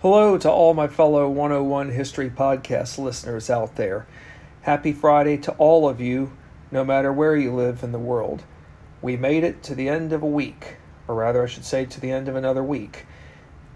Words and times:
Hello 0.00 0.38
to 0.38 0.48
all 0.48 0.74
my 0.74 0.86
fellow 0.86 1.28
101 1.28 1.90
History 1.90 2.30
Podcast 2.30 2.98
listeners 2.98 3.50
out 3.50 3.74
there. 3.74 4.06
Happy 4.62 4.92
Friday 4.92 5.36
to 5.38 5.50
all 5.54 5.88
of 5.88 6.00
you, 6.00 6.36
no 6.70 6.84
matter 6.84 7.12
where 7.12 7.34
you 7.34 7.52
live 7.52 7.82
in 7.82 7.90
the 7.90 7.98
world. 7.98 8.44
We 9.02 9.16
made 9.16 9.42
it 9.42 9.60
to 9.64 9.74
the 9.74 9.88
end 9.88 10.12
of 10.12 10.22
a 10.22 10.26
week, 10.26 10.76
or 11.08 11.16
rather, 11.16 11.42
I 11.42 11.46
should 11.46 11.64
say, 11.64 11.84
to 11.84 12.00
the 12.00 12.12
end 12.12 12.28
of 12.28 12.36
another 12.36 12.62
week. 12.62 13.06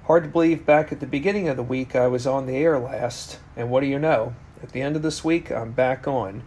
Hard 0.04 0.22
to 0.22 0.28
believe 0.28 0.64
back 0.64 0.92
at 0.92 1.00
the 1.00 1.08
beginning 1.08 1.48
of 1.48 1.56
the 1.56 1.62
week 1.64 1.96
I 1.96 2.06
was 2.06 2.24
on 2.24 2.46
the 2.46 2.56
air 2.56 2.78
last, 2.78 3.40
and 3.56 3.68
what 3.68 3.80
do 3.80 3.88
you 3.88 3.98
know? 3.98 4.36
At 4.62 4.70
the 4.70 4.80
end 4.80 4.94
of 4.94 5.02
this 5.02 5.24
week, 5.24 5.50
I'm 5.50 5.72
back 5.72 6.06
on. 6.06 6.44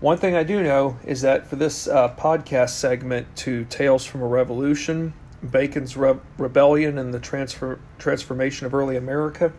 One 0.00 0.18
thing 0.18 0.34
I 0.34 0.42
do 0.42 0.60
know 0.60 0.98
is 1.04 1.22
that 1.22 1.46
for 1.46 1.54
this 1.54 1.86
uh, 1.86 2.12
podcast 2.16 2.70
segment 2.70 3.36
to 3.36 3.64
Tales 3.66 4.04
from 4.04 4.22
a 4.22 4.26
Revolution, 4.26 5.14
Bacon's 5.50 5.96
Re- 5.96 6.18
Rebellion 6.38 6.98
and 6.98 7.12
the 7.12 7.20
Transfer- 7.20 7.78
Transformation 7.98 8.66
of 8.66 8.74
Early 8.74 8.96
America 8.96 9.52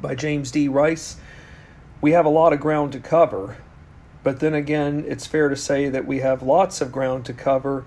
by 0.00 0.14
James 0.14 0.50
D. 0.50 0.68
Rice. 0.68 1.16
We 2.00 2.12
have 2.12 2.26
a 2.26 2.30
lot 2.30 2.52
of 2.52 2.60
ground 2.60 2.92
to 2.92 3.00
cover, 3.00 3.56
but 4.22 4.40
then 4.40 4.54
again, 4.54 5.04
it's 5.08 5.26
fair 5.26 5.48
to 5.48 5.56
say 5.56 5.88
that 5.88 6.06
we 6.06 6.20
have 6.20 6.42
lots 6.42 6.80
of 6.80 6.92
ground 6.92 7.24
to 7.26 7.32
cover 7.32 7.84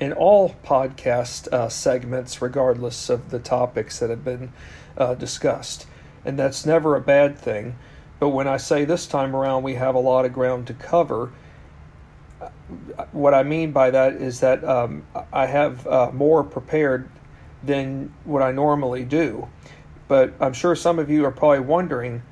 in 0.00 0.12
all 0.12 0.56
podcast 0.64 1.46
uh, 1.52 1.68
segments, 1.68 2.42
regardless 2.42 3.08
of 3.08 3.30
the 3.30 3.38
topics 3.38 4.00
that 4.00 4.10
have 4.10 4.24
been 4.24 4.52
uh, 4.98 5.14
discussed. 5.14 5.86
And 6.24 6.38
that's 6.38 6.66
never 6.66 6.96
a 6.96 7.00
bad 7.00 7.38
thing. 7.38 7.76
But 8.18 8.30
when 8.30 8.48
I 8.48 8.56
say 8.56 8.84
this 8.84 9.06
time 9.06 9.34
around 9.34 9.62
we 9.62 9.74
have 9.74 9.94
a 9.94 10.00
lot 10.00 10.24
of 10.24 10.32
ground 10.32 10.66
to 10.68 10.74
cover, 10.74 11.32
what 13.12 13.34
I 13.34 13.42
mean 13.42 13.72
by 13.72 13.90
that 13.90 14.14
is 14.14 14.40
that 14.40 14.64
um, 14.64 15.04
I 15.32 15.46
have 15.46 15.86
uh, 15.86 16.10
more 16.12 16.42
prepared 16.44 17.08
than 17.62 18.12
what 18.24 18.42
I 18.42 18.52
normally 18.52 19.04
do. 19.04 19.48
But 20.08 20.34
I'm 20.40 20.52
sure 20.52 20.74
some 20.74 20.98
of 20.98 21.08
you 21.10 21.24
are 21.24 21.30
probably 21.30 21.60
wondering 21.60 22.22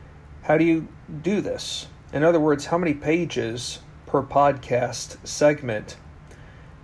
how 0.43 0.59
do 0.59 0.65
you 0.65 0.89
do 1.23 1.41
this? 1.41 1.87
In 2.12 2.25
other 2.25 2.41
words, 2.41 2.67
how 2.67 2.79
many 2.79 2.95
pages 2.95 3.79
per 4.06 4.23
podcast 4.23 5.17
segment 5.27 5.97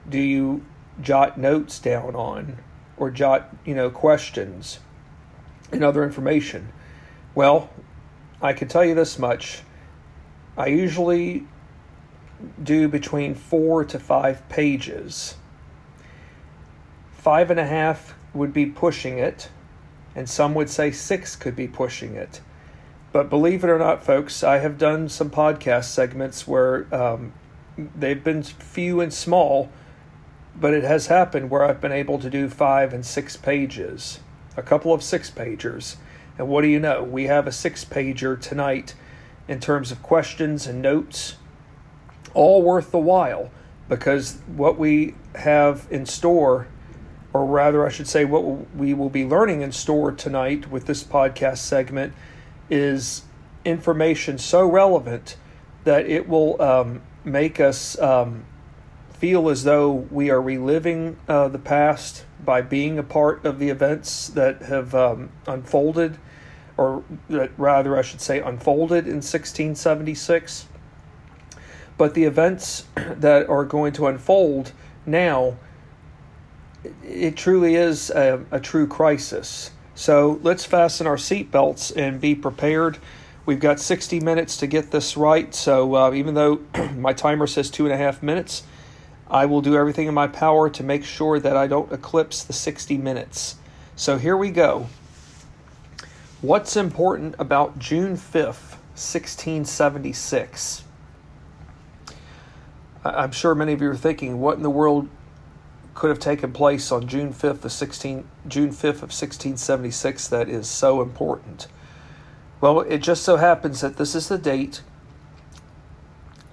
do 0.08 0.20
you 0.20 0.64
jot 1.00 1.39
notes 1.39 1.78
down 1.78 2.14
on 2.14 2.58
or 2.97 3.11
jot, 3.11 3.55
you 3.64 3.75
know, 3.75 3.91
questions 3.91 4.78
and 5.73 5.83
other 5.83 6.05
information? 6.05 6.73
Well, 7.34 7.70
I 8.41 8.52
can 8.52 8.69
tell 8.69 8.84
you 8.84 8.95
this 8.95 9.19
much. 9.19 9.62
I 10.56 10.69
usually 10.69 11.47
do 12.62 12.89
between 12.89 13.34
four 13.34 13.84
to 13.84 13.98
five 13.98 14.48
pages. 14.48 15.37
Five 17.12 17.51
and 17.51 17.59
a 17.59 17.67
half 17.67 18.15
would 18.34 18.53
be 18.53 18.67
pushing 18.67 19.19
it, 19.19 19.48
and 20.15 20.29
some 20.29 20.55
would 20.55 20.70
say 20.70 20.91
six 20.91 21.34
could 21.37 21.57
be 21.57 21.67
pushing 21.67 22.14
it. 22.14 22.41
But 23.12 23.31
believe 23.31 23.64
it 23.64 23.70
or 23.70 23.79
not, 23.79 24.05
folks, 24.05 24.45
I 24.45 24.59
have 24.59 24.79
done 24.79 25.09
some 25.09 25.31
podcast 25.31 25.84
segments 25.84 26.47
where 26.47 26.87
um, 26.95 27.33
they've 27.77 28.23
been 28.23 28.42
few 28.42 29.01
and 29.01 29.12
small, 29.12 29.70
but 30.55 30.75
it 30.75 30.84
has 30.84 31.07
happened 31.07 31.51
where 31.51 31.64
I've 31.64 31.81
been 31.81 31.92
able 31.92 32.19
to 32.19 32.31
do 32.31 32.48
five 32.48 32.92
and 32.92 33.05
six 33.05 33.37
pages, 33.37 34.20
a 34.57 34.62
couple 34.62 34.92
of 34.92 35.03
six 35.03 35.31
pagers. 35.31 35.97
And 36.39 36.48
what 36.48 36.62
do 36.62 36.69
you 36.69 36.79
know? 36.79 37.03
We 37.03 37.25
have 37.25 37.47
a 37.47 37.53
six 37.53 37.84
pager 37.84 38.39
tonight 38.39 38.95
in 39.48 39.61
terms 39.61 39.91
of 39.91 40.03
questions 40.03 40.67
and 40.67 40.83
notes 40.83 41.37
all 42.37 42.62
worth 42.62 42.92
the 42.92 42.98
while 42.98 43.51
because 43.89 44.39
what 44.47 44.79
we 44.79 45.15
have 45.34 45.87
in 45.91 46.06
store, 46.06 46.69
or 47.33 47.45
rather, 47.45 47.87
I 47.87 47.89
should 47.89 48.06
say, 48.06 48.25
what 48.25 48.75
we 48.77 48.95
will 48.95 49.11
be 49.11 49.25
learning 49.25 49.62
in 49.62 49.73
store 49.73 50.12
tonight 50.12 50.70
with 50.70 50.87
this 50.87 51.03
podcast 51.03 51.59
segment 51.59 52.12
is 52.69 53.23
information 53.64 54.39
so 54.39 54.69
relevant 54.69 55.37
that 55.84 56.07
it 56.07 56.29
will 56.29 56.61
um, 56.61 57.03
make 57.25 57.59
us 57.59 57.98
um, 58.01 58.45
feel 59.11 59.48
as 59.48 59.64
though 59.64 59.91
we 59.92 60.30
are 60.30 60.41
reliving 60.41 61.17
uh, 61.29 61.48
the 61.48 61.58
past 61.58 62.25
by 62.45 62.61
being 62.61 62.98
a 62.98 63.02
part 63.02 63.45
of 63.45 63.58
the 63.58 63.70
events 63.70 64.29
that 64.29 64.63
have 64.63 64.95
um, 64.95 65.30
unfolded, 65.46 66.19
or 66.77 67.02
that 67.30 67.51
rather, 67.57 67.96
I 67.96 68.02
should 68.02 68.20
say, 68.20 68.41
unfolded 68.41 69.07
in 69.07 69.17
1676 69.17 70.67
but 71.98 72.14
the 72.14 72.24
events 72.24 72.86
that 72.95 73.48
are 73.48 73.64
going 73.64 73.92
to 73.95 74.07
unfold 74.07 74.73
now, 75.05 75.57
it 77.05 77.36
truly 77.36 77.74
is 77.74 78.11
a, 78.11 78.45
a 78.51 78.61
true 78.61 78.86
crisis. 78.86 79.70
So 79.95 80.39
let's 80.42 80.64
fasten 80.64 81.07
our 81.07 81.17
seatbelts 81.17 81.96
and 81.96 82.20
be 82.20 82.34
prepared. 82.34 82.98
We've 83.46 83.61
got 83.61 83.80
60 83.80 84.20
minutes 84.20 84.57
to 84.58 84.67
get 84.67 84.90
this 84.90 85.17
right. 85.17 85.55
So 85.55 85.95
uh, 85.95 86.12
even 86.12 86.34
though 86.34 86.61
my 86.96 87.12
timer 87.12 87.46
says 87.46 87.70
two 87.70 87.84
and 87.84 87.95
a 87.95 87.96
half 87.96 88.23
minutes, 88.23 88.64
I 89.28 89.46
will 89.46 89.61
do 89.61 89.77
everything 89.77 90.07
in 90.07 90.14
my 90.14 90.27
power 90.27 90.68
to 90.70 90.83
make 90.83 91.05
sure 91.05 91.40
that 91.40 91.57
I 91.57 91.67
don't 91.67 91.92
eclipse 91.92 92.45
the 92.45 92.52
60 92.52 92.98
minutes. 92.98 93.57
So 93.96 94.18
here 94.18 94.36
we 94.36 94.51
go. 94.51 94.89
What's 96.42 96.77
important 96.77 97.34
about 97.39 97.78
June 97.78 98.17
5th, 98.17 98.77
1676? 98.95 100.86
I'm 103.14 103.33
sure 103.33 103.55
many 103.55 103.72
of 103.72 103.83
you 103.83 103.90
are 103.90 103.96
thinking, 103.96 104.40
what 104.40 104.56
in 104.56 104.62
the 104.62 104.70
world 104.70 105.08
could 105.94 106.11
have 106.11 106.18
taken 106.18 106.52
place 106.52 106.92
on 106.92 107.06
June 107.06 107.33
5th 107.33 107.64
of 107.64 107.72
16 107.72 108.27
June 108.48 108.70
5th 108.70 109.02
of 109.02 109.12
1676 109.12 110.28
that 110.28 110.48
is 110.48 110.68
so 110.68 111.00
important? 111.00 111.68
Well, 112.61 112.80
it 112.80 112.98
just 112.98 113.22
so 113.22 113.36
happens 113.36 113.80
that 113.80 113.96
this 113.96 114.14
is 114.14 114.28
the 114.28 114.39
date 114.39 114.83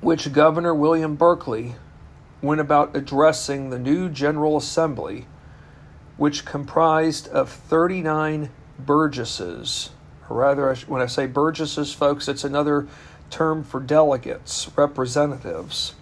which 0.01 0.33
Governor 0.33 0.75
William 0.75 1.15
Berkeley 1.15 1.75
went 2.41 2.59
about 2.59 2.95
addressing 2.95 3.69
the 3.69 3.79
new 3.79 4.09
General 4.09 4.57
Assembly, 4.57 5.25
which 6.17 6.43
comprised 6.43 7.29
of 7.29 7.49
39 7.49 8.49
burgesses. 8.77 9.91
Or 10.29 10.37
rather, 10.37 10.75
when 10.87 11.01
I 11.01 11.05
say 11.05 11.25
burgesses, 11.25 11.93
folks, 11.93 12.27
it's 12.27 12.43
another 12.43 12.87
term 13.29 13.63
for 13.63 13.79
delegates, 13.79 14.69
representatives. 14.75 15.95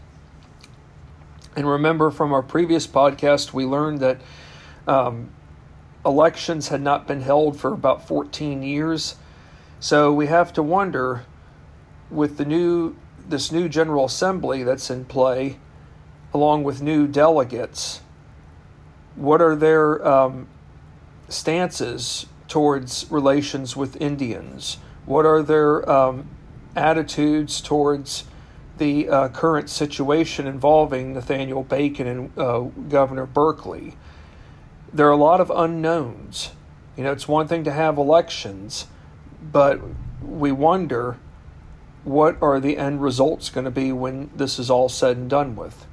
And 1.55 1.67
remember 1.67 2.11
from 2.11 2.33
our 2.33 2.41
previous 2.41 2.87
podcast, 2.87 3.53
we 3.53 3.65
learned 3.65 3.99
that 3.99 4.21
um, 4.87 5.31
elections 6.05 6.69
had 6.69 6.81
not 6.81 7.07
been 7.07 7.21
held 7.21 7.59
for 7.59 7.73
about 7.73 8.07
14 8.07 8.63
years. 8.63 9.15
So 9.79 10.13
we 10.13 10.27
have 10.27 10.53
to 10.53 10.63
wonder 10.63 11.25
with 12.09 12.37
the 12.37 12.45
new 12.45 12.95
this 13.27 13.51
new 13.51 13.69
General 13.69 14.05
Assembly 14.05 14.63
that's 14.63 14.89
in 14.89 15.05
play, 15.05 15.57
along 16.33 16.63
with 16.63 16.81
new 16.81 17.07
delegates, 17.07 18.01
what 19.15 19.41
are 19.41 19.55
their 19.55 20.05
um, 20.05 20.47
stances 21.29 22.25
towards 22.47 23.09
relations 23.09 23.75
with 23.75 23.99
Indians? 24.01 24.77
What 25.05 25.25
are 25.25 25.41
their 25.41 25.89
um, 25.89 26.29
attitudes 26.75 27.61
towards 27.61 28.25
the 28.81 29.07
uh, 29.07 29.29
current 29.29 29.69
situation 29.69 30.47
involving 30.47 31.13
Nathaniel 31.13 31.61
Bacon 31.61 32.07
and 32.07 32.31
uh, 32.35 32.61
Governor 32.89 33.27
Berkeley. 33.27 33.93
There 34.91 35.07
are 35.07 35.11
a 35.11 35.17
lot 35.17 35.39
of 35.39 35.51
unknowns. 35.51 36.49
You 36.97 37.03
know, 37.03 37.11
it's 37.11 37.27
one 37.27 37.47
thing 37.47 37.63
to 37.65 37.71
have 37.71 37.99
elections, 37.99 38.87
but 39.39 39.79
we 40.19 40.51
wonder 40.51 41.19
what 42.03 42.41
are 42.41 42.59
the 42.59 42.79
end 42.79 43.03
results 43.03 43.51
going 43.51 43.65
to 43.65 43.71
be 43.71 43.91
when 43.91 44.31
this 44.35 44.57
is 44.57 44.71
all 44.71 44.89
said 44.89 45.15
and 45.15 45.29
done 45.29 45.55
with. 45.55 45.85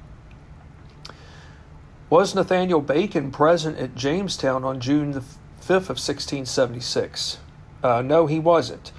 Was 2.09 2.33
Nathaniel 2.33 2.81
Bacon 2.81 3.29
present 3.29 3.77
at 3.77 3.93
Jamestown 3.93 4.63
on 4.63 4.79
June 4.79 5.11
the 5.11 5.19
5th 5.19 5.91
of 5.91 5.99
1676? 5.99 7.37
Uh, 7.83 8.01
no, 8.01 8.25
he 8.25 8.39
wasn't. 8.39 8.91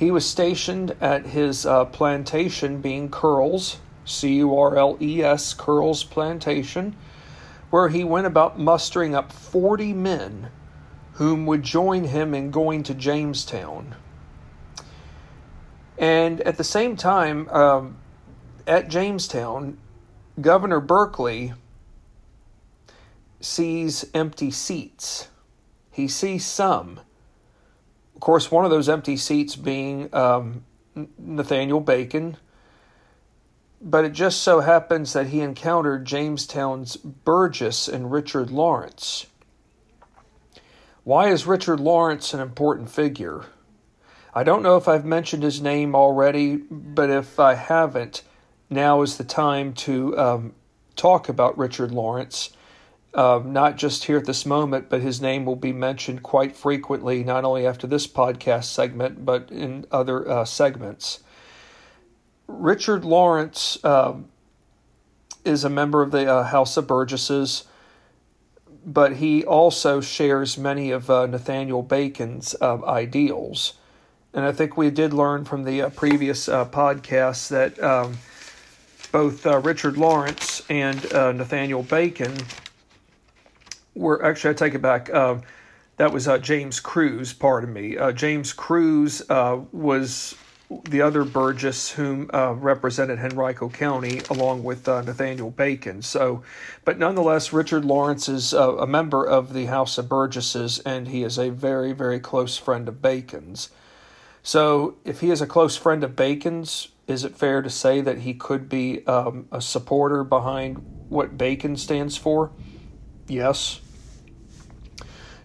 He 0.00 0.10
was 0.10 0.24
stationed 0.24 0.96
at 0.98 1.26
his 1.26 1.66
uh, 1.66 1.84
plantation, 1.84 2.80
being 2.80 3.10
Curles, 3.10 3.80
C 4.06 4.36
U 4.36 4.56
R 4.56 4.74
L 4.78 4.96
E 4.98 5.22
S, 5.22 5.52
Curles 5.52 6.04
Plantation, 6.04 6.96
where 7.68 7.90
he 7.90 8.02
went 8.02 8.26
about 8.26 8.58
mustering 8.58 9.14
up 9.14 9.30
40 9.30 9.92
men 9.92 10.48
whom 11.12 11.44
would 11.44 11.62
join 11.62 12.04
him 12.04 12.32
in 12.32 12.50
going 12.50 12.82
to 12.84 12.94
Jamestown. 12.94 13.94
And 15.98 16.40
at 16.40 16.56
the 16.56 16.64
same 16.64 16.96
time, 16.96 17.46
um, 17.50 17.98
at 18.66 18.88
Jamestown, 18.88 19.76
Governor 20.40 20.80
Berkeley 20.80 21.52
sees 23.38 24.06
empty 24.14 24.50
seats. 24.50 25.28
He 25.90 26.08
sees 26.08 26.46
some 26.46 27.00
of 28.20 28.22
course, 28.22 28.50
one 28.50 28.66
of 28.66 28.70
those 28.70 28.90
empty 28.90 29.16
seats 29.16 29.56
being 29.56 30.14
um, 30.14 30.66
Nathaniel 31.16 31.80
Bacon. 31.80 32.36
But 33.80 34.04
it 34.04 34.12
just 34.12 34.42
so 34.42 34.60
happens 34.60 35.14
that 35.14 35.28
he 35.28 35.40
encountered 35.40 36.04
Jamestown's 36.04 36.96
Burgess 36.96 37.88
and 37.88 38.12
Richard 38.12 38.50
Lawrence. 38.50 39.24
Why 41.02 41.30
is 41.30 41.46
Richard 41.46 41.80
Lawrence 41.80 42.34
an 42.34 42.40
important 42.40 42.90
figure? 42.90 43.46
I 44.34 44.44
don't 44.44 44.62
know 44.62 44.76
if 44.76 44.86
I've 44.86 45.06
mentioned 45.06 45.42
his 45.42 45.62
name 45.62 45.94
already, 45.94 46.56
but 46.56 47.08
if 47.08 47.40
I 47.40 47.54
haven't, 47.54 48.22
now 48.68 49.00
is 49.00 49.16
the 49.16 49.24
time 49.24 49.72
to 49.72 50.18
um, 50.18 50.54
talk 50.94 51.30
about 51.30 51.56
Richard 51.56 51.90
Lawrence. 51.90 52.50
Uh, 53.12 53.42
not 53.44 53.76
just 53.76 54.04
here 54.04 54.18
at 54.18 54.24
this 54.24 54.46
moment, 54.46 54.88
but 54.88 55.00
his 55.00 55.20
name 55.20 55.44
will 55.44 55.56
be 55.56 55.72
mentioned 55.72 56.22
quite 56.22 56.54
frequently, 56.54 57.24
not 57.24 57.44
only 57.44 57.66
after 57.66 57.88
this 57.88 58.06
podcast 58.06 58.64
segment, 58.64 59.24
but 59.24 59.50
in 59.50 59.84
other 59.90 60.28
uh, 60.30 60.44
segments. 60.44 61.20
Richard 62.46 63.04
Lawrence 63.04 63.78
uh, 63.82 64.14
is 65.44 65.64
a 65.64 65.70
member 65.70 66.02
of 66.02 66.12
the 66.12 66.32
uh, 66.32 66.44
House 66.44 66.76
of 66.76 66.86
Burgesses, 66.86 67.64
but 68.84 69.16
he 69.16 69.44
also 69.44 70.00
shares 70.00 70.56
many 70.56 70.92
of 70.92 71.10
uh, 71.10 71.26
Nathaniel 71.26 71.82
Bacon's 71.82 72.54
uh, 72.60 72.84
ideals. 72.84 73.74
And 74.32 74.44
I 74.44 74.52
think 74.52 74.76
we 74.76 74.90
did 74.90 75.12
learn 75.12 75.44
from 75.44 75.64
the 75.64 75.82
uh, 75.82 75.90
previous 75.90 76.48
uh, 76.48 76.64
podcasts 76.64 77.48
that 77.48 77.82
um, 77.82 78.18
both 79.10 79.44
Richard 79.44 79.96
Lawrence 79.96 80.62
and 80.70 81.02
Nathaniel 81.12 81.82
Bacon 81.82 82.36
were 84.00 84.24
actually, 84.24 84.50
I 84.50 84.54
take 84.54 84.74
it 84.74 84.82
back. 84.82 85.10
Uh, 85.10 85.38
that 85.98 86.12
was 86.12 86.26
uh, 86.26 86.38
James 86.38 86.80
Crews. 86.80 87.32
pardon 87.34 87.72
me. 87.72 87.96
James 88.14 88.54
Crews 88.54 89.22
was 89.28 90.34
the 90.88 91.02
other 91.02 91.24
Burgess 91.24 91.90
whom 91.90 92.30
represented 92.32 93.18
Henrico 93.18 93.68
County 93.68 94.22
along 94.30 94.64
with 94.64 94.86
Nathaniel 94.86 95.50
Bacon. 95.50 96.00
So, 96.00 96.42
but 96.86 96.98
nonetheless, 96.98 97.52
Richard 97.52 97.84
Lawrence 97.84 98.30
is 98.30 98.54
a 98.54 98.86
member 98.86 99.26
of 99.26 99.52
the 99.52 99.66
House 99.66 99.98
of 99.98 100.08
Burgesses, 100.08 100.78
and 100.78 101.08
he 101.08 101.22
is 101.22 101.38
a 101.38 101.50
very, 101.50 101.92
very 101.92 102.18
close 102.18 102.56
friend 102.56 102.88
of 102.88 103.02
Bacon's. 103.02 103.68
So, 104.42 104.96
if 105.04 105.20
he 105.20 105.30
is 105.30 105.42
a 105.42 105.46
close 105.46 105.76
friend 105.76 106.02
of 106.02 106.16
Bacon's, 106.16 106.88
is 107.06 107.24
it 107.24 107.36
fair 107.36 107.60
to 107.60 107.68
say 107.68 108.00
that 108.00 108.18
he 108.18 108.32
could 108.32 108.70
be 108.70 109.06
um, 109.06 109.48
a 109.52 109.60
supporter 109.60 110.24
behind 110.24 110.78
what 111.10 111.36
Bacon 111.36 111.76
stands 111.76 112.16
for? 112.16 112.52
Yes. 113.28 113.80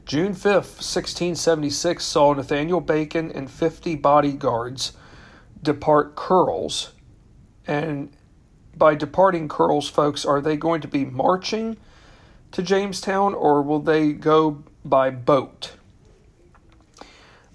June 0.06 0.34
5th, 0.34 0.78
1676, 0.84 2.06
saw 2.06 2.34
Nathaniel 2.34 2.80
Bacon 2.80 3.31
and 3.31 3.50
50 3.50 3.96
bodyguards 3.96 4.94
depart 5.63 6.16
Curles. 6.16 6.94
And 7.66 8.16
by 8.78 8.94
departing 8.94 9.48
Curles, 9.48 9.90
folks, 9.90 10.24
are 10.24 10.42
they 10.42 10.57
going 10.57 10.81
to 10.81 10.88
be 10.88 11.06
marching 11.06 11.78
to 12.52 12.62
Jamestown 12.62 13.34
or 13.34 13.63
will 13.63 13.80
they 13.80 14.13
go 14.13 14.63
by 14.84 15.10
boat? 15.10 15.74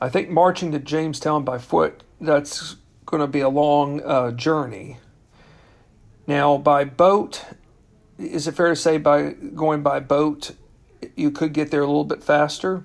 I 0.00 0.08
think 0.08 0.28
marching 0.28 0.72
to 0.72 0.80
Jamestown 0.80 1.44
by 1.44 1.58
foot, 1.58 2.02
that's 2.20 2.74
going 3.06 3.20
to 3.20 3.28
be 3.28 3.40
a 3.40 3.48
long 3.48 4.02
uh, 4.02 4.32
journey. 4.32 4.98
Now, 6.26 6.56
by 6.58 6.84
boat, 6.84 7.44
is 8.18 8.48
it 8.48 8.56
fair 8.56 8.70
to 8.70 8.76
say 8.76 8.98
by 8.98 9.34
going 9.54 9.82
by 9.82 10.00
boat, 10.00 10.52
you 11.16 11.30
could 11.30 11.52
get 11.52 11.70
there 11.70 11.82
a 11.82 11.86
little 11.86 12.04
bit 12.04 12.22
faster? 12.22 12.84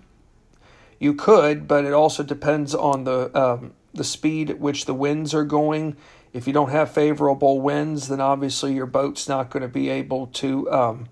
You 0.99 1.13
could, 1.13 1.67
but 1.67 1.85
it 1.85 1.93
also 1.93 2.23
depends 2.23 2.73
on 2.73 3.03
the 3.03 3.35
um, 3.37 3.73
the 3.93 4.03
speed 4.03 4.49
at 4.49 4.59
which 4.59 4.85
the 4.85 4.93
winds 4.93 5.33
are 5.33 5.43
going. 5.43 5.95
If 6.33 6.47
you 6.47 6.53
don't 6.53 6.71
have 6.71 6.91
favorable 6.91 7.61
winds, 7.61 8.09
then 8.09 8.19
obviously 8.19 8.73
your 8.73 8.85
boat's 8.85 9.27
not 9.27 9.49
going 9.49 9.61
to 9.61 9.69
be 9.69 9.89
able 9.89 10.27
to 10.27 10.71
um, 10.71 11.09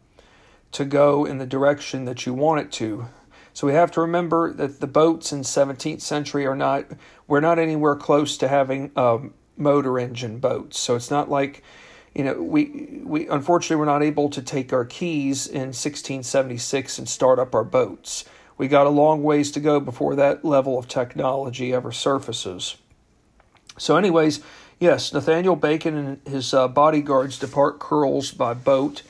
to 0.72 0.86
go 0.86 1.26
in 1.26 1.38
the 1.38 1.46
direction 1.46 2.06
that 2.06 2.26
you 2.26 2.34
want 2.34 2.62
it 2.62 2.72
to. 2.74 3.08
So 3.54 3.68
we 3.68 3.74
have 3.74 3.92
to 3.92 4.02
remember 4.02 4.52
that 4.54 4.80
the 4.80 4.88
boats 4.88 5.32
in 5.32 5.42
17th 5.42 6.02
century 6.02 6.46
are 6.46 6.56
not 6.56 6.86
we're 7.28 7.40
not 7.40 7.60
anywhere 7.60 7.96
close 7.96 8.36
to 8.38 8.48
having 8.48 8.92
um, 8.96 9.34
motor 9.56 10.00
engine 10.00 10.40
boats. 10.40 10.80
So 10.80 10.96
it's 10.96 11.12
not 11.12 11.30
like 11.30 11.64
you 12.16 12.24
know 12.24 12.42
we 12.42 13.02
we 13.04 13.28
unfortunately 13.28 13.78
we're 13.78 13.86
not 13.86 14.04
able 14.04 14.30
to 14.30 14.42
take 14.42 14.72
our 14.72 14.86
keys 14.86 15.48
in 15.48 15.70
1676 15.74 17.00
and 17.00 17.10
start 17.10 17.40
up 17.40 17.56
our 17.56 17.64
boats. 17.64 18.26
We 18.58 18.68
got 18.68 18.86
a 18.86 18.90
long 18.90 19.24
ways 19.24 19.52
to 19.52 19.60
go 19.60 19.80
before 19.80 20.16
that 20.16 20.46
level 20.46 20.78
of 20.78 20.88
technology 20.88 21.74
ever 21.74 21.92
surfaces. 21.92 22.78
So, 23.78 23.98
anyways, 23.98 24.42
yes, 24.80 25.12
Nathaniel 25.12 25.56
Bacon 25.56 25.98
and 25.98 26.28
his 26.28 26.54
uh, 26.54 26.68
bodyguards 26.68 27.40
depart 27.40 27.80
Curles 27.80 28.32
by 28.32 28.54
boat. 28.54 29.02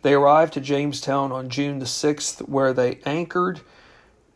They 0.00 0.14
arrived 0.14 0.54
to 0.54 0.60
Jamestown 0.60 1.32
on 1.32 1.50
June 1.50 1.78
the 1.78 1.84
6th, 1.84 2.48
where 2.48 2.72
they 2.72 3.00
anchored 3.04 3.60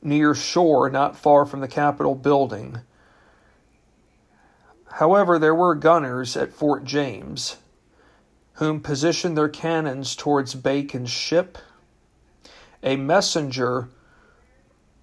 near 0.03 0.35
shore 0.35 0.91
not 0.91 1.17
far 1.17 1.47
from 1.47 1.61
the 1.61 1.69
Capitol 1.69 2.15
building. 2.15 2.81
However, 4.93 5.39
there 5.39 5.55
were 5.55 5.75
gunners 5.75 6.37
at 6.37 6.53
Fort 6.53 6.85
James 6.85 7.57
whom 8.61 8.79
positioned 8.79 9.39
their 9.39 9.49
cannons 9.49 10.15
towards 10.15 10.55
Bacon's 10.55 11.09
ship. 11.09 11.57
A 12.83 12.95
messenger 12.95 13.89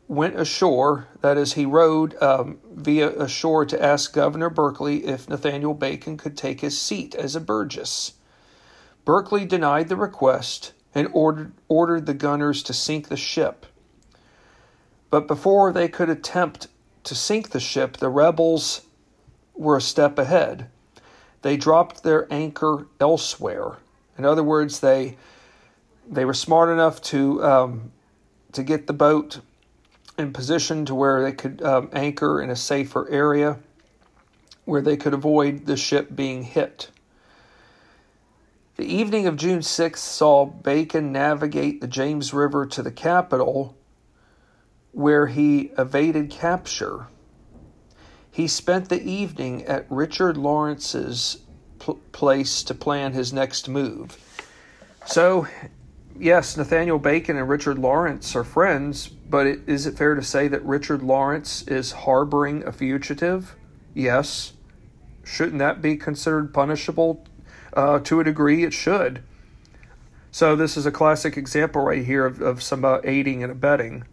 went 0.08 0.40
ashore, 0.40 1.08
that 1.22 1.38
is, 1.38 1.54
he 1.54 1.66
rode 1.66 2.16
um, 2.22 2.60
via 2.72 3.10
ashore 3.10 3.66
to 3.66 3.84
ask 3.84 4.14
Governor 4.14 4.52
Berkeley 4.52 5.08
if 5.08 5.28
Nathaniel 5.28 5.74
Bacon 5.74 6.18
could 6.18 6.38
take 6.38 6.62
his 6.62 6.80
seat 6.80 7.16
as 7.16 7.36
a 7.36 7.42
Burgess. 7.42 8.14
Berkeley 9.06 9.44
denied 9.44 9.90
the 9.90 9.96
request 9.96 10.74
and 10.94 11.10
ordered, 11.12 11.52
ordered 11.68 12.06
the 12.06 12.14
gunners 12.14 12.62
to 12.62 12.74
sink 12.74 13.08
the 13.08 13.18
ship. 13.18 13.66
But 15.10 15.28
before 15.28 15.74
they 15.74 15.88
could 15.88 16.12
attempt 16.12 16.68
to 17.06 17.16
sink 17.16 17.50
the 17.50 17.60
ship, 17.60 17.98
the 17.98 18.10
rebels 18.10 18.82
were 19.56 19.78
a 19.78 19.82
step 19.82 20.20
ahead. 20.20 20.70
They 21.42 21.58
dropped 21.58 22.04
their 22.04 22.32
anchor 22.32 22.88
elsewhere. 23.00 23.78
In 24.18 24.26
other 24.26 24.44
words, 24.44 24.80
they 24.80 25.18
they 26.10 26.26
were 26.26 26.34
smart 26.34 26.70
enough 26.70 27.02
to 27.04 27.44
um, 27.44 27.92
to 28.54 28.64
get 28.64 28.88
the 28.88 28.94
boat 28.94 29.42
in 30.18 30.34
position 30.34 30.86
to 30.86 30.96
where 30.96 31.22
they 31.22 31.32
could 31.32 31.62
um, 31.62 31.90
anchor 31.94 32.42
in 32.42 32.50
a 32.50 32.56
safer 32.56 33.10
area 33.10 33.60
where 34.66 34.82
they 34.82 34.98
could 34.98 35.14
avoid 35.14 35.66
the 35.66 35.78
ship 35.78 36.16
being 36.16 36.44
hit. 36.44 36.90
The 38.76 38.86
evening 38.86 39.26
of 39.26 39.38
June 39.38 39.60
6th 39.60 39.98
saw 39.98 40.46
Bacon 40.46 41.12
navigate 41.12 41.82
the 41.82 41.88
James 41.88 42.34
River 42.34 42.66
to 42.68 42.84
the 42.84 42.92
capital 42.92 43.76
where 44.92 45.28
he 45.28 45.72
evaded 45.78 46.30
capture. 46.30 47.08
He 48.38 48.48
spent 48.48 48.90
the 48.90 49.02
evening 49.02 49.66
at 49.66 49.88
Richard 49.90 50.38
Lawrence's 50.38 51.40
pl- 51.80 52.00
place 52.12 52.62
to 52.66 52.76
plan 52.76 53.14
his 53.14 53.34
next 53.34 53.68
move. 53.68 54.16
So, 55.08 55.48
yes, 56.20 56.56
Nathaniel 56.56 57.00
Bacon 57.00 57.36
and 57.36 57.50
Richard 57.50 57.80
Lawrence 57.80 58.36
are 58.36 58.44
friends, 58.44 59.08
but 59.08 59.48
it, 59.48 59.62
is 59.66 59.88
it 59.88 59.98
fair 59.98 60.14
to 60.14 60.22
say 60.22 60.48
that 60.50 60.64
Richard 60.64 61.02
Lawrence 61.02 61.64
is 61.64 61.92
harboring 61.92 62.64
a 62.64 62.72
fugitive? 62.72 63.56
Yes. 63.96 64.54
Shouldn't 65.24 65.58
that 65.58 65.82
be 65.82 65.98
considered 65.98 66.54
punishable? 66.54 67.26
Uh, 67.74 67.98
to 68.02 68.20
a 68.20 68.24
degree, 68.24 68.64
it 68.64 68.72
should. 68.72 69.24
So, 70.30 70.56
this 70.56 70.78
is 70.78 70.86
a 70.86 70.92
classic 70.92 71.38
example 71.38 71.82
right 71.82 72.06
here 72.06 72.28
of, 72.28 72.40
of 72.40 72.62
some 72.62 72.86
uh, 72.86 73.00
aiding 73.04 73.42
and 73.42 73.52
abetting. 73.52 74.04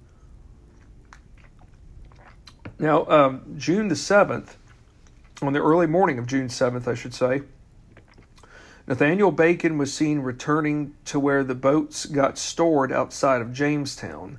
Now, 2.78 3.06
um, 3.06 3.54
June 3.56 3.88
the 3.88 3.94
7th, 3.94 4.56
on 5.42 5.52
the 5.52 5.62
early 5.62 5.86
morning 5.86 6.18
of 6.18 6.26
June 6.26 6.48
7th, 6.48 6.88
I 6.88 6.94
should 6.94 7.14
say, 7.14 7.42
Nathaniel 8.86 9.30
Bacon 9.30 9.78
was 9.78 9.94
seen 9.94 10.20
returning 10.20 10.94
to 11.06 11.18
where 11.18 11.42
the 11.42 11.54
boats 11.54 12.04
got 12.04 12.36
stored 12.36 12.92
outside 12.92 13.40
of 13.40 13.52
Jamestown. 13.52 14.38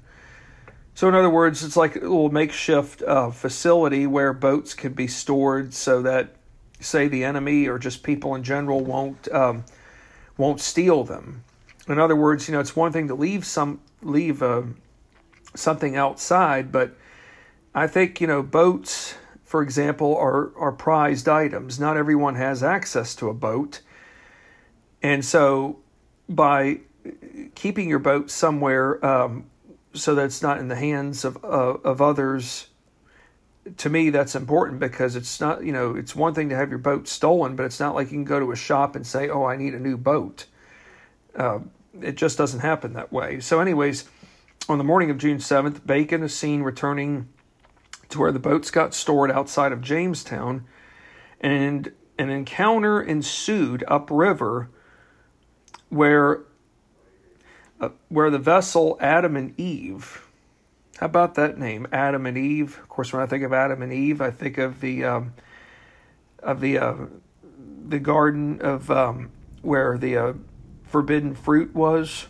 So, 0.94 1.10
in 1.10 1.16
other 1.16 1.30
words, 1.30 1.64
it's 1.64 1.76
like 1.76 1.96
a 1.96 2.00
little 2.00 2.30
makeshift 2.30 3.02
uh, 3.02 3.32
facility 3.32 4.06
where 4.06 4.34
boats 4.34 4.74
can 4.74 4.94
be 4.94 5.08
stored 5.08 5.74
so 5.74 6.02
that, 6.04 6.36
say, 6.80 7.08
the 7.08 7.24
enemy 7.24 7.68
or 7.68 7.80
just 7.80 8.04
people 8.04 8.36
in 8.36 8.44
general 8.44 8.82
won't 8.82 9.28
um, 9.34 9.66
won't 10.38 10.62
steal 10.62 11.04
them. 11.04 11.44
In 11.88 12.00
other 12.00 12.16
words, 12.16 12.48
you 12.48 12.54
know, 12.54 12.60
it's 12.60 12.76
one 12.76 12.92
thing 12.92 13.08
to 13.10 13.16
leave 13.16 13.46
some 13.46 13.82
leave 14.02 14.42
uh, 14.42 14.64
something 15.56 15.98
outside, 15.98 16.72
but 16.72 16.96
I 17.76 17.88
think, 17.88 18.22
you 18.22 18.28
know, 18.28 18.42
boats, 18.42 19.16
for 19.44 19.62
example, 19.62 20.16
are, 20.16 20.58
are 20.58 20.72
prized 20.72 21.28
items. 21.28 21.78
Not 21.78 21.98
everyone 21.98 22.36
has 22.36 22.64
access 22.64 23.14
to 23.16 23.28
a 23.28 23.34
boat. 23.34 23.82
And 25.04 25.24
so 25.26 25.80
by 26.30 26.80
keeping 27.54 27.90
your 27.90 28.00
boat 28.00 28.32
somewhere 28.32 29.06
um, 29.06 29.48
so 29.94 30.16
that 30.16 30.24
it's 30.24 30.42
not 30.42 30.60
in 30.60 30.70
the 30.70 30.78
hands 30.78 31.26
of, 31.26 31.44
uh, 31.44 31.48
of 31.84 32.02
others, 32.02 32.68
to 33.78 33.90
me, 33.90 34.10
that's 34.10 34.36
important 34.36 34.80
because 34.80 35.18
it's 35.18 35.42
not, 35.42 35.66
you 35.66 35.74
know, 35.74 35.96
it's 35.96 36.16
one 36.16 36.34
thing 36.34 36.48
to 36.50 36.56
have 36.56 36.70
your 36.70 36.80
boat 36.80 37.10
stolen, 37.10 37.58
but 37.58 37.66
it's 37.66 37.80
not 37.80 37.94
like 37.94 38.08
you 38.08 38.14
can 38.14 38.24
go 38.24 38.40
to 38.40 38.54
a 38.54 38.56
shop 38.56 38.96
and 38.96 39.06
say, 39.06 39.28
oh, 39.28 39.44
I 39.44 39.58
need 39.58 39.74
a 39.74 39.80
new 39.80 39.98
boat. 39.98 40.46
Uh, 41.36 41.60
it 42.02 42.16
just 42.16 42.38
doesn't 42.38 42.62
happen 42.62 42.94
that 42.94 43.12
way. 43.12 43.42
So, 43.42 43.60
anyways, 43.60 44.06
on 44.70 44.78
the 44.78 44.84
morning 44.84 45.10
of 45.10 45.18
June 45.18 45.40
7th, 45.40 45.86
Bacon 45.86 46.24
is 46.24 46.34
seen 46.34 46.62
returning 46.62 47.28
to 48.10 48.20
where 48.20 48.32
the 48.32 48.40
boats 48.40 48.72
got 48.72 48.94
stored 48.94 49.32
outside 49.32 49.72
of 49.72 49.82
Jamestown, 49.82 50.66
and 51.42 51.92
an 52.18 52.30
encounter 52.30 53.02
ensued 53.02 53.84
upriver 53.88 54.70
where 55.90 56.42
uh, 57.80 57.90
where 58.10 58.30
the 58.30 58.40
vessel 58.40 58.98
Adam 59.00 59.36
and 59.36 59.60
Eve. 59.60 60.26
How 60.98 61.08
about 61.08 61.36
that 61.36 61.58
name, 61.58 61.88
Adam 61.92 62.26
and 62.26 62.38
Eve? 62.38 62.80
Of 62.82 62.88
course, 62.88 63.12
when 63.12 63.22
I 63.22 63.26
think 63.26 63.44
of 63.44 63.52
Adam 63.52 63.82
and 63.82 63.92
Eve, 63.92 64.22
I 64.22 64.32
think 64.32 64.58
of 64.58 64.80
the 64.80 65.04
um, 65.04 65.34
of 66.40 66.62
the 66.62 66.78
uh, 66.78 66.96
the 67.88 68.00
garden 68.00 68.62
of 68.62 68.90
um, 68.90 69.32
where 69.62 69.98
the 69.98 70.18
uh, 70.18 70.34
forbidden 70.88 71.36
fruit 71.36 71.76
was. 71.76 72.28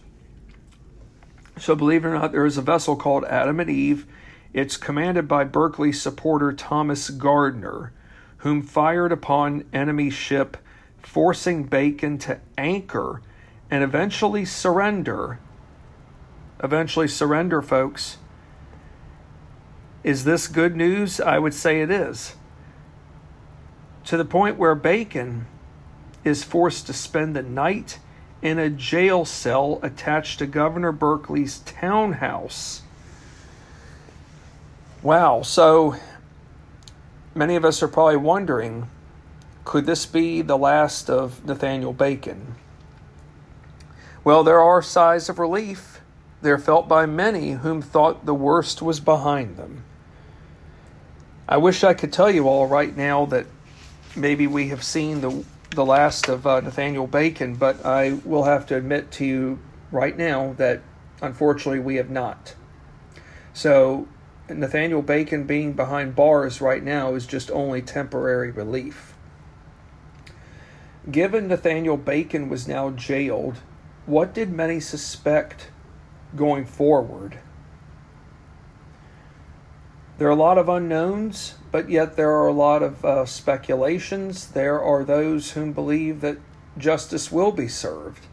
So, 1.58 1.76
believe 1.76 2.04
it 2.04 2.10
or 2.10 2.14
not, 2.16 2.32
there 2.32 2.46
is 2.46 2.58
a 2.58 2.62
vessel 2.62 2.96
called 2.96 3.24
Adam 3.26 3.60
and 3.60 3.70
Eve. 3.70 4.08
It's 4.56 4.78
commanded 4.78 5.28
by 5.28 5.44
Berkeley 5.44 5.92
supporter 5.92 6.54
Thomas 6.54 7.10
Gardner, 7.10 7.92
whom 8.38 8.62
fired 8.62 9.12
upon 9.12 9.66
enemy 9.74 10.10
ship, 10.10 10.56
forcing 11.04 11.66
Bacon 11.66 12.18
to 12.20 12.40
anchor 12.58 13.22
and 13.70 13.84
eventually 13.84 14.46
surrender. 14.46 15.40
Eventually 16.64 17.10
surrender, 17.10 17.62
folks. 17.62 18.16
Is 20.06 20.24
this 20.24 20.48
good 20.48 20.78
news? 20.78 21.20
I 21.20 21.38
would 21.38 21.54
say 21.54 21.82
it 21.82 21.92
is. 21.92 22.38
To 24.06 24.16
the 24.16 24.24
point 24.24 24.58
where 24.58 24.74
Bacon 24.74 25.48
is 26.24 26.46
forced 26.46 26.88
to 26.88 26.94
spend 26.94 27.36
the 27.36 27.44
night 27.44 28.00
in 28.42 28.58
a 28.58 28.70
jail 28.70 29.26
cell 29.26 29.82
attached 29.84 30.40
to 30.40 30.46
Governor 30.46 30.94
Berkeley's 30.94 31.60
townhouse. 31.60 32.84
Wow, 35.06 35.44
so 35.44 35.98
many 37.36 37.56
of 37.56 37.64
us 37.64 37.84
are 37.84 37.88
probably 37.88 38.18
wondering 38.18 38.90
could 39.64 39.86
this 39.86 40.08
be 40.08 40.42
the 40.42 40.58
last 40.58 41.12
of 41.12 41.46
Nathaniel 41.46 41.94
Bacon? 41.94 42.56
Well, 44.24 44.44
there 44.44 44.60
are 44.60 44.82
sighs 44.82 45.30
of 45.30 45.38
relief. 45.38 46.02
They're 46.42 46.58
felt 46.58 46.88
by 46.88 47.06
many 47.06 47.52
whom 47.52 47.84
thought 47.84 48.26
the 48.26 48.34
worst 48.34 48.82
was 48.82 49.00
behind 49.00 49.58
them. 49.58 49.84
I 51.48 51.58
wish 51.58 51.84
I 51.84 51.94
could 51.94 52.12
tell 52.12 52.32
you 52.32 52.48
all 52.48 52.66
right 52.66 52.98
now 52.98 53.28
that 53.28 53.46
maybe 54.16 54.48
we 54.48 54.70
have 54.70 54.84
seen 54.84 55.22
the 55.22 55.46
the 55.70 55.86
last 55.86 56.30
of 56.30 56.48
uh, 56.48 56.62
Nathaniel 56.62 57.06
Bacon, 57.06 57.54
but 57.54 57.86
I 57.86 58.14
will 58.26 58.46
have 58.46 58.66
to 58.68 58.76
admit 58.76 59.12
to 59.12 59.26
you 59.26 59.60
right 59.92 60.18
now 60.18 60.54
that 60.58 60.82
unfortunately 61.22 61.80
we 61.80 61.98
have 61.98 62.10
not. 62.10 62.56
So 63.54 64.08
Nathaniel 64.50 65.02
Bacon 65.02 65.46
being 65.46 65.74
behind 65.74 66.16
bars 66.16 66.62
right 66.62 66.84
now 66.84 67.16
is 67.16 67.26
just 67.26 67.50
only 67.52 67.82
temporary 67.82 68.52
relief. 68.52 69.16
Given 71.10 71.48
Nathaniel 71.48 71.98
Bacon 71.98 72.50
was 72.50 72.68
now 72.68 72.92
jailed 72.92 73.58
what 74.06 74.36
did 74.36 74.52
many 74.52 74.80
suspect 74.80 75.70
going 76.36 76.66
forward? 76.66 77.40
There 80.18 80.28
are 80.28 80.32
a 80.32 80.36
lot 80.36 80.60
of 80.60 80.70
unknowns, 80.70 81.56
but 81.72 81.90
yet 81.90 82.16
there 82.16 82.32
are 82.32 82.48
a 82.48 82.54
lot 82.54 82.84
of 82.84 83.04
uh, 83.04 83.26
speculations. 83.26 84.48
There 84.48 84.82
are 84.82 85.04
those 85.04 85.52
whom 85.52 85.74
believe 85.74 86.22
that 86.22 86.38
justice 86.78 87.32
will 87.32 87.52
be 87.52 87.68
served. 87.68 88.28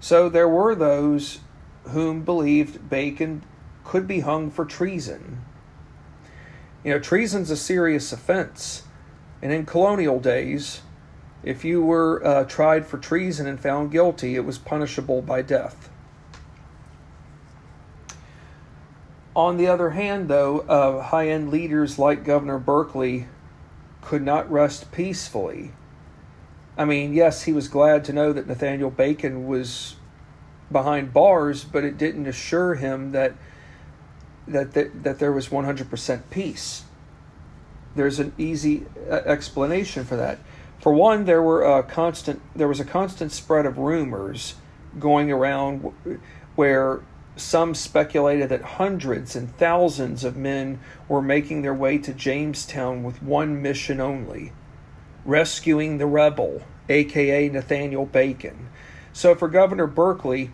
So 0.00 0.28
there 0.28 0.48
were 0.48 0.74
those 0.74 1.40
whom 1.88 2.22
believed 2.22 2.88
Bacon 2.88 3.44
could 3.84 4.06
be 4.06 4.20
hung 4.20 4.50
for 4.50 4.64
treason. 4.64 5.42
You 6.84 6.92
know, 6.92 6.98
treason's 6.98 7.50
a 7.50 7.56
serious 7.56 8.12
offense. 8.12 8.84
And 9.40 9.52
in 9.52 9.66
colonial 9.66 10.20
days, 10.20 10.82
if 11.42 11.64
you 11.64 11.82
were 11.82 12.24
uh, 12.24 12.44
tried 12.44 12.86
for 12.86 12.98
treason 12.98 13.46
and 13.46 13.58
found 13.58 13.90
guilty, 13.90 14.36
it 14.36 14.44
was 14.44 14.58
punishable 14.58 15.22
by 15.22 15.42
death. 15.42 15.90
On 19.34 19.56
the 19.56 19.66
other 19.66 19.90
hand, 19.90 20.28
though, 20.28 20.60
uh, 20.60 21.02
high 21.02 21.28
end 21.28 21.50
leaders 21.50 21.98
like 21.98 22.24
Governor 22.24 22.58
Berkeley 22.58 23.26
could 24.02 24.22
not 24.22 24.50
rest 24.50 24.92
peacefully. 24.92 25.72
I 26.76 26.84
mean, 26.84 27.14
yes, 27.14 27.42
he 27.42 27.52
was 27.52 27.68
glad 27.68 28.04
to 28.04 28.12
know 28.12 28.32
that 28.32 28.46
Nathaniel 28.46 28.90
Bacon 28.90 29.46
was 29.46 29.96
behind 30.70 31.12
bars, 31.12 31.64
but 31.64 31.84
it 31.84 31.98
didn't 31.98 32.26
assure 32.26 32.74
him 32.74 33.12
that 33.12 33.34
that 34.46 34.72
that, 34.74 35.04
that 35.04 35.18
there 35.18 35.32
was 35.32 35.48
100% 35.48 36.22
peace. 36.30 36.84
There's 37.94 38.18
an 38.18 38.32
easy 38.38 38.86
uh, 39.10 39.14
explanation 39.26 40.04
for 40.04 40.16
that. 40.16 40.38
For 40.80 40.92
one, 40.92 41.26
there 41.26 41.42
were 41.42 41.62
a 41.62 41.82
constant 41.82 42.40
there 42.56 42.68
was 42.68 42.80
a 42.80 42.84
constant 42.84 43.32
spread 43.32 43.66
of 43.66 43.78
rumors 43.78 44.54
going 44.98 45.30
around 45.30 45.92
where 46.54 47.02
some 47.36 47.74
speculated 47.74 48.48
that 48.50 48.62
hundreds 48.62 49.34
and 49.34 49.56
thousands 49.56 50.22
of 50.22 50.36
men 50.36 50.80
were 51.08 51.22
making 51.22 51.62
their 51.62 51.74
way 51.74 51.96
to 51.98 52.12
Jamestown 52.12 53.02
with 53.02 53.22
one 53.22 53.62
mission 53.62 54.00
only 54.00 54.52
rescuing 55.24 55.98
the 55.98 56.06
rebel, 56.06 56.62
aka 56.88 57.48
Nathaniel 57.48 58.06
Bacon. 58.06 58.68
So, 59.12 59.34
for 59.34 59.48
Governor 59.48 59.86
Berkeley, 59.86 60.50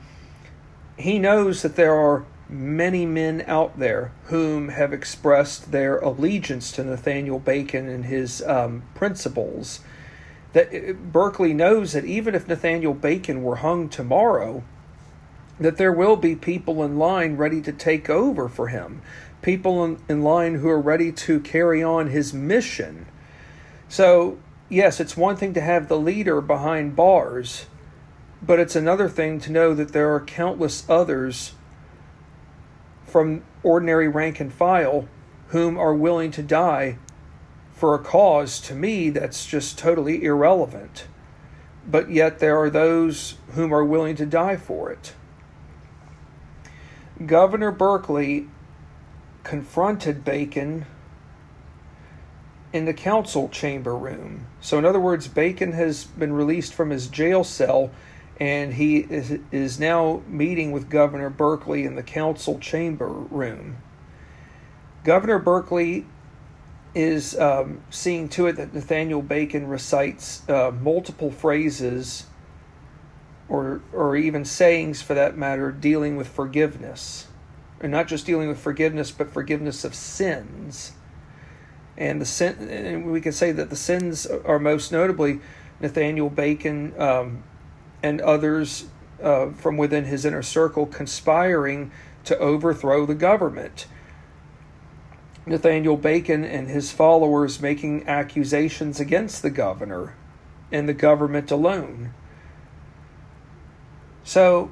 he 0.97 1.18
knows 1.18 1.62
that 1.62 1.76
there 1.76 1.95
are 1.95 2.25
many 2.49 3.05
men 3.05 3.45
out 3.47 3.78
there 3.78 4.12
whom 4.25 4.71
have 4.71 4.93
expressed 4.93 5.71
their 5.71 5.99
allegiance 5.99 6.73
to 6.73 6.85
Nathaniel 6.85 7.38
Bacon 7.38 7.88
and 7.88 8.07
his 8.07 8.43
um, 8.43 8.83
principles 8.95 9.81
that 10.52 10.75
uh, 10.75 10.93
Berkeley 10.93 11.52
knows 11.52 11.93
that 11.93 12.05
even 12.05 12.35
if 12.35 12.49
Nathaniel 12.49 12.95
Bacon 12.95 13.43
were 13.43 13.57
hung 13.57 13.88
tomorrow, 13.88 14.62
that 15.61 15.76
there 15.76 15.93
will 15.93 16.17
be 16.17 16.35
people 16.35 16.83
in 16.83 16.99
line 16.99 17.37
ready 17.37 17.61
to 17.61 17.73
take 17.73 18.09
over 18.09 18.49
for 18.49 18.69
him, 18.69 19.02
people 19.43 19.85
in, 19.85 19.99
in 20.09 20.23
line 20.23 20.55
who 20.57 20.69
are 20.69 20.81
ready 20.81 21.12
to 21.12 21.40
carry 21.40 21.83
on 21.83 22.09
his 22.09 22.33
mission. 22.33 23.07
So, 23.88 24.38
yes, 24.69 25.00
it's 25.00 25.17
one 25.17 25.37
thing 25.37 25.52
to 25.55 25.61
have 25.61 25.88
the 25.88 25.99
leader 25.99 26.40
behind 26.40 26.97
bars, 26.97 27.67
but 28.40 28.61
it's 28.61 28.76
another 28.76 29.09
thing 29.09 29.40
to 29.40 29.52
know 29.52 29.75
that 29.75 29.93
there 29.93 30.14
are 30.14 30.21
countless 30.21 30.88
others 30.88 31.52
from 33.08 33.42
ordinary 33.62 34.08
rank 34.08 34.40
and 34.40 34.52
file 34.52 35.08
whom 35.48 35.78
are 35.78 35.94
willing 35.94 36.30
to 36.30 36.42
die 36.42 36.98
for 37.72 37.94
a 37.94 37.98
cause 37.98 38.60
to 38.60 38.74
me 38.74 39.08
that's 39.10 39.46
just 39.46 39.78
totally 39.78 40.24
irrelevant. 40.24 41.06
But 41.86 42.10
yet 42.10 42.38
there 42.38 42.58
are 42.58 42.70
those 42.70 43.36
whom 43.54 43.72
are 43.72 43.84
willing 43.84 44.16
to 44.16 44.26
die 44.26 44.56
for 44.56 44.90
it. 44.90 45.14
Governor 47.24 47.70
Berkeley 47.70 48.48
confronted 49.42 50.24
Bacon 50.24 50.86
in 52.72 52.84
the 52.84 52.92
council 52.92 53.48
chamber 53.48 53.96
room. 53.96 54.46
So, 54.60 54.78
in 54.78 54.84
other 54.84 55.00
words, 55.00 55.26
Bacon 55.26 55.72
has 55.72 56.04
been 56.04 56.32
released 56.32 56.74
from 56.74 56.90
his 56.90 57.08
jail 57.08 57.44
cell 57.44 57.90
and 58.40 58.75
he 58.75 58.99
is, 58.99 59.38
is 59.50 59.80
now 59.80 60.23
meeting 60.28 60.71
with 60.73 60.88
Governor 60.88 61.30
Berkeley 61.30 61.85
in 61.85 61.97
the 61.97 62.02
council 62.02 62.59
chamber 62.59 63.09
room. 63.09 63.78
Governor 65.04 65.38
Berkeley 65.38 66.07
is 66.95 67.38
um, 67.38 67.83
seeing 67.90 68.28
to 68.30 68.47
it 68.47 68.57
that 68.57 68.73
Nathaniel 68.73 69.23
Bacon 69.23 69.66
recites 69.68 70.49
uh, 70.49 70.71
multiple 70.71 71.30
phrases 71.30 72.26
or 73.49 73.80
or 73.92 74.16
even 74.16 74.45
sayings 74.45 75.00
for 75.00 75.14
that 75.14 75.37
matter 75.37 75.73
dealing 75.73 76.16
with 76.16 76.28
forgiveness 76.28 77.28
and 77.80 77.90
not 77.90 78.07
just 78.07 78.26
dealing 78.26 78.49
with 78.49 78.59
forgiveness 78.59 79.11
but 79.11 79.30
forgiveness 79.30 79.85
of 79.85 79.95
sins 79.95 80.92
and 81.97 82.21
the 82.21 82.26
sin 82.26 82.68
and 82.68 83.11
we 83.11 83.21
can 83.21 83.33
say 83.33 83.50
that 83.52 83.71
the 83.71 83.76
sins 83.76 84.26
are 84.26 84.59
most 84.59 84.92
notably 84.92 85.40
Nathaniel 85.80 86.28
Bacon 86.28 86.92
um, 87.00 87.42
and 88.02 88.21
others 88.21 88.87
uh, 89.23 89.50
from 89.50 89.76
within 89.76 90.05
his 90.05 90.25
inner 90.25 90.43
circle 90.43 90.87
conspiring 90.87 91.90
to 92.25 92.38
overthrow 92.38 93.07
the 93.07 93.14
government 93.14 93.87
Nathaniel 95.49 95.97
Bacon 95.97 96.45
and 96.45 96.69
his 96.69 96.93
followers 96.93 97.61
making 97.61 98.07
accusations 98.07 99.00
against 99.00 99.43
the 99.43 99.50
governor 99.50 100.14
and 100.71 100.88
the 100.88 100.95
government 100.95 101.50
alone. 101.50 102.12
So, 104.25 104.71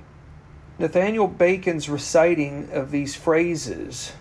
Nathaniel 0.78 1.28
Bacon's 1.28 1.88
reciting 1.88 2.68
of 2.70 2.90
these 2.90 3.16
phrases 3.16 4.12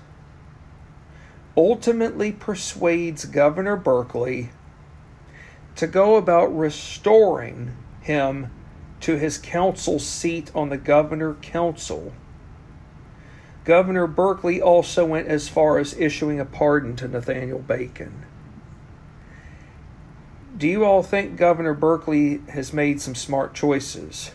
ultimately 1.57 2.31
persuades 2.31 3.25
Governor 3.25 3.75
Berkeley 3.75 4.49
to 5.75 5.87
go 5.87 6.15
about 6.15 6.55
restoring 6.55 7.75
him 7.99 8.49
to 9.05 9.17
his 9.17 9.37
council 9.37 9.99
seat 9.99 10.51
on 10.55 10.69
the 10.69 10.77
governor 10.77 11.35
council 11.35 12.11
Governor 13.63 14.05
Berkeley 14.05 14.61
also 14.61 15.05
went 15.05 15.27
as 15.27 15.49
far 15.49 15.79
as 15.79 15.97
issuing 15.97 16.39
a 16.39 16.45
pardon 16.45 16.95
to 16.97 17.07
Nathaniel 17.07 17.59
Bacon. 17.59 18.23
Do 20.55 20.67
you 20.67 20.85
all 20.85 21.01
think 21.01 21.35
Governor 21.35 21.73
Berkeley 21.73 22.41
has 22.49 22.71
made 22.71 23.01
some 23.01 23.15
smart 23.15 23.55
choices? 23.55 24.31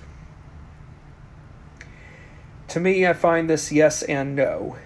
To 2.68 2.80
me, 2.80 3.06
I 3.06 3.12
find 3.12 3.48
this 3.48 3.70
yes 3.70 4.02
and 4.02 4.34
no. 4.34 4.76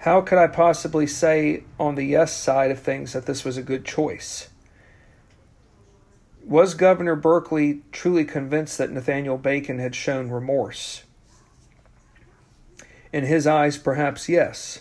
How 0.00 0.20
could 0.20 0.38
I 0.38 0.46
possibly 0.48 1.06
say 1.06 1.64
on 1.80 1.94
the 1.94 2.04
yes 2.04 2.36
side 2.36 2.70
of 2.70 2.78
things 2.78 3.14
that 3.14 3.24
this 3.24 3.42
was 3.42 3.56
a 3.56 3.62
good 3.62 3.86
choice? 3.86 4.50
Was 6.48 6.72
Governor 6.72 7.14
Berkeley 7.14 7.82
truly 7.92 8.24
convinced 8.24 8.78
that 8.78 8.90
Nathaniel 8.90 9.36
Bacon 9.36 9.78
had 9.78 9.94
shown 9.94 10.30
remorse? 10.30 11.02
In 13.12 13.24
his 13.24 13.46
eyes, 13.46 13.76
perhaps 13.76 14.30
yes. 14.30 14.80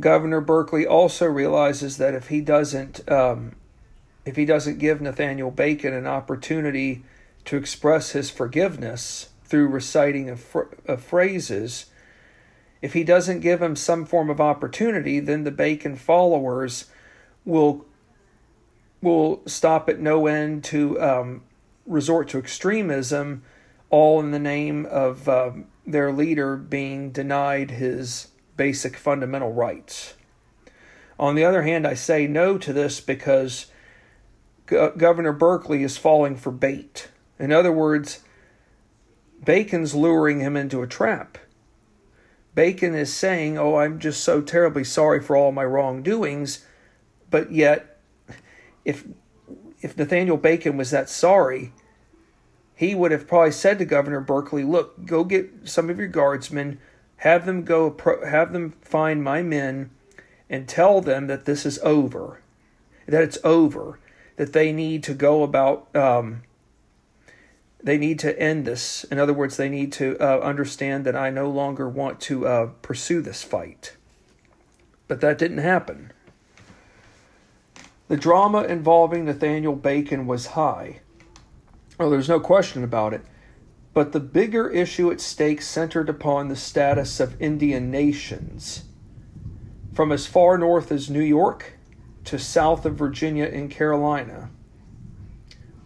Governor 0.00 0.40
Berkeley 0.40 0.86
also 0.86 1.26
realizes 1.26 1.98
that 1.98 2.14
if 2.14 2.28
he 2.28 2.40
doesn't, 2.40 3.06
um, 3.12 3.54
if 4.24 4.36
he 4.36 4.46
doesn't 4.46 4.78
give 4.78 5.02
Nathaniel 5.02 5.50
Bacon 5.50 5.92
an 5.92 6.06
opportunity 6.06 7.04
to 7.44 7.58
express 7.58 8.12
his 8.12 8.30
forgiveness 8.30 9.28
through 9.44 9.68
reciting 9.68 10.30
of, 10.30 10.40
fr- 10.40 10.74
of 10.86 11.02
phrases, 11.02 11.86
if 12.80 12.94
he 12.94 13.04
doesn't 13.04 13.40
give 13.40 13.60
him 13.60 13.76
some 13.76 14.06
form 14.06 14.30
of 14.30 14.40
opportunity, 14.40 15.20
then 15.20 15.44
the 15.44 15.50
Bacon 15.50 15.96
followers 15.96 16.86
will 17.44 17.84
will 19.02 19.42
stop 19.46 19.88
at 19.88 20.00
no 20.00 20.26
end 20.26 20.64
to 20.64 21.00
um, 21.00 21.42
resort 21.86 22.28
to 22.28 22.38
extremism, 22.38 23.42
all 23.90 24.20
in 24.20 24.30
the 24.30 24.38
name 24.38 24.86
of 24.86 25.28
um, 25.28 25.66
their 25.86 26.12
leader 26.12 26.56
being 26.56 27.10
denied 27.10 27.72
his 27.72 28.28
basic 28.56 28.96
fundamental 28.96 29.52
rights. 29.52 30.14
On 31.18 31.34
the 31.34 31.44
other 31.44 31.62
hand, 31.62 31.86
I 31.86 31.94
say 31.94 32.26
no 32.26 32.58
to 32.58 32.72
this 32.72 33.00
because 33.00 33.66
Go- 34.66 34.92
Governor 34.96 35.32
Berkeley 35.32 35.82
is 35.82 35.96
falling 35.96 36.36
for 36.36 36.50
bait. 36.50 37.08
In 37.38 37.52
other 37.52 37.72
words, 37.72 38.20
Bacon's 39.44 39.94
luring 39.94 40.40
him 40.40 40.56
into 40.56 40.82
a 40.82 40.86
trap. 40.86 41.38
Bacon 42.54 42.94
is 42.94 43.12
saying, 43.12 43.58
Oh, 43.58 43.76
I'm 43.76 43.98
just 43.98 44.24
so 44.24 44.40
terribly 44.40 44.84
sorry 44.84 45.20
for 45.22 45.36
all 45.36 45.52
my 45.52 45.64
wrongdoings, 45.64 46.64
but 47.30 47.52
yet, 47.52 47.95
if 48.86 49.04
if 49.82 49.98
Nathaniel 49.98 50.38
Bacon 50.38 50.78
was 50.78 50.90
that 50.92 51.10
sorry, 51.10 51.72
he 52.74 52.94
would 52.94 53.10
have 53.10 53.26
probably 53.26 53.52
said 53.52 53.78
to 53.78 53.84
Governor 53.84 54.20
Berkeley, 54.20 54.64
"Look, 54.64 55.04
go 55.04 55.24
get 55.24 55.50
some 55.64 55.90
of 55.90 55.98
your 55.98 56.08
guardsmen, 56.08 56.78
have 57.18 57.44
them 57.44 57.64
go, 57.64 57.94
have 58.24 58.52
them 58.52 58.74
find 58.80 59.22
my 59.22 59.42
men, 59.42 59.90
and 60.48 60.66
tell 60.68 61.00
them 61.02 61.26
that 61.26 61.44
this 61.44 61.66
is 61.66 61.78
over, 61.80 62.40
that 63.06 63.22
it's 63.22 63.38
over, 63.44 63.98
that 64.36 64.52
they 64.52 64.72
need 64.72 65.02
to 65.02 65.14
go 65.14 65.42
about 65.42 65.94
um, 65.94 66.42
they 67.82 67.98
need 67.98 68.18
to 68.20 68.38
end 68.40 68.64
this. 68.64 69.04
In 69.04 69.18
other 69.18 69.34
words, 69.34 69.56
they 69.56 69.68
need 69.68 69.92
to 69.94 70.16
uh, 70.18 70.40
understand 70.40 71.04
that 71.04 71.16
I 71.16 71.30
no 71.30 71.50
longer 71.50 71.88
want 71.88 72.20
to 72.22 72.46
uh, 72.46 72.66
pursue 72.82 73.20
this 73.20 73.42
fight. 73.42 73.96
But 75.08 75.20
that 75.20 75.38
didn't 75.38 75.58
happen. 75.58 76.12
The 78.08 78.16
drama 78.16 78.62
involving 78.62 79.24
Nathaniel 79.24 79.74
Bacon 79.74 80.26
was 80.26 80.46
high. 80.48 81.00
Oh, 81.98 82.08
there's 82.08 82.28
no 82.28 82.38
question 82.38 82.84
about 82.84 83.14
it. 83.14 83.22
But 83.94 84.12
the 84.12 84.20
bigger 84.20 84.68
issue 84.70 85.10
at 85.10 85.20
stake 85.20 85.62
centered 85.62 86.08
upon 86.08 86.48
the 86.48 86.56
status 86.56 87.18
of 87.18 87.40
Indian 87.40 87.90
nations. 87.90 88.84
From 89.92 90.12
as 90.12 90.26
far 90.26 90.58
north 90.58 90.92
as 90.92 91.10
New 91.10 91.22
York 91.22 91.72
to 92.24 92.38
south 92.38 92.84
of 92.84 92.96
Virginia 92.96 93.46
and 93.46 93.70
Carolina. 93.70 94.50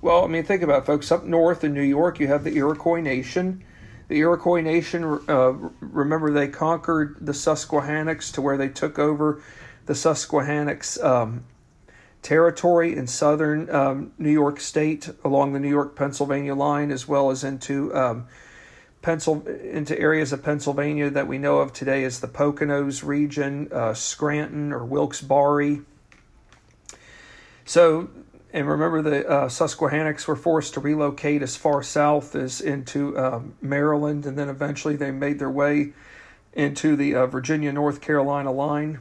Well, 0.02 0.24
I 0.24 0.26
mean, 0.26 0.44
think 0.44 0.62
about 0.62 0.82
it, 0.82 0.86
folks. 0.86 1.12
Up 1.12 1.24
north 1.24 1.62
in 1.62 1.72
New 1.72 1.82
York, 1.82 2.18
you 2.18 2.26
have 2.26 2.42
the 2.42 2.56
Iroquois 2.56 3.00
Nation. 3.00 3.62
The 4.08 4.18
Iroquois 4.18 4.62
Nation, 4.62 5.04
uh, 5.28 5.52
remember, 5.80 6.32
they 6.32 6.48
conquered 6.48 7.18
the 7.20 7.34
Susquehannocks 7.34 8.32
to 8.32 8.42
where 8.42 8.56
they 8.56 8.68
took 8.68 8.98
over 8.98 9.42
the 9.86 9.94
Susquehannocks 9.94 11.00
um, 11.00 11.44
territory 12.22 12.96
in 12.96 13.06
southern 13.06 13.70
um, 13.70 14.12
New 14.18 14.30
York 14.30 14.60
State 14.60 15.08
along 15.24 15.52
the 15.52 15.60
New 15.60 15.68
York 15.68 15.96
Pennsylvania 15.96 16.54
line, 16.54 16.90
as 16.90 17.08
well 17.08 17.30
as 17.30 17.44
into 17.44 17.94
um, 17.94 18.26
Pencil 19.02 19.46
into 19.46 19.98
areas 19.98 20.32
of 20.32 20.42
Pennsylvania 20.42 21.08
that 21.08 21.26
we 21.26 21.38
know 21.38 21.58
of 21.58 21.72
today 21.72 22.04
as 22.04 22.20
the 22.20 22.28
Poconos 22.28 23.02
region, 23.02 23.68
uh, 23.72 23.94
Scranton 23.94 24.72
or 24.72 24.84
Wilkes-Barre. 24.84 25.80
So 27.64 28.10
and 28.52 28.68
remember 28.68 29.00
the 29.00 29.28
uh, 29.28 29.48
Susquehannocks 29.48 30.26
were 30.26 30.36
forced 30.36 30.74
to 30.74 30.80
relocate 30.80 31.42
as 31.42 31.56
far 31.56 31.82
south 31.82 32.34
as 32.34 32.60
into 32.60 33.16
um, 33.16 33.54
Maryland, 33.60 34.26
and 34.26 34.36
then 34.36 34.48
eventually 34.48 34.96
they 34.96 35.10
made 35.10 35.38
their 35.38 35.50
way 35.50 35.92
into 36.52 36.96
the 36.96 37.14
uh, 37.14 37.26
Virginia 37.26 37.72
North 37.72 38.00
Carolina 38.00 38.50
line. 38.50 39.00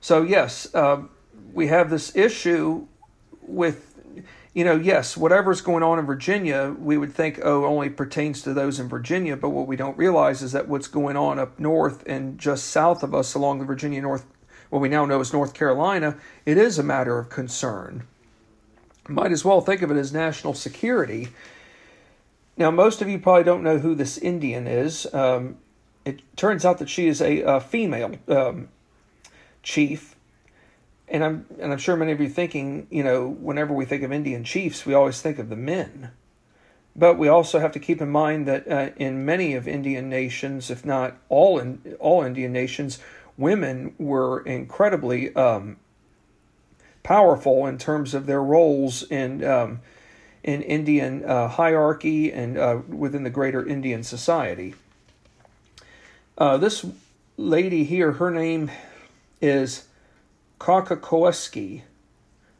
So 0.00 0.22
yes, 0.22 0.72
uh, 0.72 1.02
we 1.52 1.68
have 1.68 1.90
this 1.90 2.14
issue 2.16 2.86
with, 3.42 3.94
you 4.54 4.64
know, 4.64 4.76
yes, 4.76 5.16
whatever's 5.16 5.60
going 5.60 5.82
on 5.82 5.98
in 5.98 6.06
Virginia, 6.06 6.74
we 6.78 6.96
would 6.96 7.12
think, 7.12 7.40
oh, 7.42 7.64
only 7.64 7.90
pertains 7.90 8.42
to 8.42 8.54
those 8.54 8.80
in 8.80 8.88
Virginia, 8.88 9.36
but 9.36 9.50
what 9.50 9.66
we 9.66 9.76
don't 9.76 9.96
realize 9.96 10.42
is 10.42 10.52
that 10.52 10.68
what's 10.68 10.88
going 10.88 11.16
on 11.16 11.38
up 11.38 11.58
north 11.58 12.02
and 12.06 12.38
just 12.38 12.66
south 12.66 13.02
of 13.02 13.14
us 13.14 13.34
along 13.34 13.58
the 13.58 13.64
Virginia 13.64 14.00
North 14.00 14.26
what 14.70 14.80
we 14.80 14.88
now 14.88 15.04
know 15.04 15.20
as 15.20 15.32
North 15.32 15.52
Carolina, 15.52 16.16
it 16.46 16.56
is 16.56 16.78
a 16.78 16.82
matter 16.82 17.18
of 17.18 17.28
concern. 17.28 18.04
Might 19.08 19.32
as 19.32 19.44
well 19.44 19.60
think 19.60 19.82
of 19.82 19.90
it 19.90 19.96
as 19.96 20.12
national 20.12 20.54
security. 20.54 21.28
Now, 22.56 22.70
most 22.70 23.02
of 23.02 23.08
you 23.08 23.18
probably 23.18 23.42
don't 23.42 23.64
know 23.64 23.78
who 23.78 23.94
this 23.94 24.16
Indian 24.16 24.66
is. 24.66 25.12
Um, 25.12 25.58
it 26.04 26.22
turns 26.36 26.64
out 26.64 26.78
that 26.78 26.88
she 26.88 27.08
is 27.08 27.20
a, 27.20 27.40
a 27.40 27.60
female 27.60 28.12
um, 28.28 28.68
chief, 29.62 30.14
and 31.10 31.24
I'm 31.24 31.46
and 31.58 31.72
I'm 31.72 31.78
sure 31.78 31.96
many 31.96 32.12
of 32.12 32.20
you 32.20 32.28
thinking, 32.28 32.86
you 32.90 33.02
know, 33.02 33.28
whenever 33.28 33.74
we 33.74 33.84
think 33.84 34.02
of 34.02 34.12
Indian 34.12 34.44
chiefs, 34.44 34.86
we 34.86 34.94
always 34.94 35.20
think 35.20 35.38
of 35.38 35.48
the 35.48 35.56
men. 35.56 36.12
But 36.96 37.18
we 37.18 37.28
also 37.28 37.58
have 37.58 37.72
to 37.72 37.78
keep 37.78 38.00
in 38.00 38.10
mind 38.10 38.46
that 38.46 38.70
uh, 38.70 38.90
in 38.96 39.24
many 39.24 39.54
of 39.54 39.68
Indian 39.68 40.08
nations, 40.08 40.70
if 40.70 40.84
not 40.84 41.16
all 41.28 41.58
in 41.58 41.96
all 41.98 42.22
Indian 42.22 42.52
nations, 42.52 43.00
women 43.36 43.94
were 43.98 44.40
incredibly 44.40 45.34
um, 45.34 45.76
powerful 47.02 47.66
in 47.66 47.78
terms 47.78 48.14
of 48.14 48.26
their 48.26 48.42
roles 48.42 49.02
in 49.04 49.44
um, 49.44 49.80
in 50.44 50.62
Indian 50.62 51.24
uh, 51.24 51.48
hierarchy 51.48 52.32
and 52.32 52.56
uh, 52.56 52.80
within 52.88 53.24
the 53.24 53.30
greater 53.30 53.66
Indian 53.66 54.02
society. 54.02 54.74
Uh, 56.38 56.56
this 56.56 56.86
lady 57.36 57.84
here, 57.84 58.12
her 58.12 58.30
name 58.30 58.70
is 59.40 59.84
Kokokoeski 60.60 61.82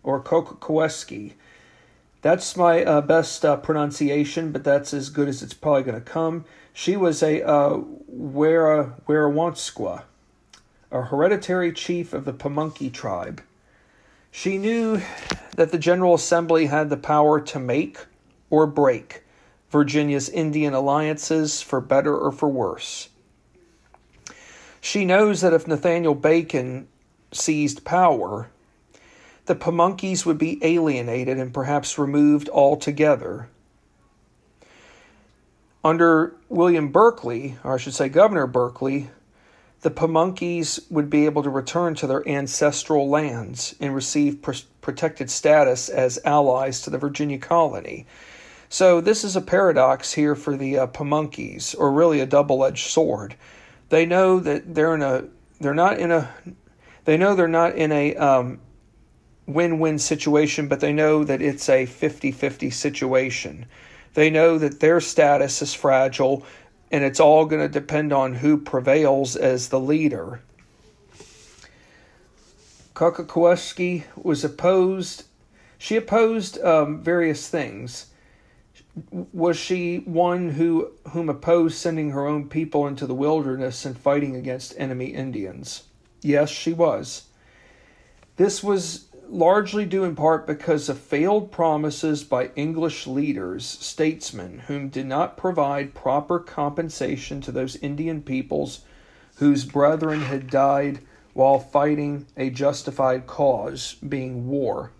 or 0.03 0.21
Kokokoeski. 0.21 1.35
That's 2.23 2.57
my 2.57 2.83
uh, 2.85 3.01
best 3.03 3.45
uh, 3.45 3.57
pronunciation, 3.59 4.51
but 4.51 4.65
that's 4.65 4.93
as 4.93 5.09
good 5.09 5.29
as 5.29 5.43
it's 5.43 5.55
probably 5.55 5.85
going 5.85 6.03
to 6.03 6.11
come. 6.11 6.45
She 6.73 6.97
was 6.97 7.23
a 7.23 7.47
uh, 7.47 7.81
Wera 8.09 8.97
Werawantskwa 9.07 10.03
a 10.91 11.03
hereditary 11.03 11.73
chief 11.73 12.13
of 12.13 12.25
the 12.25 12.33
Pamunkey 12.33 12.93
tribe. 12.93 13.43
She 14.31 14.59
knew 14.59 15.01
that 15.57 15.71
the 15.73 15.79
General 15.79 16.15
Assembly 16.15 16.67
had 16.67 16.91
the 16.91 16.97
power 16.97 17.41
to 17.41 17.59
make 17.59 18.07
or 18.49 18.67
break 18.67 19.23
Virginia's 19.71 20.29
Indian 20.29 20.75
alliances 20.75 21.63
for 21.63 21.81
better 21.81 22.17
or 22.17 22.33
for 22.33 22.49
worse. 22.49 23.09
She 24.81 25.05
knows 25.05 25.43
that 25.43 25.53
if 25.53 25.69
Nathaniel 25.69 26.15
Bacon 26.15 26.89
seized 27.33 27.85
power, 27.85 28.51
the 29.47 29.55
Pamunkeys 29.55 30.25
would 30.25 30.39
be 30.39 30.59
alienated 30.63 31.39
and 31.39 31.53
perhaps 31.53 31.99
removed 31.99 32.49
altogether. 32.49 33.49
Under 35.83 36.37
William 36.49 36.89
Berkeley, 36.89 37.57
or 37.65 37.75
I 37.75 37.79
should 37.79 37.95
say 37.95 38.09
Governor 38.09 38.47
Berkeley, 38.47 39.11
the 39.81 39.91
Pamunkeys 39.91 40.79
would 40.91 41.09
be 41.09 41.25
able 41.25 41.43
to 41.43 41.51
return 41.51 41.95
to 41.97 42.07
their 42.07 42.27
ancestral 42.29 43.09
lands 43.09 43.75
and 43.81 43.95
receive 43.95 44.43
pr- 44.43 44.53
protected 44.83 45.31
status 45.31 45.89
as 45.89 46.21
allies 46.25 46.83
to 46.83 46.91
the 46.91 46.99
Virginia 46.99 47.39
colony. 47.39 48.07
So, 48.69 49.01
this 49.01 49.25
is 49.25 49.35
a 49.35 49.41
paradox 49.41 50.13
here 50.13 50.37
for 50.37 50.57
the 50.57 50.79
uh, 50.79 50.87
Pamunkeys, 50.87 51.75
or 51.77 51.91
really 51.91 52.21
a 52.21 52.27
double 52.27 52.65
edged 52.65 52.89
sword. 52.89 53.35
They 53.89 54.07
know 54.07 54.39
that 54.39 54.75
they're 54.75 54.95
in 54.95 55.03
a, 55.03 55.25
they're 55.61 55.75
not 55.75 55.99
in 55.99 56.13
a, 56.13 56.33
they 57.05 57.17
know 57.17 57.35
they're 57.35 57.49
not 57.49 57.75
in 57.75 57.93
a 57.93 58.15
um, 58.17 58.61
win 59.47 59.79
win 59.79 59.99
situation, 59.99 60.69
but 60.69 60.81
they 60.81 60.93
know 60.93 61.25
that 61.25 61.43
it's 61.43 61.69
a 61.69 61.87
50 61.87 62.33
50 62.33 62.71
situation. 62.71 63.67
They 64.15 64.31
know 64.31 64.59
that 64.59 64.81
their 64.81 65.01
status 65.01 65.63
is 65.63 65.75
fragile 65.75 66.45
and 66.91 67.05
it's 67.05 67.21
all 67.21 67.47
going 67.47 67.63
to 67.63 67.69
depend 67.69 68.13
on 68.13 68.35
who 68.35 68.59
prevails 68.59 69.37
as 69.37 69.69
the 69.69 69.79
leader. 69.79 70.41
Kukawski 72.95 74.05
was 74.17 74.45
opposed. 74.45 75.25
She 75.79 75.97
opposed 75.97 76.61
um, 76.63 77.01
various 77.01 77.49
things. 77.49 78.07
Was 79.33 79.57
she 79.57 79.99
one 79.99 80.51
who 80.51 80.91
whom 81.11 81.29
opposed 81.29 81.77
sending 81.79 82.11
her 82.11 82.27
own 82.27 82.49
people 82.49 82.87
into 82.87 83.07
the 83.07 83.15
wilderness 83.15 83.87
and 83.87 83.97
fighting 83.97 84.35
against 84.35 84.75
enemy 84.77 85.07
Indians? 85.07 85.85
Yes, 86.23 86.51
she 86.51 86.73
was. 86.73 87.25
This 88.37 88.63
was 88.63 89.07
largely 89.29 89.87
due 89.87 90.05
in 90.05 90.17
part 90.17 90.47
because 90.47 90.89
of 90.89 90.99
failed 90.99 91.53
promises 91.53 92.25
by 92.25 92.51
English 92.57 93.07
leaders, 93.07 93.65
statesmen, 93.65 94.61
whom 94.67 94.89
did 94.89 95.07
not 95.07 95.37
provide 95.37 95.95
proper 95.95 96.39
compensation 96.39 97.41
to 97.41 97.53
those 97.53 97.77
Indian 97.77 98.23
peoples 98.23 98.85
whose 99.37 99.65
brethren 99.65 100.23
had 100.23 100.51
died 100.51 101.01
while 101.33 101.59
fighting 101.59 102.27
a 102.37 102.51
justified 102.51 103.27
cause, 103.27 103.95
being 104.07 104.49
war. 104.49 104.91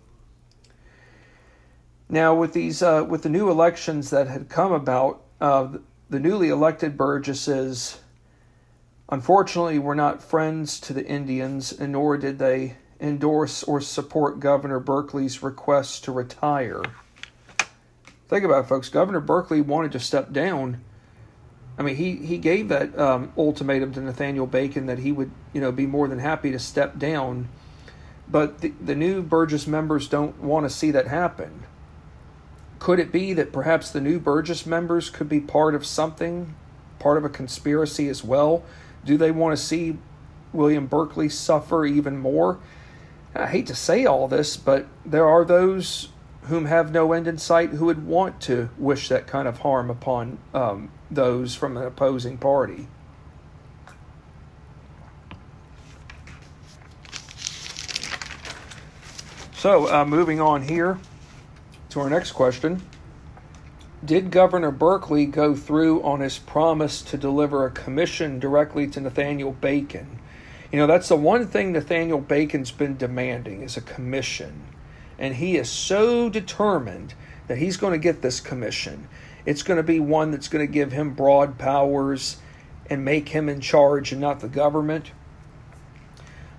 Now, 2.09 2.33
with 2.33 2.53
these, 2.53 2.81
uh, 2.81 3.05
with 3.07 3.23
the 3.23 3.29
new 3.29 3.49
elections 3.49 4.09
that 4.09 4.27
had 4.27 4.49
come 4.49 4.71
about, 4.71 5.21
uh, 5.39 5.69
the 6.09 6.19
newly 6.19 6.49
elected 6.49 6.97
Burgesses, 6.97 7.99
unfortunately, 9.11 9.77
we 9.77 9.85
were 9.85 9.95
not 9.95 10.23
friends 10.23 10.79
to 10.81 10.93
the 10.93 11.05
Indians, 11.05 11.71
and 11.71 11.91
nor 11.91 12.17
did 12.17 12.39
they 12.39 12.77
endorse 12.99 13.63
or 13.63 13.81
support 13.81 14.39
Governor 14.39 14.79
Berkeley's 14.79 15.43
request 15.43 16.03
to 16.05 16.11
retire. 16.11 16.83
Think 18.29 18.45
about 18.45 18.65
it, 18.65 18.67
folks. 18.67 18.87
Governor 18.89 19.19
Berkeley 19.19 19.59
wanted 19.59 19.91
to 19.91 19.99
step 19.99 20.31
down. 20.31 20.81
I 21.77 21.83
mean, 21.83 21.95
he, 21.95 22.15
he 22.15 22.37
gave 22.37 22.69
that 22.69 22.97
um, 22.97 23.33
ultimatum 23.37 23.91
to 23.93 24.01
Nathaniel 24.01 24.47
Bacon 24.47 24.85
that 24.85 24.99
he 24.99 25.11
would, 25.11 25.31
you 25.51 25.59
know, 25.59 25.71
be 25.71 25.85
more 25.85 26.07
than 26.07 26.19
happy 26.19 26.51
to 26.51 26.59
step 26.59 26.97
down. 26.97 27.49
But 28.27 28.61
the, 28.61 28.73
the 28.79 28.95
new 28.95 29.21
Burgess 29.21 29.67
members 29.67 30.07
don't 30.07 30.41
want 30.41 30.65
to 30.65 30.69
see 30.69 30.91
that 30.91 31.07
happen. 31.07 31.63
Could 32.79 32.99
it 32.99 33.11
be 33.11 33.33
that 33.33 33.51
perhaps 33.51 33.91
the 33.91 34.01
new 34.01 34.19
Burgess 34.19 34.65
members 34.65 35.09
could 35.09 35.27
be 35.27 35.39
part 35.39 35.75
of 35.75 35.85
something, 35.85 36.55
part 36.99 37.17
of 37.17 37.25
a 37.25 37.29
conspiracy 37.29 38.07
as 38.07 38.23
well? 38.23 38.63
Do 39.05 39.17
they 39.17 39.31
want 39.31 39.57
to 39.57 39.63
see 39.63 39.97
William 40.53 40.87
Berkeley 40.87 41.29
suffer 41.29 41.85
even 41.85 42.17
more? 42.17 42.59
I 43.33 43.47
hate 43.47 43.67
to 43.67 43.75
say 43.75 44.05
all 44.05 44.27
this, 44.27 44.57
but 44.57 44.87
there 45.05 45.27
are 45.27 45.45
those 45.45 46.09
whom 46.43 46.65
have 46.65 46.91
no 46.91 47.13
end 47.13 47.27
in 47.27 47.37
sight 47.37 47.69
who 47.69 47.85
would 47.85 48.05
want 48.05 48.41
to 48.41 48.69
wish 48.77 49.09
that 49.09 49.27
kind 49.27 49.47
of 49.47 49.59
harm 49.59 49.89
upon 49.89 50.37
um, 50.53 50.91
those 51.09 51.55
from 51.55 51.77
an 51.77 51.83
opposing 51.83 52.37
party. 52.37 52.87
So, 59.53 59.93
uh, 59.93 60.05
moving 60.05 60.41
on 60.41 60.63
here 60.63 60.97
to 61.91 61.99
our 61.99 62.09
next 62.09 62.31
question. 62.31 62.81
Did 64.03 64.31
Governor 64.31 64.71
Berkeley 64.71 65.27
go 65.27 65.53
through 65.53 66.01
on 66.01 66.21
his 66.21 66.39
promise 66.39 67.03
to 67.03 67.17
deliver 67.17 67.65
a 67.65 67.71
commission 67.71 68.39
directly 68.39 68.87
to 68.87 68.99
Nathaniel 68.99 69.51
Bacon? 69.51 70.19
You 70.71 70.79
know, 70.79 70.87
that's 70.87 71.09
the 71.09 71.15
one 71.15 71.45
thing 71.45 71.71
Nathaniel 71.71 72.19
Bacon's 72.19 72.71
been 72.71 72.97
demanding 72.97 73.61
is 73.61 73.77
a 73.77 73.81
commission. 73.81 74.63
And 75.19 75.35
he 75.35 75.55
is 75.55 75.69
so 75.69 76.29
determined 76.29 77.13
that 77.47 77.59
he's 77.59 77.77
going 77.77 77.93
to 77.93 77.99
get 77.99 78.23
this 78.23 78.39
commission. 78.39 79.07
It's 79.45 79.61
going 79.61 79.77
to 79.77 79.83
be 79.83 79.99
one 79.99 80.31
that's 80.31 80.47
going 80.47 80.65
to 80.65 80.71
give 80.71 80.91
him 80.91 81.13
broad 81.13 81.59
powers 81.59 82.37
and 82.89 83.05
make 83.05 83.29
him 83.29 83.47
in 83.47 83.61
charge 83.61 84.11
and 84.11 84.19
not 84.19 84.39
the 84.39 84.47
government. 84.47 85.11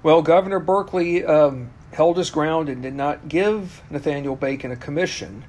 Well, 0.05 0.23
Governor 0.23 0.61
Berkeley 0.61 1.25
um, 1.25 1.71
held 1.93 2.19
his 2.19 2.31
ground 2.31 2.69
and 2.69 2.83
did 2.83 2.95
not 2.95 3.29
give 3.29 3.83
Nathaniel 3.91 4.37
Bacon 4.37 4.71
a 4.71 4.77
commission. 4.77 5.45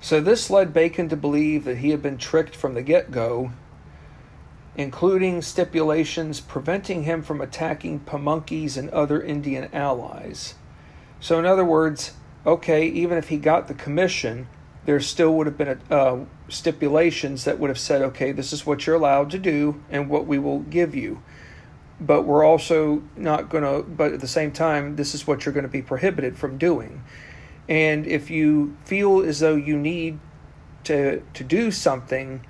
So 0.00 0.20
this 0.20 0.50
led 0.50 0.72
Bacon 0.72 1.08
to 1.10 1.16
believe 1.16 1.64
that 1.64 1.78
he 1.78 1.90
had 1.90 2.02
been 2.02 2.18
tricked 2.18 2.56
from 2.56 2.74
the 2.74 2.82
get 2.82 3.10
go 3.10 3.52
including 4.76 5.42
stipulations 5.42 6.40
preventing 6.40 7.04
him 7.04 7.22
from 7.22 7.40
attacking 7.40 8.00
Pamunkeys 8.00 8.76
and 8.76 8.88
other 8.90 9.22
Indian 9.22 9.68
allies. 9.74 10.54
So, 11.20 11.38
in 11.38 11.46
other 11.46 11.64
words, 11.64 12.12
okay, 12.46 12.86
even 12.86 13.18
if 13.18 13.28
he 13.28 13.36
got 13.36 13.68
the 13.68 13.74
commission, 13.74 14.48
there 14.86 15.00
still 15.00 15.34
would 15.34 15.46
have 15.46 15.58
been 15.58 15.78
a, 15.90 15.94
uh, 15.94 16.24
stipulations 16.48 17.44
that 17.44 17.58
would 17.58 17.68
have 17.68 17.78
said, 17.78 18.00
okay, 18.00 18.32
this 18.32 18.52
is 18.52 18.64
what 18.64 18.86
you're 18.86 18.96
allowed 18.96 19.30
to 19.30 19.38
do 19.38 19.82
and 19.90 20.08
what 20.08 20.26
we 20.26 20.38
will 20.38 20.60
give 20.60 20.94
you. 20.94 21.22
But 22.00 22.22
we're 22.22 22.44
also 22.44 23.02
not 23.16 23.50
going 23.50 23.64
to, 23.64 23.86
but 23.86 24.14
at 24.14 24.20
the 24.20 24.28
same 24.28 24.52
time, 24.52 24.96
this 24.96 25.14
is 25.14 25.26
what 25.26 25.44
you're 25.44 25.52
going 25.52 25.66
to 25.66 25.68
be 25.68 25.82
prohibited 25.82 26.38
from 26.38 26.56
doing. 26.56 27.02
And 27.68 28.06
if 28.06 28.30
you 28.30 28.76
feel 28.84 29.20
as 29.20 29.40
though 29.40 29.54
you 29.54 29.76
need 29.76 30.18
to, 30.84 31.22
to 31.34 31.44
do 31.44 31.70
something, 31.70 32.44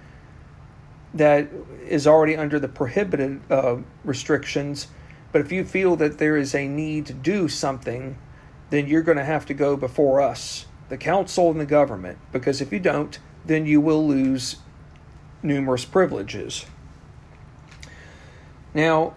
that 1.12 1.48
is 1.86 2.06
already 2.06 2.36
under 2.36 2.58
the 2.58 2.68
prohibited 2.68 3.40
uh, 3.50 3.78
restrictions. 4.04 4.88
But 5.32 5.40
if 5.40 5.52
you 5.52 5.64
feel 5.64 5.96
that 5.96 6.18
there 6.18 6.36
is 6.36 6.54
a 6.54 6.66
need 6.66 7.06
to 7.06 7.12
do 7.12 7.48
something, 7.48 8.16
then 8.70 8.86
you're 8.86 9.02
going 9.02 9.18
to 9.18 9.24
have 9.24 9.46
to 9.46 9.54
go 9.54 9.76
before 9.76 10.20
us, 10.20 10.66
the 10.88 10.96
council 10.96 11.50
and 11.50 11.60
the 11.60 11.66
government, 11.66 12.18
because 12.32 12.60
if 12.60 12.72
you 12.72 12.78
don't, 12.78 13.18
then 13.44 13.66
you 13.66 13.80
will 13.80 14.06
lose 14.06 14.56
numerous 15.42 15.84
privileges. 15.84 16.66
Now, 18.74 19.14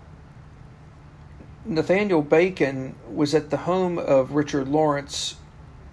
Nathaniel 1.65 2.21
Bacon 2.21 2.95
was 3.11 3.35
at 3.35 3.49
the 3.49 3.57
home 3.57 3.97
of 3.97 4.31
Richard 4.31 4.67
Lawrence, 4.67 5.35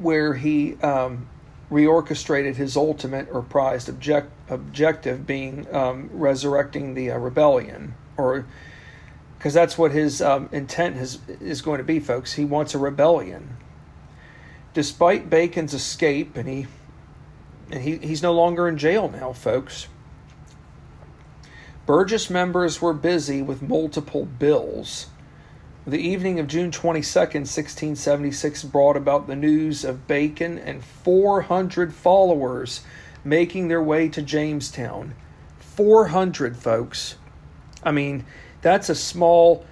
where 0.01 0.35
he 0.35 0.75
um, 0.77 1.29
reorchestrated 1.71 2.57
his 2.57 2.77
ultimate 2.77 3.29
or 3.31 3.43
prized 3.43 3.89
object, 3.89 4.31
objective 4.49 5.27
being 5.27 5.73
um, 5.75 6.11
resurrecting 6.13 6.95
the 6.95 7.11
uh, 7.11 7.19
rebellion 7.19 7.95
or 8.17 8.47
because 9.39 9.55
that's 9.55 9.79
what 9.79 9.91
his 9.93 10.21
um, 10.21 10.51
intent 10.53 10.99
is, 10.99 11.19
is 11.41 11.63
going 11.63 11.79
to 11.79 11.85
be 11.85 11.99
folks. 11.99 12.35
He 12.35 12.45
wants 12.45 12.75
a 12.75 12.79
rebellion. 12.79 13.57
Despite 14.75 15.31
bacon's 15.31 15.73
escape 15.73 16.37
and 16.37 16.49
he 16.49 16.67
and 17.71 17.83
he, 17.83 17.99
he's 17.99 18.23
no 18.23 18.33
longer 18.33 18.69
in 18.69 18.77
jail 18.77 19.09
now 19.09 19.33
folks. 19.33 19.89
Burgess 21.87 22.29
members 22.31 22.83
were 22.83 22.93
busy 22.93 23.43
with 23.43 23.63
multiple 23.63 24.25
bills 24.25 25.07
the 25.91 25.99
evening 25.99 26.39
of 26.39 26.47
June 26.47 26.71
22, 26.71 27.19
1676, 27.19 28.65
brought 28.65 28.97
about 28.97 29.27
the 29.27 29.35
news 29.35 29.85
of 29.85 30.07
Bacon 30.07 30.59
and 30.59 30.85
400 30.85 31.93
followers 31.93 32.83
making 33.25 33.69
their 33.69 33.83
way 33.83 34.09
to 34.09 34.23
Jamestown. 34.23 35.15
400 35.59 36.57
folks. 36.57 37.17
I 37.83 37.91
mean, 37.91 38.25
that's 38.63 38.89
a 38.89 38.95
small 38.95 39.65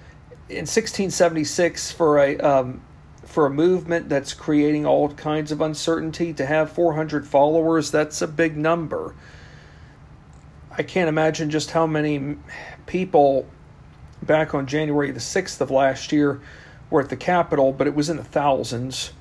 in 0.49 0.65
1676 0.65 1.91
for 1.91 2.19
a 2.19 2.37
um, 2.39 2.81
for 3.23 3.45
a 3.45 3.49
movement 3.49 4.09
that's 4.09 4.33
creating 4.33 4.85
all 4.85 5.09
kinds 5.13 5.51
of 5.51 5.61
uncertainty 5.61 6.33
to 6.33 6.45
have 6.45 6.71
400 6.71 7.27
followers. 7.27 7.91
That's 7.91 8.21
a 8.21 8.27
big 8.27 8.57
number. 8.57 9.15
I 10.75 10.83
can't 10.83 11.07
imagine 11.07 11.49
just 11.49 11.71
how 11.71 11.85
many 11.85 12.37
people 12.87 13.45
back 14.21 14.53
on 14.53 14.67
January 14.67 15.11
the 15.11 15.19
6th 15.19 15.61
of 15.61 15.71
last 15.71 16.11
year 16.11 16.41
were 16.89 17.01
at 17.01 17.09
the 17.09 17.17
Capitol, 17.17 17.71
but 17.71 17.87
it 17.87 17.95
was 17.95 18.09
in 18.09 18.17
the 18.17 18.23
thousands. 18.23 19.13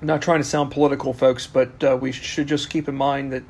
I'm 0.00 0.08
not 0.08 0.22
trying 0.22 0.40
to 0.40 0.44
sound 0.44 0.70
political, 0.70 1.12
folks, 1.12 1.46
but 1.46 1.82
uh, 1.82 1.96
we 2.00 2.12
should 2.12 2.48
just 2.48 2.68
keep 2.68 2.88
in 2.88 2.94
mind 2.94 3.32
that 3.32 3.42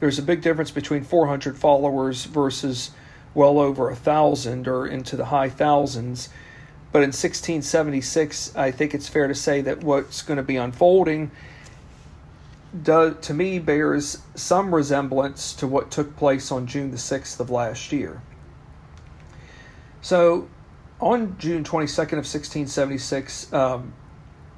there's 0.00 0.18
a 0.18 0.22
big 0.22 0.42
difference 0.42 0.70
between 0.70 1.04
400 1.04 1.56
followers 1.56 2.24
versus 2.24 2.90
well 3.34 3.58
over 3.58 3.88
a 3.88 3.96
thousand 3.96 4.68
or 4.68 4.86
into 4.86 5.16
the 5.16 5.26
high 5.26 5.48
thousands. 5.48 6.28
But 6.90 6.98
in 6.98 7.08
1676, 7.08 8.54
I 8.56 8.70
think 8.70 8.94
it's 8.94 9.08
fair 9.08 9.28
to 9.28 9.34
say 9.34 9.62
that 9.62 9.82
what's 9.82 10.22
going 10.22 10.36
to 10.36 10.42
be 10.42 10.56
unfolding 10.56 11.30
do, 12.80 13.16
to 13.20 13.34
me 13.34 13.58
bears 13.58 14.18
some 14.34 14.74
resemblance 14.74 15.52
to 15.54 15.66
what 15.66 15.90
took 15.90 16.16
place 16.16 16.50
on 16.50 16.66
June 16.66 16.90
the 16.90 16.96
6th 16.96 17.38
of 17.40 17.50
last 17.50 17.92
year. 17.92 18.22
So, 20.02 20.48
on 21.00 21.38
June 21.38 21.62
22nd 21.62 22.18
of 22.18 22.26
1676, 22.26 23.52
um, 23.52 23.94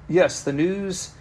yes, 0.08 0.42
the 0.42 0.54
news 0.54 1.12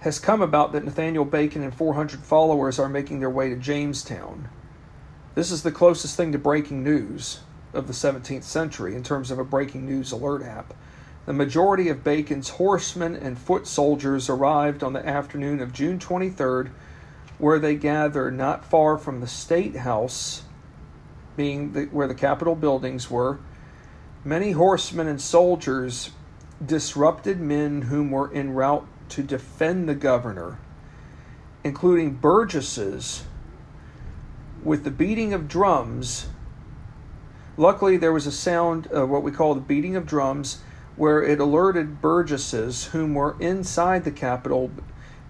has 0.00 0.18
come 0.18 0.42
about 0.42 0.72
that 0.72 0.84
Nathaniel 0.84 1.24
Bacon 1.24 1.62
and 1.62 1.72
400 1.72 2.18
followers 2.18 2.80
are 2.80 2.88
making 2.88 3.20
their 3.20 3.30
way 3.30 3.48
to 3.48 3.54
Jamestown. 3.54 4.48
This 5.36 5.52
is 5.52 5.62
the 5.62 5.70
closest 5.70 6.16
thing 6.16 6.32
to 6.32 6.38
breaking 6.38 6.82
news 6.82 7.40
of 7.72 7.86
the 7.86 7.92
17th 7.92 8.42
century 8.42 8.96
in 8.96 9.04
terms 9.04 9.30
of 9.30 9.38
a 9.38 9.44
breaking 9.44 9.86
news 9.86 10.10
alert 10.10 10.42
app. 10.42 10.74
The 11.24 11.32
majority 11.32 11.88
of 11.88 12.02
Bacon's 12.02 12.48
horsemen 12.48 13.14
and 13.14 13.38
foot 13.38 13.68
soldiers 13.68 14.28
arrived 14.28 14.82
on 14.82 14.94
the 14.94 15.06
afternoon 15.06 15.60
of 15.60 15.72
June 15.72 16.00
23rd, 16.00 16.70
where 17.38 17.60
they 17.60 17.76
gathered 17.76 18.36
not 18.36 18.64
far 18.64 18.98
from 18.98 19.20
the 19.20 19.28
State 19.28 19.76
House 19.76 20.42
being 21.36 21.72
the, 21.72 21.84
where 21.86 22.06
the 22.06 22.14
Capitol 22.14 22.54
buildings 22.54 23.10
were, 23.10 23.38
many 24.24 24.52
horsemen 24.52 25.06
and 25.06 25.20
soldiers 25.20 26.10
disrupted 26.64 27.40
men 27.40 27.82
whom 27.82 28.10
were 28.10 28.32
en 28.32 28.54
route 28.54 28.86
to 29.08 29.22
defend 29.22 29.88
the 29.88 29.94
governor, 29.94 30.58
including 31.64 32.14
burgesses, 32.14 33.24
with 34.62 34.84
the 34.84 34.90
beating 34.90 35.32
of 35.32 35.48
drums. 35.48 36.26
Luckily, 37.56 37.96
there 37.96 38.12
was 38.12 38.26
a 38.26 38.32
sound 38.32 38.86
of 38.88 39.10
what 39.10 39.22
we 39.22 39.32
call 39.32 39.54
the 39.54 39.60
beating 39.60 39.96
of 39.96 40.06
drums, 40.06 40.62
where 40.96 41.22
it 41.22 41.40
alerted 41.40 42.00
burgesses 42.00 42.86
whom 42.86 43.14
were 43.14 43.36
inside 43.40 44.04
the 44.04 44.10
Capitol 44.10 44.70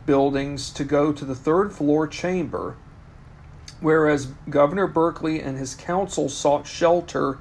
buildings 0.06 0.70
to 0.70 0.84
go 0.84 1.12
to 1.12 1.24
the 1.24 1.34
third 1.34 1.72
floor 1.72 2.06
chamber, 2.06 2.76
whereas 3.82 4.26
Governor 4.48 4.86
Berkeley 4.86 5.40
and 5.40 5.58
his 5.58 5.74
council 5.74 6.28
sought 6.28 6.66
shelter 6.66 7.38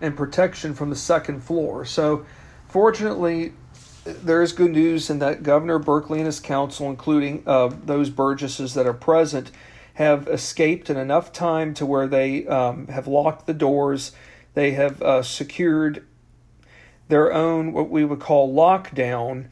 and 0.00 0.16
protection 0.16 0.74
from 0.74 0.90
the 0.90 0.96
second 0.96 1.42
floor. 1.42 1.84
So, 1.84 2.26
fortunately, 2.68 3.52
there 4.04 4.42
is 4.42 4.52
good 4.52 4.72
news 4.72 5.10
in 5.10 5.18
that 5.18 5.42
Governor 5.42 5.78
Berkeley 5.78 6.18
and 6.18 6.26
his 6.26 6.40
council, 6.40 6.88
including 6.88 7.42
uh, 7.46 7.70
those 7.84 8.10
burgesses 8.10 8.74
that 8.74 8.86
are 8.86 8.94
present, 8.94 9.50
have 9.94 10.28
escaped 10.28 10.90
in 10.90 10.96
enough 10.96 11.32
time 11.32 11.74
to 11.74 11.86
where 11.86 12.06
they 12.06 12.46
um, 12.46 12.86
have 12.88 13.06
locked 13.06 13.46
the 13.46 13.54
doors. 13.54 14.12
They 14.54 14.72
have 14.72 15.02
uh, 15.02 15.22
secured 15.22 16.04
their 17.08 17.32
own, 17.32 17.72
what 17.72 17.88
we 17.88 18.04
would 18.04 18.20
call 18.20 18.54
lockdown, 18.54 19.46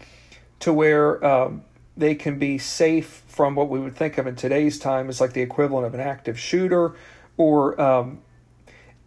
to 0.61 0.73
where 0.73 1.25
um, 1.25 1.65
they 1.97 2.15
can 2.15 2.39
be 2.39 2.59
safe 2.59 3.23
from 3.29 3.55
what 3.55 3.69
we 3.69 3.79
would 3.79 3.97
think 3.97 4.19
of 4.19 4.27
in 4.27 4.37
today's 4.37 4.79
time 4.79 5.09
as 5.09 5.21
like 5.21 5.33
the 5.33 5.43
equivalent 5.43 5.87
of 5.87 5.95
an 5.95 6.01
active 6.01 6.39
shooter 6.39 6.95
or 7.37 7.81
um, 7.81 8.21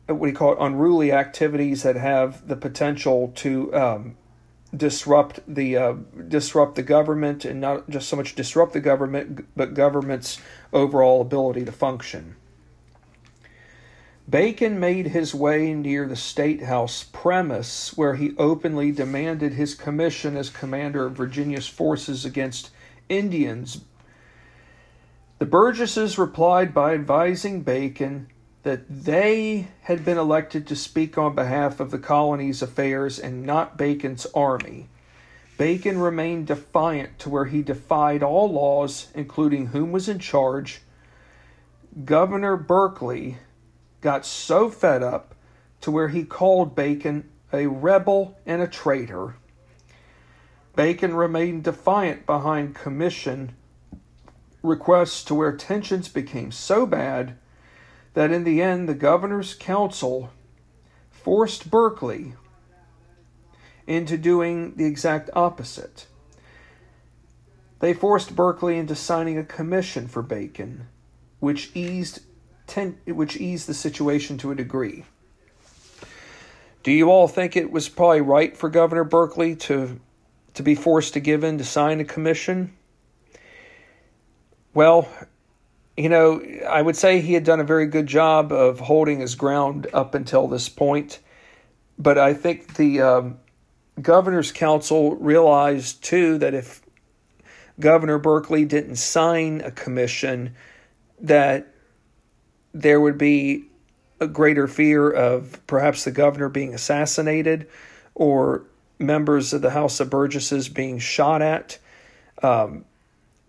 what 0.07 0.21
do 0.21 0.27
you 0.27 0.33
call 0.33 0.53
it, 0.53 0.57
unruly 0.59 1.11
activities 1.11 1.83
that 1.83 1.95
have 1.95 2.47
the 2.47 2.55
potential 2.55 3.31
to 3.35 3.73
um, 3.75 4.17
disrupt 4.75 5.39
the 5.47 5.75
uh, 5.75 5.93
disrupt 6.27 6.75
the 6.75 6.83
government 6.83 7.45
and 7.45 7.59
not 7.59 7.89
just 7.89 8.07
so 8.07 8.15
much 8.15 8.35
disrupt 8.35 8.73
the 8.73 8.79
government 8.79 9.45
but 9.55 9.73
government's 9.73 10.39
overall 10.71 11.21
ability 11.21 11.65
to 11.65 11.71
function. 11.71 12.35
Bacon 14.29 14.77
made 14.77 15.07
his 15.07 15.33
way 15.33 15.73
near 15.73 16.05
the 16.05 16.17
State 16.17 16.63
House 16.63 17.03
premise 17.03 17.95
where 17.95 18.15
he 18.15 18.35
openly 18.37 18.91
demanded 18.91 19.53
his 19.53 19.73
commission 19.73 20.35
as 20.35 20.49
commander 20.49 21.05
of 21.05 21.13
Virginia's 21.13 21.67
forces 21.67 22.25
against 22.25 22.69
Indians. 23.09 23.81
The 25.39 25.45
Burgesses 25.45 26.17
replied 26.17 26.73
by 26.73 26.93
advising 26.93 27.61
Bacon 27.61 28.27
that 28.63 28.89
they 28.89 29.67
had 29.81 30.03
been 30.03 30.17
elected 30.17 30.67
to 30.67 30.75
speak 30.75 31.17
on 31.17 31.35
behalf 31.35 31.79
of 31.79 31.91
the 31.91 31.99
colony's 31.99 32.61
affairs 32.61 33.19
and 33.19 33.45
not 33.45 33.77
Bacon's 33.77 34.25
army. 34.33 34.89
Bacon 35.57 35.99
remained 35.99 36.47
defiant 36.47 37.17
to 37.19 37.29
where 37.29 37.45
he 37.45 37.61
defied 37.61 38.21
all 38.21 38.51
laws, 38.51 39.07
including 39.15 39.67
whom 39.67 39.91
was 39.91 40.09
in 40.09 40.19
charge. 40.19 40.81
Governor 42.05 42.57
Berkeley 42.57 43.37
got 44.01 44.25
so 44.25 44.69
fed 44.69 45.01
up 45.01 45.33
to 45.81 45.91
where 45.91 46.09
he 46.09 46.23
called 46.23 46.75
Bacon 46.75 47.29
a 47.53 47.67
rebel 47.67 48.37
and 48.45 48.61
a 48.61 48.67
traitor. 48.67 49.35
Bacon 50.77 51.15
remained 51.15 51.63
defiant 51.63 52.27
behind 52.27 52.75
commission 52.75 53.55
requests 54.61 55.23
to 55.23 55.33
where 55.33 55.57
tensions 55.57 56.07
became 56.07 56.51
so 56.51 56.85
bad 56.85 57.35
that 58.13 58.29
in 58.29 58.43
the 58.43 58.61
end 58.61 58.87
the 58.87 58.93
governor's 58.93 59.55
council 59.55 60.29
forced 61.09 61.71
Berkeley 61.71 62.35
into 63.87 64.19
doing 64.19 64.75
the 64.75 64.85
exact 64.85 65.31
opposite. 65.33 66.05
They 67.79 67.95
forced 67.95 68.35
Berkeley 68.35 68.77
into 68.77 68.93
signing 68.93 69.39
a 69.39 69.43
commission 69.43 70.07
for 70.07 70.21
Bacon, 70.21 70.89
which 71.39 71.71
eased 71.73 72.19
ten, 72.67 72.99
which 73.07 73.35
eased 73.37 73.67
the 73.67 73.73
situation 73.73 74.37
to 74.37 74.51
a 74.51 74.55
degree. 74.55 75.05
Do 76.83 76.91
you 76.91 77.09
all 77.09 77.27
think 77.27 77.55
it 77.55 77.71
was 77.71 77.89
probably 77.89 78.21
right 78.21 78.55
for 78.55 78.69
Governor 78.69 79.05
Berkeley 79.05 79.55
to 79.55 79.99
to 80.57 80.63
be 80.63 80.75
forced 80.75 81.13
to 81.13 81.19
give 81.19 81.43
in 81.43 81.57
to 81.57 81.63
sign 81.63 81.99
a 81.99 82.05
commission? 82.05 82.75
Well, 84.73 85.07
you 85.95 86.09
know, 86.09 86.41
I 86.67 86.81
would 86.81 86.95
say 86.95 87.21
he 87.21 87.33
had 87.33 87.43
done 87.43 87.59
a 87.59 87.63
very 87.63 87.87
good 87.87 88.05
job 88.05 88.51
of 88.51 88.79
holding 88.79 89.19
his 89.19 89.33
ground 89.33 89.87
up 89.93 90.13
until 90.13 90.47
this 90.47 90.69
point. 90.69 91.19
But 91.97 92.17
I 92.17 92.33
think 92.33 92.75
the 92.75 93.01
um, 93.01 93.39
governor's 93.99 94.51
council 94.51 95.15
realized 95.15 96.03
too 96.03 96.37
that 96.37 96.53
if 96.53 96.81
Governor 97.79 98.19
Berkeley 98.19 98.65
didn't 98.65 98.97
sign 98.97 99.61
a 99.61 99.71
commission, 99.71 100.55
that 101.19 101.73
there 102.73 103.01
would 103.01 103.17
be 103.17 103.65
a 104.19 104.27
greater 104.27 104.67
fear 104.67 105.09
of 105.09 105.65
perhaps 105.67 106.03
the 106.03 106.11
governor 106.11 106.49
being 106.49 106.73
assassinated 106.73 107.67
or 108.15 108.65
members 108.99 109.53
of 109.53 109.61
the 109.61 109.71
House 109.71 109.99
of 109.99 110.09
Burgesses 110.09 110.69
being 110.69 110.99
shot 110.99 111.41
at. 111.41 111.77
Um, 112.41 112.85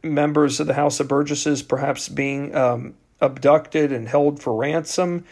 members 0.03 0.61
of 0.61 0.67
the 0.67 0.75
House 0.75 1.01
of 1.01 1.09
Burgesses 1.09 1.63
perhaps 1.63 2.09
being 2.09 2.55
um, 2.55 2.95
abducted 3.21 3.93
and 3.93 4.09
held 4.09 4.41
for 4.43 4.55
ransom. 4.55 5.25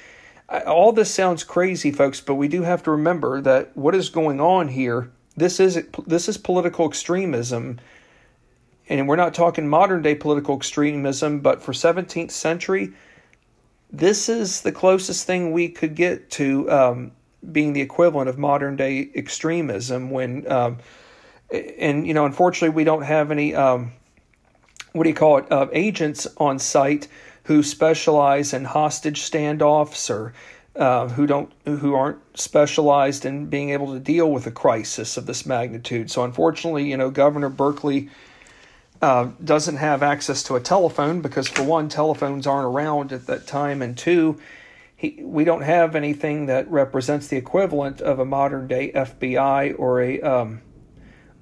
All 0.66 0.92
this 0.92 1.10
sounds 1.10 1.44
crazy, 1.44 1.90
folks, 1.90 2.20
but 2.20 2.34
we 2.34 2.48
do 2.48 2.62
have 2.62 2.82
to 2.84 2.92
remember 2.92 3.40
that 3.40 3.76
what 3.76 3.94
is 3.94 4.10
going 4.10 4.40
on 4.40 4.68
here. 4.68 5.10
This 5.36 5.60
is 5.60 5.84
this 6.06 6.28
is 6.28 6.38
political 6.38 6.88
extremism, 6.88 7.78
and 8.88 9.08
we're 9.08 9.16
not 9.16 9.34
talking 9.34 9.68
modern 9.68 10.02
day 10.02 10.14
political 10.14 10.56
extremism, 10.56 11.40
but 11.40 11.62
for 11.62 11.72
17th 11.72 12.30
century, 12.30 12.92
this 13.90 14.28
is 14.28 14.62
the 14.62 14.72
closest 14.72 15.26
thing 15.26 15.52
we 15.52 15.68
could 15.68 15.94
get 15.94 16.30
to 16.32 16.70
um, 16.70 17.12
being 17.52 17.72
the 17.72 17.80
equivalent 17.80 18.28
of 18.28 18.38
modern 18.38 18.76
day 18.76 19.08
extremism. 19.14 20.10
When 20.10 20.50
um, 20.50 20.78
and 21.50 22.06
you 22.06 22.14
know, 22.14 22.26
unfortunately, 22.26 22.74
we 22.74 22.84
don't 22.84 23.02
have 23.02 23.30
any 23.30 23.54
um, 23.54 23.92
what 24.92 25.04
do 25.04 25.10
you 25.10 25.16
call 25.16 25.38
it, 25.38 25.52
uh, 25.52 25.68
agents 25.72 26.26
on 26.38 26.58
site 26.58 27.08
who 27.44 27.62
specialize 27.62 28.52
in 28.52 28.64
hostage 28.64 29.20
standoffs 29.20 30.10
or 30.10 30.32
uh, 30.74 31.08
who 31.08 31.26
don't 31.26 31.52
who 31.64 31.94
aren't 31.94 32.18
specialized 32.38 33.24
in 33.24 33.46
being 33.46 33.70
able 33.70 33.92
to 33.92 34.00
deal 34.00 34.30
with 34.30 34.46
a 34.46 34.50
crisis 34.50 35.16
of 35.16 35.26
this 35.26 35.46
magnitude. 35.46 36.10
So 36.10 36.24
unfortunately, 36.24 36.90
you 36.90 36.96
know, 36.96 37.10
Governor 37.10 37.48
Berkeley 37.48 38.10
uh, 39.00 39.30
doesn't 39.42 39.76
have 39.76 40.02
access 40.02 40.42
to 40.44 40.56
a 40.56 40.60
telephone 40.60 41.20
because 41.20 41.48
for 41.48 41.62
one, 41.62 41.88
telephones 41.88 42.46
aren't 42.46 42.66
around 42.66 43.12
at 43.12 43.26
that 43.26 43.46
time, 43.46 43.80
and 43.82 43.96
two, 43.96 44.40
he, 44.96 45.20
we 45.22 45.44
don't 45.44 45.62
have 45.62 45.94
anything 45.94 46.46
that 46.46 46.70
represents 46.70 47.28
the 47.28 47.36
equivalent 47.36 48.00
of 48.00 48.18
a 48.18 48.24
modern 48.24 48.66
day 48.66 48.90
FBI 48.92 49.78
or 49.78 50.00
a 50.00 50.20
um, 50.22 50.62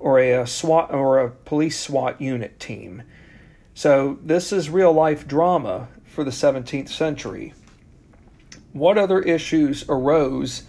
or 0.00 0.18
a, 0.18 0.32
a 0.32 0.46
SWAT 0.46 0.92
or 0.92 1.20
a 1.20 1.30
police 1.30 1.78
SWAT 1.78 2.20
unit 2.20 2.58
team. 2.58 3.04
So, 3.72 4.18
this 4.22 4.52
is 4.52 4.68
real 4.70 4.92
life 4.92 5.26
drama 5.26 5.88
for 6.04 6.24
the 6.24 6.30
17th 6.30 6.88
century. 6.88 7.54
What 8.72 8.98
other 8.98 9.20
issues 9.20 9.84
arose 9.88 10.64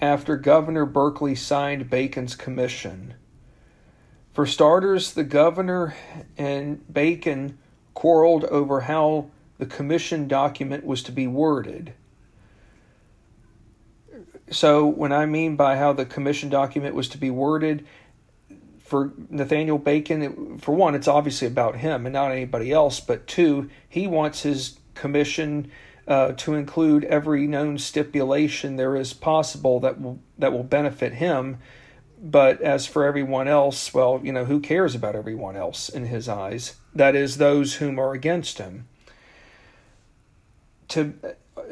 after 0.00 0.36
Governor 0.36 0.86
Berkeley 0.86 1.34
signed 1.34 1.90
Bacon's 1.90 2.34
commission? 2.34 3.14
For 4.32 4.46
starters, 4.46 5.12
the 5.12 5.24
governor 5.24 5.94
and 6.38 6.82
Bacon 6.92 7.58
quarreled 7.92 8.44
over 8.44 8.82
how 8.82 9.30
the 9.58 9.66
commission 9.66 10.26
document 10.26 10.86
was 10.86 11.02
to 11.02 11.12
be 11.12 11.26
worded. 11.26 11.92
So, 14.50 14.86
when 14.86 15.12
I 15.12 15.26
mean 15.26 15.56
by 15.56 15.76
how 15.76 15.92
the 15.92 16.04
commission 16.04 16.48
document 16.48 16.94
was 16.94 17.08
to 17.10 17.18
be 17.18 17.30
worded, 17.30 17.86
for 18.90 19.12
Nathaniel 19.28 19.78
Bacon, 19.78 20.58
for 20.58 20.74
one, 20.74 20.96
it's 20.96 21.06
obviously 21.06 21.46
about 21.46 21.76
him 21.76 22.06
and 22.06 22.12
not 22.12 22.32
anybody 22.32 22.72
else. 22.72 22.98
But 22.98 23.28
two, 23.28 23.70
he 23.88 24.08
wants 24.08 24.42
his 24.42 24.80
commission 24.94 25.70
uh, 26.08 26.32
to 26.32 26.54
include 26.54 27.04
every 27.04 27.46
known 27.46 27.78
stipulation 27.78 28.74
there 28.74 28.96
is 28.96 29.12
possible 29.12 29.78
that 29.78 30.00
will 30.00 30.18
that 30.38 30.52
will 30.52 30.64
benefit 30.64 31.12
him. 31.12 31.58
But 32.20 32.60
as 32.60 32.84
for 32.84 33.04
everyone 33.04 33.46
else, 33.46 33.94
well, 33.94 34.20
you 34.24 34.32
know, 34.32 34.44
who 34.44 34.58
cares 34.58 34.96
about 34.96 35.14
everyone 35.14 35.56
else 35.56 35.88
in 35.88 36.06
his 36.06 36.28
eyes? 36.28 36.74
That 36.92 37.14
is, 37.14 37.36
those 37.36 37.74
whom 37.74 37.96
are 38.00 38.12
against 38.12 38.58
him. 38.58 38.88
To 40.88 41.14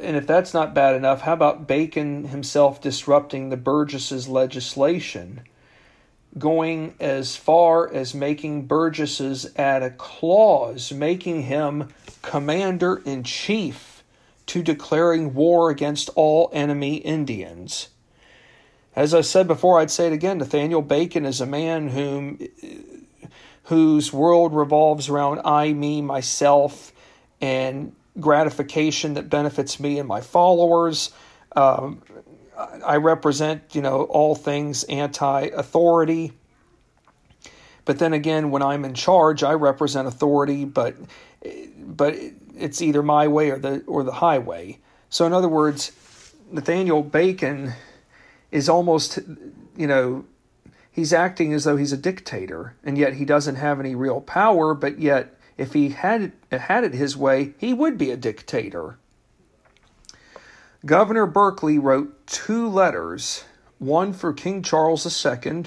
and 0.01 0.17
if 0.17 0.27
that's 0.27 0.55
not 0.55 0.75
bad 0.75 0.95
enough, 0.95 1.23
how 1.23 1.33
about 1.33 1.67
Bacon 1.67 2.29
himself 2.29 2.81
disrupting 2.81 3.51
the 3.51 3.57
Burgesses' 3.57 4.29
legislation? 4.29 5.43
going 6.37 6.95
as 7.01 7.37
far 7.37 7.93
as 7.93 8.15
making 8.15 8.67
Burgesses 8.67 9.51
add 9.57 9.83
a 9.83 9.91
clause 9.91 10.93
making 10.93 11.43
him 11.43 11.89
commander 12.23 13.03
in 13.05 13.23
chief 13.23 14.03
to 14.47 14.63
declaring 14.63 15.35
war 15.35 15.71
against 15.71 16.11
all 16.15 16.51
enemy 16.53 16.97
Indians. 16.97 17.89
As 18.97 19.15
I 19.15 19.21
said 19.21 19.47
before, 19.47 19.79
I'd 19.79 19.91
say 19.91 20.07
it 20.07 20.13
again 20.13 20.39
Nathaniel 20.39 20.83
Bacon 20.83 21.25
is 21.25 21.41
a 21.41 21.47
man 21.47 21.89
whom 21.89 22.39
whose 23.65 24.13
world 24.13 24.55
revolves 24.55 25.09
around 25.09 25.41
I, 25.45 25.73
me, 25.75 26.01
myself, 26.01 26.93
and 27.41 27.95
gratification 28.21 29.15
that 29.15 29.29
benefits 29.31 29.79
me 29.79 29.99
and 29.99 30.09
my 30.09 30.21
followers. 30.21 31.11
Um, 31.55 32.03
I 32.85 32.97
represent, 32.97 33.75
you 33.75 33.83
know, 33.83 34.03
all 34.05 34.35
things 34.35 34.85
anti-authority. 34.85 36.33
But 37.85 37.99
then 37.99 38.13
again, 38.13 38.51
when 38.51 38.63
I'm 38.63 38.85
in 38.85 38.95
charge, 38.95 39.43
I 39.43 39.55
represent 39.55 40.09
authority, 40.09 40.65
but 40.65 40.97
but 41.79 42.17
it's 42.57 42.83
either 42.83 43.03
my 43.03 43.29
way 43.29 43.51
or 43.51 43.59
the 43.59 43.83
or 43.87 44.03
the 44.03 44.13
highway. 44.13 44.79
So 45.09 45.25
in 45.25 45.33
other 45.33 45.49
words, 45.49 45.93
Nathaniel 46.51 47.03
Bacon 47.03 47.73
is 48.51 48.69
almost, 48.69 49.19
you 49.77 49.87
know, 49.87 50.25
he's 50.91 51.13
acting 51.13 51.55
as 51.55 51.65
though 51.65 51.77
he's 51.77 51.93
a 51.93 51.97
dictator, 51.97 52.75
and 52.85 52.99
yet 52.99 53.15
he 53.15 53.25
doesn't 53.25 53.57
have 53.57 53.81
any 53.81 53.95
real 53.95 54.21
power. 54.21 54.75
But 54.75 54.99
yet, 54.99 55.38
if 55.59 55.73
he 55.73 55.91
had 55.91 56.33
had 56.53 56.85
it 56.85 56.95
his 56.95 57.17
way, 57.17 57.53
he 57.59 57.75
would 57.75 57.99
be 57.99 58.11
a 58.11 58.17
dictator. 58.17 58.99
Governor 60.87 61.27
Berkeley 61.27 61.79
wrote 61.79 62.27
two 62.27 62.69
letters, 62.69 63.45
one 63.79 64.13
for 64.13 64.33
King 64.33 64.63
Charles 64.63 65.05
II, 65.27 65.65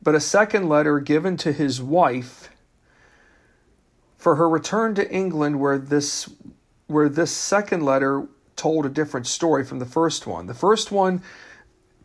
but 0.00 0.14
a 0.14 0.20
second 0.20 0.68
letter 0.68 1.00
given 1.00 1.36
to 1.38 1.52
his 1.52 1.82
wife 1.82 2.48
for 4.16 4.36
her 4.36 4.48
return 4.48 4.94
to 4.94 5.12
England 5.12 5.60
where 5.60 5.78
this 5.78 6.30
where 6.86 7.08
this 7.08 7.32
second 7.32 7.84
letter 7.84 8.28
told 8.54 8.86
a 8.86 8.88
different 8.88 9.26
story 9.26 9.64
from 9.64 9.80
the 9.80 9.86
first 9.86 10.26
one. 10.26 10.46
The 10.46 10.54
first 10.54 10.92
one 10.92 11.20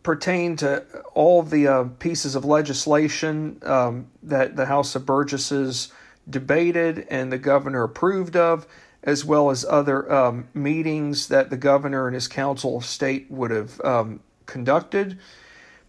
pertained 0.01 0.59
to 0.59 0.83
all 1.13 1.43
the 1.43 1.67
uh, 1.67 1.83
pieces 1.99 2.33
of 2.33 2.43
legislation 2.43 3.59
um, 3.63 4.07
that 4.23 4.55
the 4.55 4.65
House 4.65 4.95
of 4.95 5.05
Burgesses 5.05 5.91
debated 6.29 7.05
and 7.09 7.31
the 7.31 7.37
governor 7.37 7.83
approved 7.83 8.35
of 8.35 8.67
as 9.03 9.25
well 9.25 9.49
as 9.49 9.65
other 9.65 10.11
um, 10.11 10.47
meetings 10.53 11.27
that 11.27 11.49
the 11.49 11.57
governor 11.57 12.07
and 12.07 12.13
his 12.13 12.27
council 12.27 12.77
of 12.77 12.85
state 12.85 13.29
would 13.31 13.51
have 13.51 13.81
um, 13.81 14.19
conducted. 14.45 15.17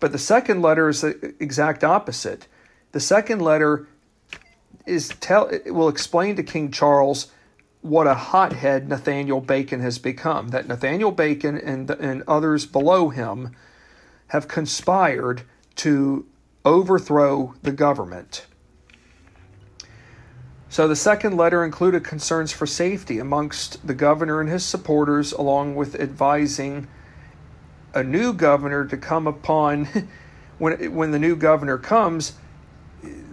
But 0.00 0.12
the 0.12 0.18
second 0.18 0.62
letter 0.62 0.88
is 0.88 1.02
the 1.02 1.34
exact 1.38 1.84
opposite. 1.84 2.46
The 2.92 3.00
second 3.00 3.40
letter 3.40 3.86
is 4.86 5.08
tell 5.20 5.50
will 5.66 5.88
explain 5.88 6.36
to 6.36 6.42
King 6.42 6.70
Charles 6.70 7.30
what 7.82 8.06
a 8.06 8.14
hothead 8.14 8.88
Nathaniel 8.88 9.40
Bacon 9.40 9.80
has 9.80 9.98
become. 9.98 10.48
That 10.48 10.66
Nathaniel 10.66 11.12
Bacon 11.12 11.56
and 11.56 11.90
and 11.90 12.22
others 12.26 12.66
below 12.66 13.10
him 13.10 13.54
have 14.28 14.48
conspired 14.48 15.42
to 15.76 16.26
overthrow 16.64 17.54
the 17.62 17.72
government. 17.72 18.46
So 20.72 20.88
the 20.88 20.96
second 20.96 21.36
letter 21.36 21.66
included 21.66 22.02
concerns 22.02 22.50
for 22.50 22.64
safety 22.64 23.18
amongst 23.18 23.86
the 23.86 23.92
governor 23.92 24.40
and 24.40 24.48
his 24.48 24.64
supporters, 24.64 25.32
along 25.32 25.74
with 25.74 26.00
advising 26.00 26.88
a 27.92 28.02
new 28.02 28.32
governor 28.32 28.86
to 28.86 28.96
come 28.96 29.26
upon 29.26 29.84
when 30.58 30.94
when 30.94 31.10
the 31.10 31.18
new 31.18 31.36
governor 31.36 31.76
comes 31.76 32.32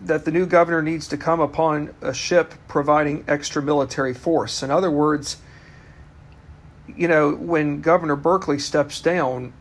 that 0.02 0.25
the 0.25 0.32
new 0.32 0.45
governor 0.45 0.82
needs 0.82 1.08
to 1.08 1.15
come 1.15 1.39
upon 1.39 1.95
a 2.02 2.13
ship 2.13 2.56
providing 2.67 3.23
extra 3.25 3.62
military 3.62 4.13
force. 4.13 4.62
In 4.62 4.69
other 4.69 4.91
words, 4.91 5.38
you 6.93 7.08
know, 7.08 7.32
when 7.36 7.80
Governor 7.80 8.17
Berkeley 8.17 8.60
steps 8.60 8.99
down, 8.99 9.54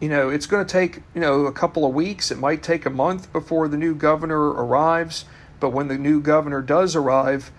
you 0.00 0.08
know, 0.08 0.28
it's 0.28 0.46
going 0.46 0.64
to 0.64 0.72
take, 0.72 1.02
you 1.12 1.20
know, 1.20 1.46
a 1.46 1.52
couple 1.52 1.84
of 1.84 1.92
weeks. 1.92 2.30
It 2.30 2.38
might 2.38 2.62
take 2.62 2.86
a 2.86 2.90
month 2.90 3.32
before 3.32 3.66
the 3.66 3.76
new 3.76 3.96
governor 3.96 4.50
arrives. 4.50 5.24
But 5.60 5.70
when 5.70 5.88
the 5.88 5.98
new 5.98 6.20
governor 6.20 6.62
does 6.62 6.96
arrive, 6.96 7.52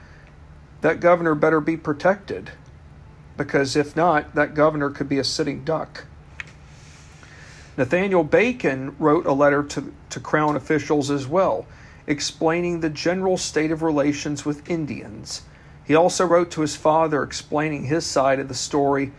that 0.82 1.00
governor 1.00 1.36
better 1.36 1.62
be 1.62 1.78
protected 1.78 2.52
because 3.38 3.76
if 3.76 3.96
not, 3.96 4.36
that 4.36 4.54
governor 4.54 4.90
could 4.90 5.10
be 5.10 5.18
a 5.18 5.24
sitting 5.24 5.64
duck. 5.64 6.06
Nathaniel 7.78 8.24
Bacon 8.24 8.96
wrote 9.00 9.26
a 9.26 9.32
letter 9.32 9.64
to, 9.64 9.94
to 10.10 10.20
Crown 10.20 10.56
officials 10.56 11.10
as 11.10 11.28
well, 11.28 11.66
explaining 12.06 12.82
the 12.82 12.90
general 12.90 13.38
state 13.38 13.72
of 13.72 13.82
relations 13.82 14.46
with 14.46 14.70
Indians. 14.70 15.44
He 15.84 15.96
also 15.96 16.26
wrote 16.26 16.52
to 16.52 16.62
his 16.62 16.76
father 16.76 17.24
explaining 17.24 17.86
his 17.86 18.06
side 18.06 18.40
of 18.40 18.48
the 18.48 18.54
story 18.54 19.12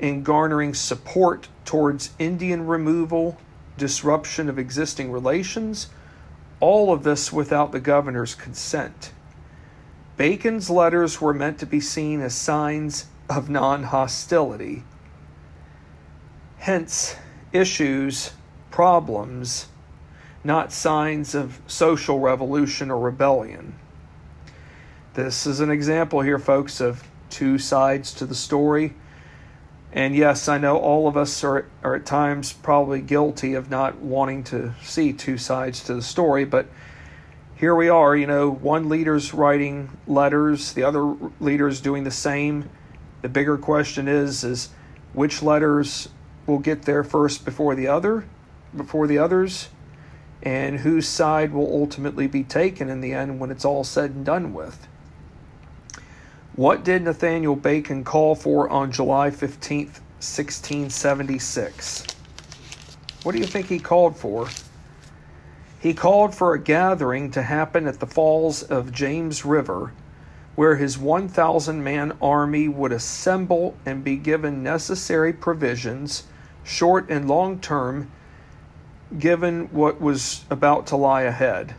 in 0.00 0.22
garnering 0.22 0.74
support 0.74 1.48
towards 1.64 2.10
Indian 2.18 2.66
removal, 2.66 3.38
disruption 3.76 4.48
of 4.48 4.58
existing 4.58 5.12
relations, 5.12 5.88
all 6.62 6.92
of 6.92 7.02
this 7.02 7.32
without 7.32 7.72
the 7.72 7.80
governor's 7.80 8.36
consent. 8.36 9.10
Bacon's 10.16 10.70
letters 10.70 11.20
were 11.20 11.34
meant 11.34 11.58
to 11.58 11.66
be 11.66 11.80
seen 11.80 12.20
as 12.20 12.36
signs 12.36 13.06
of 13.28 13.50
non 13.50 13.82
hostility. 13.82 14.84
Hence, 16.58 17.16
issues, 17.52 18.30
problems, 18.70 19.66
not 20.44 20.72
signs 20.72 21.34
of 21.34 21.60
social 21.66 22.20
revolution 22.20 22.92
or 22.92 22.98
rebellion. 23.00 23.74
This 25.14 25.46
is 25.48 25.58
an 25.58 25.70
example 25.70 26.20
here, 26.20 26.38
folks, 26.38 26.80
of 26.80 27.02
two 27.28 27.58
sides 27.58 28.14
to 28.14 28.24
the 28.24 28.36
story 28.36 28.94
and 29.92 30.16
yes, 30.16 30.48
I 30.48 30.56
know 30.56 30.78
all 30.78 31.06
of 31.06 31.16
us 31.16 31.44
are, 31.44 31.66
are 31.82 31.94
at 31.94 32.06
times 32.06 32.52
probably 32.52 33.02
guilty 33.02 33.54
of 33.54 33.68
not 33.70 33.98
wanting 33.98 34.42
to 34.44 34.72
see 34.82 35.12
two 35.12 35.36
sides 35.36 35.84
to 35.84 35.94
the 35.94 36.02
story, 36.02 36.46
but 36.46 36.66
here 37.56 37.74
we 37.74 37.90
are, 37.90 38.16
you 38.16 38.26
know, 38.26 38.50
one 38.50 38.88
leader's 38.88 39.34
writing 39.34 39.96
letters, 40.06 40.72
the 40.72 40.82
other 40.82 41.14
leader's 41.40 41.80
doing 41.80 42.04
the 42.04 42.10
same. 42.10 42.70
The 43.20 43.28
bigger 43.28 43.58
question 43.58 44.08
is 44.08 44.42
is 44.42 44.70
which 45.12 45.42
letters 45.42 46.08
will 46.46 46.58
get 46.58 46.82
there 46.82 47.04
first 47.04 47.44
before 47.44 47.74
the 47.74 47.86
other, 47.86 48.24
before 48.74 49.06
the 49.06 49.18
others, 49.18 49.68
and 50.42 50.80
whose 50.80 51.06
side 51.06 51.52
will 51.52 51.70
ultimately 51.72 52.26
be 52.26 52.42
taken 52.42 52.88
in 52.88 53.00
the 53.00 53.12
end 53.12 53.38
when 53.38 53.50
it's 53.50 53.64
all 53.64 53.84
said 53.84 54.10
and 54.10 54.24
done 54.24 54.54
with. 54.54 54.88
What 56.54 56.84
did 56.84 57.02
Nathaniel 57.02 57.56
Bacon 57.56 58.04
call 58.04 58.34
for 58.34 58.68
on 58.68 58.92
July 58.92 59.30
15th, 59.30 60.02
1676? 60.20 62.06
What 63.22 63.32
do 63.32 63.38
you 63.38 63.46
think 63.46 63.68
he 63.68 63.78
called 63.78 64.18
for? 64.18 64.50
He 65.80 65.94
called 65.94 66.34
for 66.34 66.52
a 66.52 66.58
gathering 66.58 67.30
to 67.30 67.40
happen 67.40 67.86
at 67.86 68.00
the 68.00 68.06
falls 68.06 68.62
of 68.64 68.92
James 68.92 69.46
River, 69.46 69.94
where 70.54 70.76
his 70.76 70.98
1,000 70.98 71.82
man 71.82 72.12
army 72.20 72.68
would 72.68 72.92
assemble 72.92 73.74
and 73.86 74.04
be 74.04 74.16
given 74.16 74.62
necessary 74.62 75.32
provisions, 75.32 76.24
short 76.64 77.08
and 77.08 77.28
long 77.28 77.60
term, 77.60 78.10
given 79.18 79.68
what 79.72 80.02
was 80.02 80.44
about 80.50 80.86
to 80.88 80.96
lie 80.96 81.22
ahead. 81.22 81.74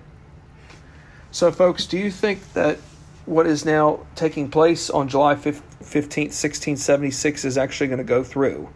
So, 1.29 1.51
folks, 1.51 1.85
do 1.85 1.99
you 1.99 2.09
think 2.09 2.53
that 2.53 2.79
what 3.25 3.47
is 3.47 3.63
now 3.65 4.05
taking 4.15 4.49
place 4.49 4.89
on 4.89 5.07
July 5.07 5.35
15th, 5.35 5.61
1676 5.81 7.45
is 7.45 7.57
actually 7.57 7.87
going 7.87 7.99
to 7.99 8.03
go 8.03 8.23
through. 8.23 8.69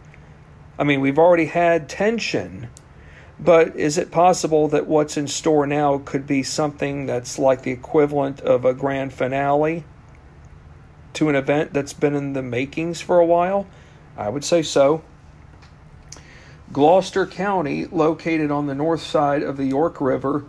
I 0.80 0.84
mean, 0.84 1.02
we've 1.02 1.20
already 1.20 1.48
had 1.48 1.90
tension, 1.90 2.70
but 3.40 3.76
is 3.76 3.98
it 3.98 4.12
possible 4.12 4.68
that 4.70 4.88
what's 4.88 5.18
in 5.18 5.28
store 5.28 5.68
now 5.68 5.98
could 6.00 6.26
be 6.26 6.44
something 6.44 7.06
that's 7.06 7.38
like 7.38 7.64
the 7.64 7.72
equivalent 7.72 8.42
of 8.42 8.64
a 8.64 8.74
grand 8.74 9.14
finale 9.14 9.84
to 11.14 11.30
an 11.30 11.36
event 11.36 11.74
that's 11.74 11.94
been 11.94 12.16
in 12.16 12.34
the 12.34 12.44
makings 12.44 13.02
for 13.02 13.20
a 13.20 13.26
while? 13.26 13.68
I 14.16 14.30
would 14.30 14.46
say 14.46 14.62
so. 14.62 15.04
Gloucester 16.72 17.26
County, 17.26 17.86
located 17.86 18.52
on 18.52 18.68
the 18.68 18.76
north 18.76 19.02
side 19.02 19.42
of 19.42 19.58
the 19.58 19.66
York 19.66 20.00
River, 20.02 20.46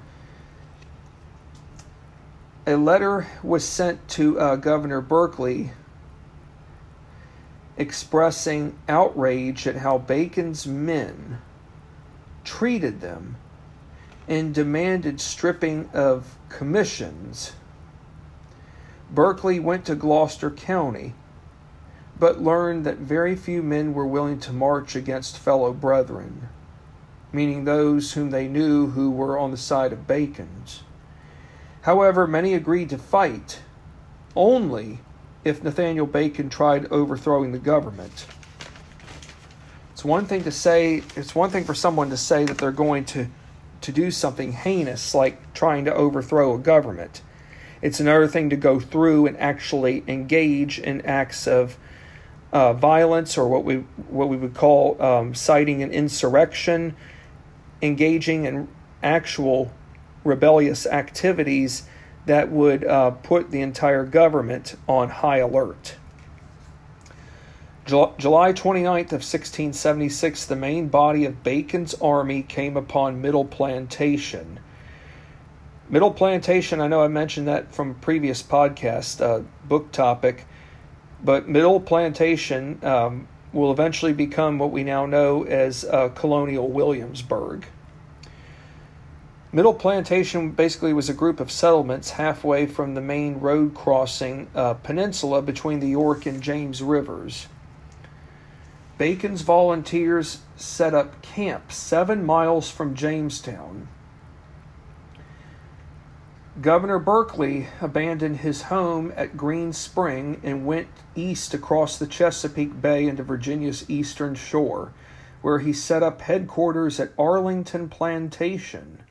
a 2.69 2.77
letter 2.77 3.27
was 3.43 3.65
sent 3.65 4.07
to 4.09 4.39
uh, 4.39 4.55
Governor 4.55 5.01
Berkeley 5.01 5.71
expressing 7.79 8.79
outrage 8.87 9.67
at 9.67 9.77
how 9.77 9.97
Bacon's 9.97 10.67
men 10.67 11.39
treated 12.45 13.01
them 13.01 13.37
and 14.29 14.55
demanded 14.55 15.19
stripping 15.19 15.89
of 15.95 16.37
commissions. 16.51 17.53
Berkeley 19.11 19.59
went 19.59 19.87
to 19.87 19.95
Gloucester 19.95 20.51
County, 20.51 21.15
but 22.19 22.43
learned 22.43 22.85
that 22.85 22.99
very 22.99 23.35
few 23.35 23.63
men 23.63 23.95
were 23.95 24.07
willing 24.07 24.39
to 24.41 24.53
march 24.53 24.95
against 24.95 25.39
fellow 25.39 25.73
brethren, 25.73 26.51
meaning 27.33 27.65
those 27.65 28.13
whom 28.13 28.29
they 28.29 28.47
knew 28.47 28.89
who 28.89 29.11
were 29.11 29.39
on 29.39 29.53
the 29.53 29.57
side 29.57 29.95
of 29.95 30.07
Bacon's. 30.07 30.83
However, 31.89 32.27
many 32.27 32.53
agreed 32.53 32.91
to 32.91 32.99
fight 32.99 33.61
only 34.37 34.99
if 35.43 35.65
Nathaniel 35.65 36.05
Bacon 36.05 36.51
tried 36.51 36.85
overthrowing 36.93 37.53
the 37.53 37.59
government. 37.59 38.27
It's 39.93 40.05
one 40.05 40.27
thing 40.27 40.45
to 40.45 40.53
say, 40.53 41.03
it's 41.17 41.35
one 41.35 41.49
thing 41.49 41.65
for 41.65 41.73
someone 41.73 42.11
to 42.11 42.19
say 42.19 42.45
that 42.45 42.59
they're 42.59 42.73
going 42.73 43.07
to, 43.07 43.29
to 43.81 43.91
do 43.91 44.11
something 44.11 44.53
heinous 44.53 45.15
like 45.15 45.55
trying 45.55 45.87
to 45.87 45.95
overthrow 45.95 46.55
a 46.55 46.59
government. 46.59 47.23
It's 47.81 48.01
another 48.01 48.29
thing 48.29 48.51
to 48.51 48.57
go 48.57 48.79
through 48.79 49.27
and 49.27 49.39
actually 49.39 50.05
engage 50.07 50.79
in 50.79 51.01
acts 51.07 51.47
of 51.47 51.79
uh, 52.53 52.75
violence 52.75 53.39
or 53.39 53.49
what 53.49 53.65
we 53.65 53.77
what 54.11 54.29
we 54.29 54.37
would 54.37 54.53
call 54.53 55.01
um, 55.01 55.35
citing 55.35 55.83
an 55.83 55.93
insurrection, 55.93 56.95
engaging 57.81 58.45
in 58.45 58.69
actual 59.03 59.73
rebellious 60.25 60.87
activities 60.87 61.85
that 62.27 62.51
would 62.51 62.85
uh, 62.85 63.11
put 63.11 63.51
the 63.51 63.61
entire 63.61 64.05
government 64.05 64.77
on 64.87 65.09
high 65.09 65.39
alert. 65.39 65.97
July 67.87 68.53
29th 68.53 69.13
of 69.13 69.25
1676, 69.25 70.45
the 70.45 70.55
main 70.55 70.89
body 70.89 71.25
of 71.25 71.43
Bacon's 71.43 71.95
army 71.95 72.43
came 72.43 72.77
upon 72.77 73.23
Middle 73.23 73.47
Plantation. 73.47 74.61
Middle 75.89 76.11
Plantation, 76.11 76.83
I 76.83 76.89
know 76.89 77.03
I 77.03 77.09
mentioned 77.09 77.49
that 77.49 77.73
from 77.73 77.93
a 77.93 77.95
previous 77.95 78.43
podcast 78.43 79.23
uh, 79.23 79.43
book 79.65 79.91
topic, 79.91 80.45
but 81.25 81.49
Middle 81.49 81.81
Plantation 81.81 82.79
um, 82.83 83.27
will 83.55 83.73
eventually 83.73 84.13
become 84.13 84.59
what 84.59 84.71
we 84.71 84.85
now 84.85 85.07
know 85.07 85.45
as 85.45 85.87
uh, 85.87 86.11
Colonial 86.11 86.69
Williamsburg. 86.69 87.65
Middle 89.51 89.73
Plantation 89.73 90.51
basically 90.51 90.93
was 90.93 91.09
a 91.09 91.15
group 91.15 91.41
of 91.41 91.51
settlements 91.51 92.11
halfway 92.11 92.67
from 92.67 92.95
the 92.95 93.01
main 93.01 93.41
road 93.41 93.75
crossing 93.75 94.47
uh, 94.55 94.75
peninsula 94.75 95.41
between 95.41 95.81
the 95.81 95.89
York 95.89 96.27
and 96.27 96.43
James 96.43 96.83
rivers. 96.83 97.47
Bacon's 98.99 99.41
volunteers 99.41 100.43
set 100.57 100.93
up 100.93 101.23
camp 101.23 101.73
seven 101.73 102.27
miles 102.27 102.71
from 102.71 102.95
Jamestown. 102.95 103.89
Governor 106.61 106.99
Berkeley 106.99 107.69
abandoned 107.81 108.39
his 108.39 108.63
home 108.63 109.15
at 109.17 109.39
Green 109.39 109.73
Spring 109.73 110.43
and 110.43 110.67
went 110.67 110.89
east 111.15 111.55
across 111.55 111.97
the 111.99 112.07
Chesapeake 112.07 112.83
Bay 112.83 113.07
into 113.07 113.23
Virginia's 113.23 113.89
eastern 113.89 114.35
shore, 114.35 114.93
where 115.41 115.61
he 115.61 115.73
set 115.73 116.03
up 116.03 116.21
headquarters 116.21 117.01
at 117.01 117.13
Arlington 117.17 117.89
Plantation. 117.89 119.05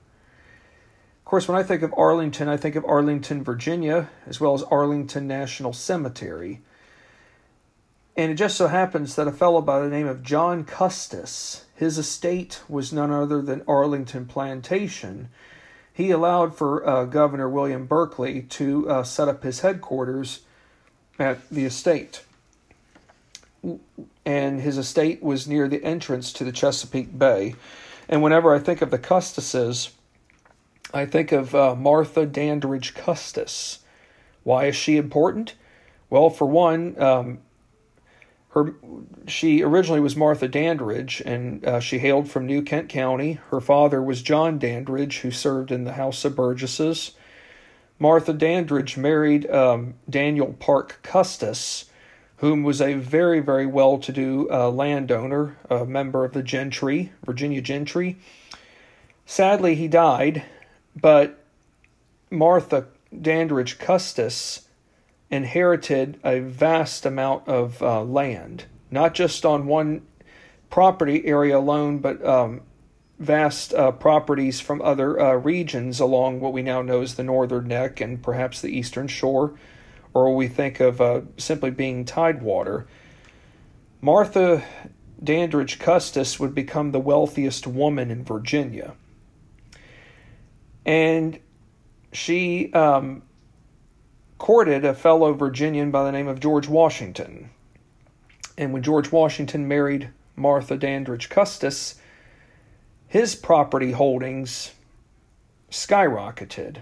Course, 1.27 1.49
when 1.49 1.57
I 1.57 1.63
think 1.63 1.81
of 1.81 1.93
Arlington, 1.97 2.47
I 2.47 2.55
think 2.55 2.77
of 2.77 2.85
Arlington, 2.85 3.43
Virginia, 3.43 4.09
as 4.25 4.39
well 4.39 4.53
as 4.53 4.63
Arlington 4.63 5.27
National 5.27 5.73
Cemetery. 5.73 6.61
And 8.15 8.31
it 8.31 8.35
just 8.35 8.55
so 8.55 8.67
happens 8.67 9.17
that 9.17 9.27
a 9.27 9.33
fellow 9.33 9.59
by 9.59 9.81
the 9.81 9.89
name 9.89 10.07
of 10.07 10.23
John 10.23 10.63
Custis, 10.63 11.65
his 11.75 11.97
estate 11.97 12.61
was 12.69 12.93
none 12.93 13.11
other 13.11 13.41
than 13.41 13.61
Arlington 13.67 14.25
Plantation. 14.25 15.27
He 15.91 16.11
allowed 16.11 16.55
for 16.55 16.87
uh, 16.87 17.03
Governor 17.03 17.49
William 17.49 17.87
Berkeley 17.87 18.43
to 18.43 18.89
uh, 18.89 19.03
set 19.03 19.27
up 19.27 19.43
his 19.43 19.59
headquarters 19.59 20.43
at 21.19 21.45
the 21.49 21.65
estate. 21.65 22.23
And 24.25 24.61
his 24.61 24.77
estate 24.77 25.21
was 25.21 25.45
near 25.45 25.67
the 25.67 25.83
entrance 25.83 26.31
to 26.31 26.45
the 26.45 26.53
Chesapeake 26.53 27.19
Bay. 27.19 27.55
And 28.07 28.23
whenever 28.23 28.55
I 28.55 28.59
think 28.59 28.81
of 28.81 28.91
the 28.91 28.97
Custises, 28.97 29.89
I 30.93 31.05
think 31.05 31.31
of 31.31 31.53
uh, 31.53 31.75
Martha 31.75 32.25
Dandridge 32.25 32.93
Custis. 32.93 33.79
Why 34.43 34.65
is 34.65 34.75
she 34.75 34.97
important? 34.97 35.55
Well, 36.09 36.29
for 36.29 36.45
one, 36.45 36.99
um, 37.01 37.39
her 38.49 38.75
she 39.27 39.61
originally 39.61 39.99
was 39.99 40.15
Martha 40.15 40.47
Dandridge, 40.47 41.21
and 41.25 41.63
uh, 41.65 41.79
she 41.79 41.99
hailed 41.99 42.29
from 42.29 42.45
New 42.45 42.61
Kent 42.61 42.87
County. 42.87 43.33
Her 43.51 43.59
father 43.59 44.01
was 44.01 44.21
John 44.21 44.57
Dandridge, 44.57 45.19
who 45.19 45.31
served 45.31 45.71
in 45.71 45.83
the 45.83 45.93
House 45.93 46.23
of 46.23 46.35
Burgesses. 46.35 47.11
Martha 47.99 48.31
Dandridge 48.31 48.95
married 48.95 49.49
um, 49.49 49.95
Daniel 50.09 50.55
Parke 50.59 50.99
Custis, 51.03 51.85
whom 52.37 52.63
was 52.63 52.79
a 52.79 52.93
very, 52.93 53.39
very 53.39 53.65
well-to-do 53.65 54.47
uh, 54.51 54.69
landowner, 54.69 55.57
a 55.69 55.83
member 55.85 56.23
of 56.23 56.33
the 56.33 56.43
gentry, 56.43 57.11
Virginia 57.25 57.61
gentry. 57.61 58.17
Sadly, 59.25 59.75
he 59.75 59.87
died, 59.87 60.43
but 61.01 61.43
Martha 62.29 62.87
Dandridge 63.21 63.77
Custis 63.77 64.67
inherited 65.29 66.19
a 66.23 66.39
vast 66.39 67.05
amount 67.05 67.47
of 67.47 67.81
uh, 67.81 68.03
land, 68.03 68.65
not 68.89 69.13
just 69.13 69.45
on 69.45 69.67
one 69.67 70.05
property 70.69 71.25
area 71.25 71.57
alone, 71.57 71.99
but 71.99 72.23
um, 72.25 72.61
vast 73.19 73.73
uh, 73.73 73.91
properties 73.91 74.59
from 74.59 74.81
other 74.81 75.19
uh, 75.19 75.33
regions 75.33 75.99
along 75.99 76.39
what 76.39 76.53
we 76.53 76.61
now 76.61 76.81
know 76.81 77.01
as 77.01 77.15
the 77.15 77.23
northern 77.23 77.67
neck 77.67 78.01
and 78.01 78.23
perhaps 78.23 78.61
the 78.61 78.69
eastern 78.69 79.07
shore, 79.07 79.53
or 80.13 80.35
we 80.35 80.47
think 80.47 80.79
of 80.79 80.99
uh, 80.99 81.21
simply 81.37 81.69
being 81.69 82.05
tidewater. 82.05 82.87
Martha 84.01 84.63
Dandridge 85.23 85.79
Custis 85.79 86.39
would 86.39 86.55
become 86.55 86.91
the 86.91 86.99
wealthiest 86.99 87.67
woman 87.67 88.11
in 88.11 88.23
Virginia. 88.23 88.93
And 90.87 91.37
she 92.13 92.71
um, 92.73 93.21
courted 94.37 94.85
a 94.85 94.93
fellow 94.93 95.33
Virginian 95.33 95.91
by 95.91 96.05
the 96.05 96.11
name 96.11 96.29
of 96.29 96.39
George 96.39 96.67
Washington. 96.67 97.49
And 98.57 98.73
when 98.73 98.81
George 98.81 99.11
Washington 99.11 99.67
married 99.67 100.09
Martha 100.35 100.77
Dandridge 100.77 101.29
Custis, 101.29 101.95
his 103.07 103.35
property 103.35 103.91
holdings 103.91 104.71
skyrocketed. 105.69 106.77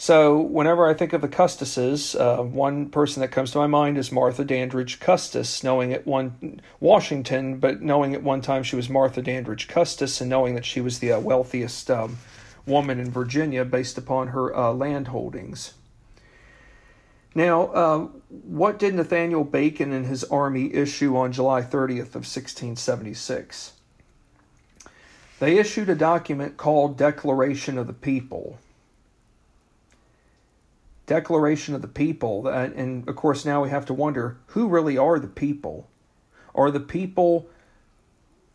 So, 0.00 0.38
whenever 0.38 0.88
I 0.88 0.94
think 0.94 1.12
of 1.12 1.22
the 1.22 1.28
Custises, 1.28 2.14
uh, 2.14 2.40
one 2.42 2.88
person 2.88 3.20
that 3.20 3.32
comes 3.32 3.50
to 3.50 3.58
my 3.58 3.66
mind 3.66 3.98
is 3.98 4.12
Martha 4.12 4.44
Dandridge 4.44 5.00
Custis, 5.00 5.64
knowing 5.64 5.92
at 5.92 6.06
one 6.06 6.60
Washington, 6.78 7.58
but 7.58 7.82
knowing 7.82 8.14
at 8.14 8.22
one 8.22 8.40
time 8.40 8.62
she 8.62 8.76
was 8.76 8.88
Martha 8.88 9.20
Dandridge 9.20 9.66
Custis, 9.66 10.20
and 10.20 10.30
knowing 10.30 10.54
that 10.54 10.64
she 10.64 10.80
was 10.80 11.00
the 11.00 11.10
uh, 11.10 11.18
wealthiest 11.18 11.90
um, 11.90 12.18
woman 12.68 13.00
in 13.00 13.10
Virginia 13.10 13.64
based 13.64 13.98
upon 13.98 14.28
her 14.28 14.54
uh, 14.54 14.72
land 14.72 15.08
holdings. 15.08 15.74
Now, 17.34 17.66
uh, 17.68 17.98
what 18.28 18.78
did 18.78 18.94
Nathaniel 18.94 19.44
Bacon 19.44 19.92
and 19.92 20.06
his 20.06 20.24
army 20.24 20.74
issue 20.74 21.16
on 21.16 21.32
July 21.32 21.62
30th 21.62 22.14
of 22.14 22.26
1676? 22.26 23.72
They 25.38 25.58
issued 25.58 25.88
a 25.88 25.94
document 25.94 26.56
called 26.56 26.96
Declaration 26.96 27.78
of 27.78 27.86
the 27.86 27.92
People. 27.92 28.58
Declaration 31.06 31.74
of 31.74 31.82
the 31.82 31.88
People, 31.88 32.48
and 32.48 33.08
of 33.08 33.16
course 33.16 33.44
now 33.44 33.62
we 33.62 33.70
have 33.70 33.86
to 33.86 33.94
wonder 33.94 34.38
who 34.48 34.68
really 34.68 34.98
are 34.98 35.18
the 35.18 35.28
people? 35.28 35.88
Are 36.54 36.70
the 36.70 36.80
people 36.80 37.48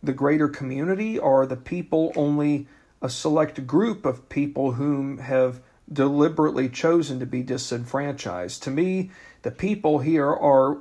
the 0.03 0.13
greater 0.13 0.49
community, 0.49 1.17
or 1.17 1.43
are 1.43 1.45
the 1.47 1.55
people 1.55 2.11
only 2.15 2.67
a 3.03 3.09
select 3.09 3.67
group 3.67 4.05
of 4.05 4.29
people 4.29 4.71
whom 4.71 5.19
have 5.19 5.61
deliberately 5.91 6.69
chosen 6.69 7.19
to 7.19 7.25
be 7.25 7.43
disenfranchised. 7.43 8.63
To 8.63 8.71
me, 8.71 9.11
the 9.43 9.51
people 9.51 9.99
here 9.99 10.33
are 10.33 10.79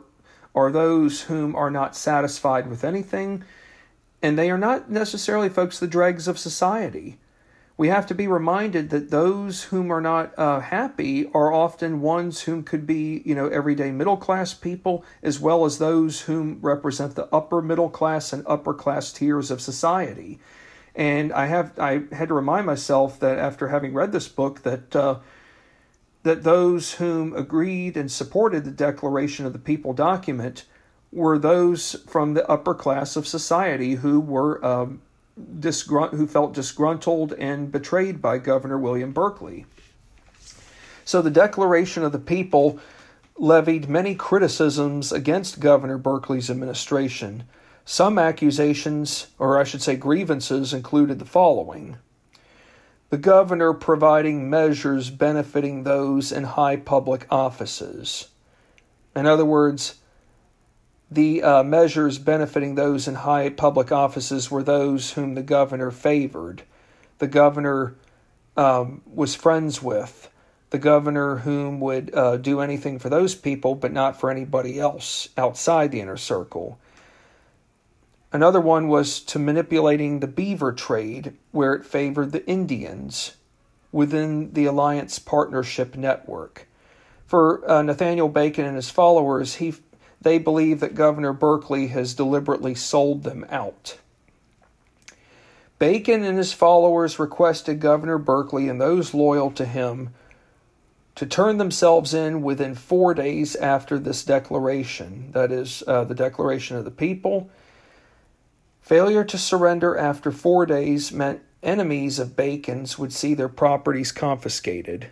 are 0.55 0.71
those 0.71 1.23
whom 1.23 1.57
are 1.57 1.71
not 1.71 1.97
satisfied 1.97 2.69
with 2.69 2.85
anything, 2.85 3.43
and 4.23 4.39
they 4.39 4.51
are 4.51 4.59
not 4.59 4.91
necessarily 4.91 5.49
folks 5.49 5.79
the 5.79 5.87
dregs 5.87 6.29
of 6.29 6.39
society. 6.39 7.19
We 7.79 7.89
have 7.89 8.07
to 8.09 8.15
be 8.15 8.29
reminded 8.29 8.91
that 8.91 9.11
those 9.11 9.65
whom 9.65 9.91
are 9.91 10.01
not 10.01 10.39
uh, 10.39 10.61
happy 10.61 11.27
are 11.33 11.53
often 11.53 12.03
ones 12.03 12.43
whom 12.43 12.63
could 12.63 12.87
be, 12.87 13.23
you 13.25 13.35
know, 13.35 13.49
everyday 13.49 13.91
middle 13.91 14.19
class 14.19 14.53
people, 14.53 15.05
as 15.23 15.41
well 15.41 15.65
as 15.65 15.79
those 15.79 16.21
whom 16.21 16.59
represent 16.61 17.15
the 17.15 17.35
upper 17.35 17.63
middle 17.63 17.89
class 17.89 18.33
and 18.33 18.45
upper 18.47 18.75
class 18.75 19.11
tiers 19.11 19.51
of 19.51 19.61
society. 19.61 20.39
And 20.95 21.33
I 21.33 21.47
have 21.47 21.79
I 21.79 22.03
had 22.13 22.29
to 22.29 22.35
remind 22.35 22.67
myself 22.67 23.19
that 23.21 23.39
after 23.39 23.69
having 23.69 23.95
read 23.95 24.13
this 24.13 24.29
book 24.29 24.63
that 24.63 24.95
uh, 24.95 25.19
that 26.23 26.43
those 26.43 26.95
whom 26.95 27.35
agreed 27.35 27.97
and 27.97 28.11
supported 28.11 28.65
the 28.65 28.71
Declaration 28.71 29.47
of 29.47 29.53
the 29.53 29.59
People 29.59 29.93
document 29.93 30.65
were 31.11 31.39
those 31.39 31.97
from 32.09 32.35
the 32.35 32.49
upper 32.49 32.75
class 32.75 33.17
of 33.17 33.27
society 33.27 33.97
who 33.97 34.21
were 34.21 34.65
um, 34.65 35.03
disgrunt- 35.59 36.15
who 36.15 36.27
felt 36.27 36.55
disgruntled 36.55 37.33
and 37.35 37.73
betrayed 37.73 38.21
by 38.21 38.39
Governor 38.39 38.79
William 38.79 39.13
Berkeley. 39.13 39.67
So 41.05 41.21
the 41.21 41.31
Declaration 41.31 42.05
of 42.05 42.13
the 42.13 42.19
People 42.19 42.79
levied 43.37 43.89
many 43.89 44.15
criticisms 44.15 45.11
against 45.11 45.59
Governor 45.59 45.99
Berkeley's 45.99 46.51
administration. 46.51 47.45
Some 47.85 48.19
accusations, 48.19 49.29
or 49.39 49.59
I 49.59 49.65
should 49.65 49.83
say 49.83 49.97
grievances, 49.97 50.73
included 50.73 51.19
the 51.19 51.25
following 51.25 51.97
the 53.13 53.19
governor 53.19 53.75
providing 53.75 54.49
measures 54.49 55.11
benefiting 55.11 55.83
those 55.83 56.33
in 56.33 56.45
high 56.45 56.77
public 56.77 57.27
offices, 57.31 58.29
In 59.15 59.27
other 59.27 59.45
words, 59.45 59.97
the 61.11 61.43
uh, 61.43 61.63
measures 61.63 62.19
benefiting 62.19 62.75
those 62.75 63.07
in 63.07 63.17
high 63.17 63.51
public 63.51 63.93
offices 63.93 64.51
were 64.51 64.63
those 64.63 65.13
whom 65.13 65.35
the 65.35 65.43
governor 65.43 65.91
favored. 65.91 66.63
The 67.19 67.27
governor 67.27 67.97
um, 68.57 69.03
was 69.05 69.35
friends 69.35 69.83
with. 69.83 70.31
The 70.71 70.79
governor 70.79 71.37
whom 71.37 71.81
would 71.81 72.15
uh, 72.15 72.39
do 72.39 72.61
anything 72.61 72.99
for 72.99 73.11
those 73.11 73.35
people, 73.35 73.75
but 73.75 73.93
not 73.93 74.19
for 74.19 74.31
anybody 74.31 74.81
else 74.81 75.29
outside 75.37 75.91
the 75.91 76.01
inner 76.01 76.17
circle. 76.17 76.79
Another 78.33 78.61
one 78.61 78.89
was 78.89 79.21
to 79.21 79.39
manipulating 79.39 80.21
the 80.21 80.27
beaver 80.27 80.73
trade, 80.73 81.35
where 81.51 81.75
it 81.75 81.85
favored 81.85 82.33
the 82.33 82.47
Indians 82.47 83.37
within 83.93 84.55
the 84.55 84.65
alliance 84.65 85.19
partnership 85.19 85.97
network. 85.97 86.67
For 87.27 87.69
uh, 87.71 87.83
Nathaniel 87.83 88.29
Bacon 88.29 88.65
and 88.65 88.77
his 88.77 88.91
followers, 88.91 89.57
he 89.57 89.75
they 90.23 90.39
believe 90.39 90.81
that 90.81 90.95
Governor 90.95 91.33
Berkeley 91.33 91.89
has 91.89 92.15
deliberately 92.15 92.75
sold 92.75 93.25
them 93.25 93.45
out. 93.51 93.99
Bacon 95.79 96.23
and 96.23 96.39
his 96.39 96.53
followers 96.53 97.19
requested 97.19 97.81
Governor 97.81 98.19
Berkeley 98.19 98.69
and 98.69 98.81
those 98.81 99.15
loyal 99.15 99.51
to 99.51 99.65
him 99.65 100.11
to 101.17 101.27
turn 101.27 101.59
themselves 101.59 102.15
in 102.15 102.41
within 102.41 102.77
four 102.77 103.15
days 103.15 103.57
after 103.57 103.99
this 103.99 104.25
declaration. 104.25 105.33
That 105.33 105.51
is, 105.51 105.83
uh, 105.89 106.05
the 106.05 106.15
declaration 106.15 106.77
of 106.77 106.85
the 106.85 106.93
people. 106.93 107.51
Failure 108.83 109.25
to 109.25 109.39
surrender 109.39 109.97
after 109.97 110.33
four 110.33 110.67
days 110.67 111.13
meant 111.13 111.41
enemies 111.63 112.19
of 112.19 112.37
Bacon's 112.37 112.99
would 112.99 113.13
see 113.13 113.33
their 113.33 113.49
properties 113.49 114.11
confiscated. 114.11 115.07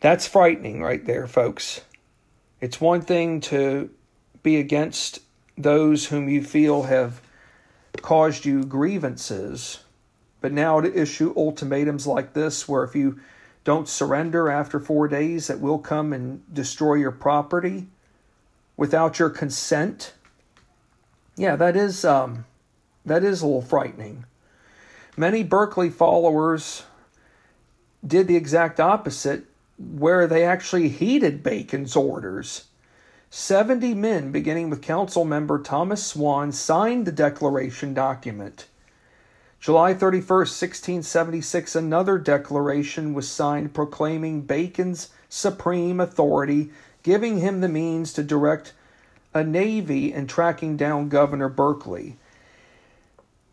That's 0.00 0.26
frightening, 0.26 0.82
right 0.82 1.04
there, 1.06 1.28
folks. 1.28 1.82
It's 2.60 2.80
one 2.80 3.02
thing 3.02 3.40
to 3.42 3.90
be 4.42 4.56
against 4.56 5.20
those 5.56 6.06
whom 6.06 6.28
you 6.28 6.42
feel 6.42 6.82
have 6.82 7.22
caused 8.02 8.44
you 8.44 8.64
grievances, 8.64 9.84
but 10.40 10.52
now 10.52 10.80
to 10.80 11.00
issue 11.00 11.32
ultimatums 11.36 12.06
like 12.06 12.32
this, 12.32 12.68
where 12.68 12.82
if 12.82 12.96
you 12.96 13.20
don't 13.62 13.88
surrender 13.88 14.50
after 14.50 14.80
four 14.80 15.06
days, 15.06 15.46
that 15.46 15.60
will 15.60 15.78
come 15.78 16.12
and 16.12 16.42
destroy 16.52 16.94
your 16.94 17.12
property 17.12 17.86
without 18.76 19.18
your 19.18 19.30
consent. 19.30 20.12
Yeah, 21.36 21.56
that 21.56 21.76
is 21.76 22.04
um, 22.04 22.44
that 23.06 23.24
is 23.24 23.40
a 23.40 23.46
little 23.46 23.62
frightening. 23.62 24.26
Many 25.16 25.42
Berkeley 25.42 25.88
followers 25.88 26.82
did 28.06 28.28
the 28.28 28.36
exact 28.36 28.78
opposite, 28.78 29.44
where 29.78 30.26
they 30.26 30.44
actually 30.44 30.88
heeded 30.88 31.42
Bacon's 31.42 31.96
orders 31.96 32.66
70 33.30 33.94
men, 33.94 34.30
beginning 34.30 34.70
with 34.70 34.80
council 34.80 35.24
member 35.24 35.58
Thomas 35.58 36.06
Swann, 36.06 36.52
signed 36.52 37.06
the 37.06 37.12
declaration 37.12 37.92
document. 37.92 38.66
July 39.58 39.94
31, 39.94 40.20
1676, 40.26 41.74
another 41.74 42.18
declaration 42.18 43.14
was 43.14 43.28
signed 43.28 43.74
proclaiming 43.74 44.42
Bacon's 44.42 45.08
supreme 45.28 45.98
authority, 45.98 46.70
giving 47.02 47.38
him 47.38 47.60
the 47.60 47.68
means 47.68 48.12
to 48.12 48.22
direct 48.22 48.72
a 49.34 49.42
navy 49.42 50.12
and 50.12 50.28
tracking 50.28 50.76
down 50.76 51.08
Governor 51.08 51.48
Berkeley. 51.48 52.16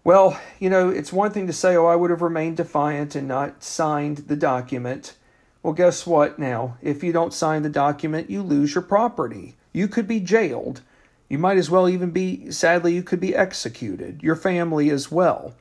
Well, 0.05 0.39
you 0.59 0.69
know, 0.69 0.89
it's 0.89 1.13
one 1.13 1.31
thing 1.31 1.47
to 1.47 1.53
say, 1.53 1.77
oh, 1.77 1.85
I 1.85 1.95
would 1.95 2.09
have 2.09 2.21
remained 2.21 2.57
defiant 2.57 3.15
and 3.15 3.27
not 3.27 3.63
signed 3.63 4.17
the 4.27 4.35
document. 4.35 5.15
Well, 5.61 5.73
guess 5.73 6.05
what 6.05 6.37
now? 6.37 6.77
If 6.81 7.03
you 7.03 7.13
don't 7.13 7.33
sign 7.33 7.63
the 7.63 7.69
document, 7.69 8.29
you 8.29 8.43
lose 8.43 8.75
your 8.75 8.81
property. 8.81 9.55
You 9.71 9.87
could 9.87 10.07
be 10.07 10.19
jailed. 10.19 10.81
You 11.29 11.37
might 11.37 11.57
as 11.57 11.69
well 11.69 11.87
even 11.87 12.11
be, 12.11 12.51
sadly, 12.51 12.93
you 12.93 13.01
could 13.01 13.21
be 13.21 13.33
executed, 13.33 14.21
your 14.21 14.35
family 14.35 14.89
as 14.89 15.09
well. 15.09 15.55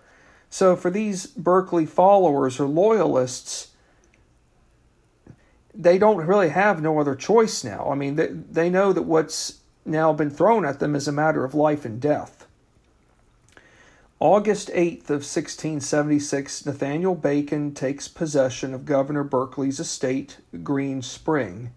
So, 0.51 0.75
for 0.75 0.91
these 0.91 1.27
Berkeley 1.29 1.87
followers 1.87 2.59
or 2.59 2.67
loyalists, 2.67 3.69
they 5.73 5.99
don't 5.99 6.27
really 6.27 6.51
have 6.51 6.83
no 6.83 6.99
other 6.99 7.15
choice 7.15 7.65
now. 7.65 7.89
I 7.91 7.95
mean, 7.95 8.17
they, 8.17 8.27
they 8.27 8.69
know 8.69 8.93
that 8.93 9.03
what's 9.03 9.61
now 9.87 10.13
been 10.13 10.31
thrown 10.31 10.67
at 10.67 10.81
them 10.81 10.95
is 10.95 11.09
a 11.09 11.13
matter 11.13 11.45
of 11.45 11.55
life 11.55 11.85
and 11.85 12.01
death. 12.01 12.42
August 14.23 14.69
8th 14.69 15.11
of 15.11 15.27
1676, 15.27 16.65
Nathaniel 16.65 17.17
Bacon 17.17 17.75
takes 17.75 18.07
possession 18.07 18.73
of 18.73 18.85
Governor 18.85 19.25
Berkeley's 19.25 19.81
estate, 19.81 20.39
Green 20.63 21.03
Spring. 21.03 21.73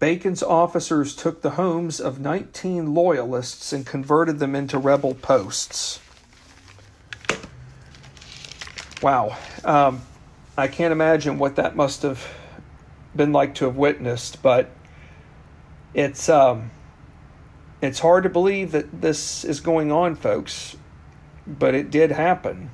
Bacon's 0.00 0.42
officers 0.42 1.14
took 1.14 1.42
the 1.42 1.50
homes 1.50 2.00
of 2.00 2.18
19 2.18 2.92
loyalists 2.92 3.72
and 3.72 3.86
converted 3.86 4.40
them 4.40 4.56
into 4.56 4.76
rebel 4.76 5.14
posts. 5.14 6.00
Wow. 9.00 9.38
Um, 9.64 10.02
I 10.58 10.66
can't 10.66 10.90
imagine 10.90 11.38
what 11.38 11.54
that 11.54 11.76
must 11.76 12.02
have 12.02 12.26
been 13.14 13.32
like 13.32 13.54
to 13.54 13.66
have 13.66 13.76
witnessed, 13.76 14.42
but 14.42 14.70
it's 15.94 16.28
um, 16.28 16.72
it's 17.80 18.00
hard 18.00 18.24
to 18.24 18.30
believe 18.30 18.72
that 18.72 19.00
this 19.00 19.44
is 19.44 19.60
going 19.60 19.92
on, 19.92 20.16
folks, 20.16 20.74
but 21.46 21.74
it 21.74 21.90
did 21.90 22.12
happen. 22.12 22.70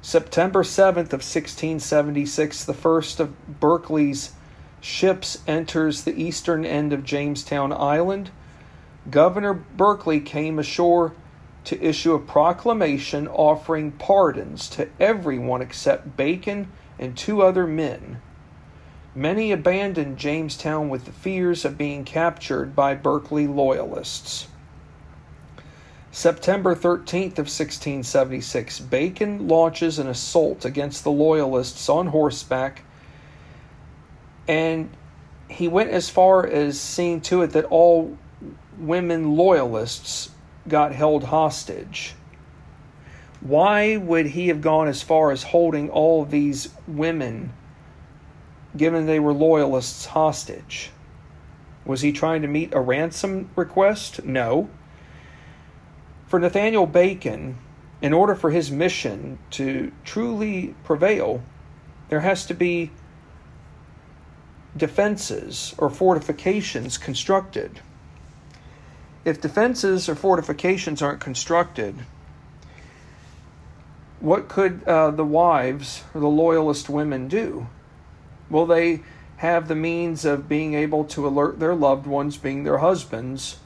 September 0.00 0.62
7th 0.62 1.12
of 1.12 1.22
1676, 1.24 2.64
the 2.64 2.74
first 2.74 3.20
of 3.20 3.60
Berkeley's 3.60 4.32
ships 4.80 5.38
enters 5.46 6.02
the 6.02 6.20
eastern 6.22 6.66
end 6.66 6.92
of 6.92 7.04
Jamestown 7.04 7.72
Island, 7.72 8.30
Governor 9.10 9.54
Berkeley 9.54 10.20
came 10.20 10.58
ashore 10.58 11.14
to 11.64 11.82
issue 11.82 12.12
a 12.14 12.18
proclamation 12.18 13.26
offering 13.28 13.92
pardons 13.92 14.68
to 14.70 14.88
everyone 15.00 15.62
except 15.62 16.16
Bacon 16.16 16.68
and 16.98 17.16
two 17.16 17.42
other 17.42 17.66
men. 17.66 18.20
Many 19.14 19.52
abandoned 19.52 20.18
Jamestown 20.18 20.88
with 20.88 21.04
the 21.04 21.12
fears 21.12 21.64
of 21.64 21.78
being 21.78 22.04
captured 22.04 22.74
by 22.74 22.94
Berkeley 22.94 23.46
loyalists. 23.46 24.48
September 26.14 26.76
13th 26.76 27.40
of 27.40 27.50
1676, 27.50 28.78
Bacon 28.78 29.48
launches 29.48 29.98
an 29.98 30.06
assault 30.06 30.64
against 30.64 31.02
the 31.02 31.10
loyalists 31.10 31.88
on 31.88 32.06
horseback 32.06 32.84
and 34.46 34.88
he 35.48 35.66
went 35.66 35.90
as 35.90 36.08
far 36.08 36.46
as 36.46 36.78
seeing 36.78 37.20
to 37.20 37.42
it 37.42 37.48
that 37.48 37.64
all 37.64 38.16
women 38.78 39.34
loyalists 39.34 40.30
got 40.68 40.92
held 40.92 41.24
hostage. 41.24 42.14
Why 43.40 43.96
would 43.96 44.26
he 44.26 44.46
have 44.48 44.60
gone 44.60 44.86
as 44.86 45.02
far 45.02 45.32
as 45.32 45.42
holding 45.42 45.90
all 45.90 46.24
these 46.24 46.68
women, 46.86 47.52
given 48.76 49.06
they 49.06 49.18
were 49.18 49.32
loyalists, 49.32 50.06
hostage? 50.06 50.92
Was 51.84 52.02
he 52.02 52.12
trying 52.12 52.42
to 52.42 52.48
meet 52.48 52.72
a 52.72 52.80
ransom 52.80 53.50
request? 53.56 54.24
No. 54.24 54.70
For 56.34 56.40
Nathaniel 56.40 56.88
Bacon, 56.88 57.58
in 58.02 58.12
order 58.12 58.34
for 58.34 58.50
his 58.50 58.68
mission 58.68 59.38
to 59.52 59.92
truly 60.02 60.74
prevail, 60.82 61.44
there 62.08 62.22
has 62.22 62.44
to 62.46 62.54
be 62.54 62.90
defenses 64.76 65.76
or 65.78 65.88
fortifications 65.88 66.98
constructed. 66.98 67.78
If 69.24 69.40
defenses 69.40 70.08
or 70.08 70.16
fortifications 70.16 71.00
aren't 71.02 71.20
constructed, 71.20 72.04
what 74.18 74.48
could 74.48 74.82
uh, 74.88 75.12
the 75.12 75.24
wives 75.24 76.02
or 76.14 76.20
the 76.20 76.26
loyalist 76.26 76.88
women 76.88 77.28
do? 77.28 77.68
Will 78.50 78.66
they 78.66 79.04
have 79.36 79.68
the 79.68 79.76
means 79.76 80.24
of 80.24 80.48
being 80.48 80.74
able 80.74 81.04
to 81.04 81.28
alert 81.28 81.60
their 81.60 81.76
loved 81.76 82.08
ones, 82.08 82.36
being 82.36 82.64
their 82.64 82.78
husbands, 82.78 83.58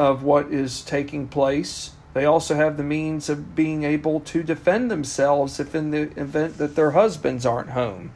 of 0.00 0.22
what 0.22 0.50
is 0.50 0.80
taking 0.80 1.28
place? 1.28 1.90
They 2.14 2.24
also 2.24 2.54
have 2.54 2.78
the 2.78 2.82
means 2.82 3.28
of 3.28 3.54
being 3.54 3.82
able 3.82 4.20
to 4.20 4.42
defend 4.42 4.90
themselves 4.90 5.60
if, 5.60 5.74
in 5.74 5.90
the 5.90 6.18
event 6.18 6.56
that 6.56 6.74
their 6.74 6.92
husbands 6.92 7.44
aren't 7.44 7.72
home. 7.72 8.10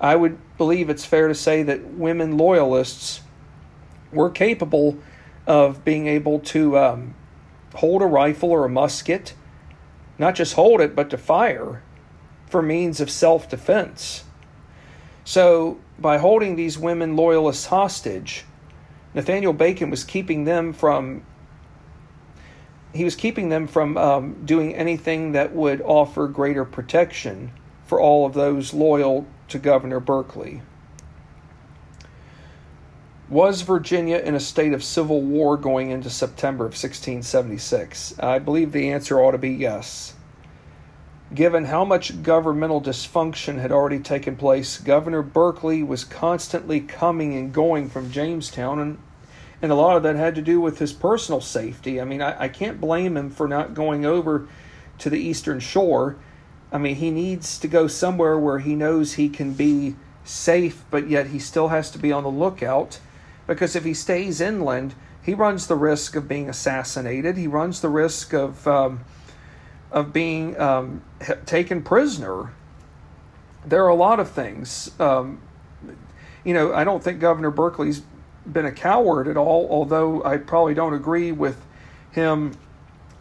I 0.00 0.16
would 0.16 0.38
believe 0.58 0.90
it's 0.90 1.04
fair 1.04 1.28
to 1.28 1.34
say 1.36 1.62
that 1.62 1.84
women 1.84 2.36
loyalists 2.36 3.20
were 4.10 4.28
capable 4.28 4.98
of 5.46 5.84
being 5.84 6.08
able 6.08 6.40
to 6.40 6.76
um, 6.76 7.14
hold 7.76 8.02
a 8.02 8.06
rifle 8.06 8.50
or 8.50 8.64
a 8.64 8.68
musket, 8.68 9.34
not 10.18 10.34
just 10.34 10.54
hold 10.54 10.80
it, 10.80 10.96
but 10.96 11.10
to 11.10 11.16
fire 11.16 11.80
for 12.48 12.60
means 12.60 13.00
of 13.00 13.08
self 13.08 13.48
defense. 13.48 14.24
So, 15.22 15.78
by 15.96 16.18
holding 16.18 16.56
these 16.56 16.76
women 16.76 17.14
loyalists 17.14 17.66
hostage, 17.66 18.46
Nathaniel 19.14 19.52
Bacon 19.52 19.90
was 19.90 20.04
keeping 20.04 20.44
them 20.44 20.72
from 20.72 21.22
he 22.92 23.04
was 23.04 23.14
keeping 23.14 23.50
them 23.50 23.68
from 23.68 23.96
um, 23.96 24.44
doing 24.44 24.74
anything 24.74 25.32
that 25.32 25.52
would 25.52 25.80
offer 25.82 26.26
greater 26.26 26.64
protection 26.64 27.52
for 27.86 28.00
all 28.00 28.26
of 28.26 28.34
those 28.34 28.74
loyal 28.74 29.26
to 29.48 29.58
Governor 29.58 30.00
Berkeley. 30.00 30.62
Was 33.28 33.62
Virginia 33.62 34.16
in 34.18 34.34
a 34.34 34.40
state 34.40 34.72
of 34.72 34.82
civil 34.82 35.22
war 35.22 35.56
going 35.56 35.90
into 35.90 36.10
September 36.10 36.64
of 36.64 36.72
1676? 36.72 38.18
I 38.18 38.40
believe 38.40 38.72
the 38.72 38.90
answer 38.90 39.20
ought 39.20 39.32
to 39.32 39.38
be 39.38 39.50
yes. 39.50 40.14
Given 41.32 41.66
how 41.66 41.84
much 41.84 42.22
governmental 42.24 42.80
dysfunction 42.80 43.60
had 43.60 43.70
already 43.70 44.00
taken 44.00 44.34
place, 44.34 44.78
Governor 44.78 45.22
Berkeley 45.22 45.82
was 45.82 46.04
constantly 46.04 46.80
coming 46.80 47.36
and 47.36 47.52
going 47.52 47.88
from 47.88 48.10
Jamestown, 48.10 48.80
and, 48.80 48.98
and 49.62 49.70
a 49.70 49.76
lot 49.76 49.96
of 49.96 50.02
that 50.02 50.16
had 50.16 50.34
to 50.34 50.42
do 50.42 50.60
with 50.60 50.80
his 50.80 50.92
personal 50.92 51.40
safety. 51.40 52.00
I 52.00 52.04
mean, 52.04 52.20
I, 52.20 52.42
I 52.42 52.48
can't 52.48 52.80
blame 52.80 53.16
him 53.16 53.30
for 53.30 53.46
not 53.46 53.74
going 53.74 54.04
over 54.04 54.48
to 54.98 55.08
the 55.08 55.20
eastern 55.20 55.60
shore. 55.60 56.16
I 56.72 56.78
mean, 56.78 56.96
he 56.96 57.12
needs 57.12 57.58
to 57.60 57.68
go 57.68 57.86
somewhere 57.86 58.36
where 58.36 58.58
he 58.58 58.74
knows 58.74 59.14
he 59.14 59.28
can 59.28 59.52
be 59.52 59.94
safe, 60.24 60.84
but 60.90 61.08
yet 61.08 61.28
he 61.28 61.38
still 61.38 61.68
has 61.68 61.92
to 61.92 61.98
be 61.98 62.10
on 62.10 62.24
the 62.24 62.30
lookout 62.30 62.98
because 63.46 63.76
if 63.76 63.84
he 63.84 63.94
stays 63.94 64.40
inland, 64.40 64.94
he 65.22 65.34
runs 65.34 65.66
the 65.66 65.76
risk 65.76 66.16
of 66.16 66.28
being 66.28 66.48
assassinated. 66.48 67.36
He 67.36 67.46
runs 67.46 67.80
the 67.80 67.88
risk 67.88 68.32
of 68.32 68.66
um, 68.66 69.00
of 69.92 70.12
being 70.12 70.58
um, 70.60 71.02
taken 71.46 71.82
prisoner. 71.82 72.52
There 73.66 73.84
are 73.84 73.88
a 73.88 73.94
lot 73.94 74.20
of 74.20 74.30
things. 74.30 74.90
Um, 74.98 75.40
you 76.44 76.54
know, 76.54 76.72
I 76.72 76.84
don't 76.84 77.02
think 77.02 77.20
Governor 77.20 77.50
Berkeley's 77.50 78.02
been 78.50 78.66
a 78.66 78.72
coward 78.72 79.28
at 79.28 79.36
all, 79.36 79.68
although 79.70 80.24
I 80.24 80.38
probably 80.38 80.74
don't 80.74 80.94
agree 80.94 81.32
with 81.32 81.62
him 82.10 82.52